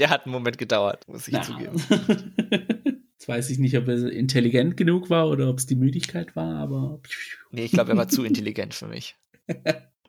Der 0.00 0.10
hat 0.10 0.24
einen 0.24 0.32
Moment 0.32 0.58
gedauert, 0.58 1.06
muss 1.06 1.28
ich 1.28 1.34
Na. 1.34 1.42
zugeben. 1.42 1.80
Jetzt 3.12 3.28
weiß 3.28 3.50
ich 3.50 3.60
nicht, 3.60 3.76
ob 3.78 3.86
er 3.86 4.10
intelligent 4.10 4.76
genug 4.76 5.08
war 5.08 5.28
oder 5.28 5.48
ob 5.48 5.58
es 5.58 5.66
die 5.66 5.76
Müdigkeit 5.76 6.34
war, 6.34 6.56
aber 6.56 7.00
Nee, 7.52 7.66
ich 7.66 7.70
glaube, 7.70 7.92
er 7.92 7.96
war 7.96 8.08
zu 8.08 8.24
intelligent 8.26 8.74
für 8.74 8.88
mich. 8.88 9.14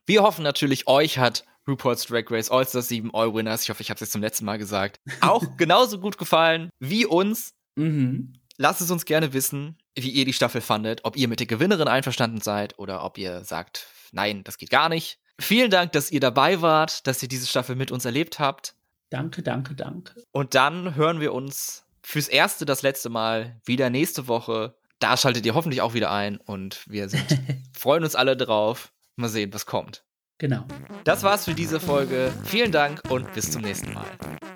Wir 0.07 0.23
hoffen 0.23 0.43
natürlich, 0.43 0.87
euch 0.87 1.19
hat 1.19 1.45
RuPaul's 1.67 2.05
Drag 2.05 2.23
Race 2.29 2.49
All-Star 2.49 2.81
7 2.81 3.13
All 3.13 3.33
Winners, 3.33 3.63
ich 3.63 3.69
hoffe, 3.69 3.81
ich 3.81 3.89
habe 3.89 3.95
es 3.95 4.01
jetzt 4.01 4.11
zum 4.11 4.21
letzten 4.21 4.45
Mal 4.45 4.57
gesagt, 4.57 4.99
auch 5.21 5.43
genauso 5.57 5.99
gut 5.99 6.17
gefallen 6.17 6.69
wie 6.79 7.05
uns. 7.05 7.53
mhm. 7.75 8.33
Lasst 8.57 8.81
es 8.81 8.91
uns 8.91 9.05
gerne 9.05 9.33
wissen, 9.33 9.77
wie 9.95 10.11
ihr 10.11 10.25
die 10.25 10.33
Staffel 10.33 10.61
fandet, 10.61 11.01
ob 11.03 11.15
ihr 11.17 11.27
mit 11.27 11.39
der 11.39 11.47
Gewinnerin 11.47 11.87
einverstanden 11.87 12.41
seid 12.41 12.77
oder 12.77 13.03
ob 13.03 13.17
ihr 13.17 13.43
sagt, 13.43 13.87
nein, 14.11 14.43
das 14.43 14.59
geht 14.59 14.69
gar 14.69 14.87
nicht. 14.87 15.17
Vielen 15.39 15.71
Dank, 15.71 15.93
dass 15.93 16.11
ihr 16.11 16.19
dabei 16.19 16.61
wart, 16.61 17.07
dass 17.07 17.23
ihr 17.23 17.29
diese 17.29 17.47
Staffel 17.47 17.75
mit 17.75 17.91
uns 17.91 18.05
erlebt 18.05 18.37
habt. 18.37 18.75
danke, 19.09 19.41
danke, 19.41 19.73
danke. 19.73 20.13
Und 20.31 20.53
dann 20.53 20.93
hören 20.93 21.19
wir 21.19 21.33
uns 21.33 21.85
fürs 22.03 22.27
erste, 22.27 22.65
das 22.65 22.83
letzte 22.83 23.09
Mal 23.09 23.59
wieder 23.65 23.89
nächste 23.89 24.27
Woche. 24.27 24.75
Da 24.99 25.17
schaltet 25.17 25.45
ihr 25.47 25.55
hoffentlich 25.55 25.81
auch 25.81 25.95
wieder 25.95 26.11
ein 26.11 26.37
und 26.37 26.87
wir 26.87 27.09
sind, 27.09 27.39
freuen 27.73 28.03
uns 28.03 28.15
alle 28.15 28.37
drauf. 28.37 28.91
Mal 29.15 29.29
sehen, 29.29 29.53
was 29.53 29.65
kommt. 29.65 30.03
Genau. 30.41 30.65
Das 31.03 31.21
war's 31.21 31.45
für 31.45 31.53
diese 31.53 31.79
Folge. 31.79 32.33
Vielen 32.45 32.71
Dank 32.71 32.99
und 33.09 33.31
bis 33.33 33.51
zum 33.51 33.61
nächsten 33.61 33.93
Mal. 33.93 34.07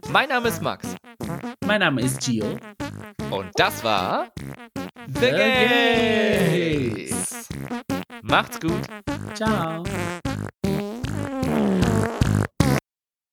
Mein 0.09 0.29
Name 0.29 0.47
ist 0.47 0.59
Max. 0.59 0.95
Mein 1.63 1.81
Name 1.81 2.01
ist 2.01 2.25
Gio. 2.25 2.57
Und 3.29 3.51
das 3.53 3.83
war 3.83 4.31
The, 5.05 5.19
The 5.19 5.29
Gays. 6.89 7.49
Macht's 8.23 8.59
gut. 8.59 8.81
Ciao. 9.35 9.83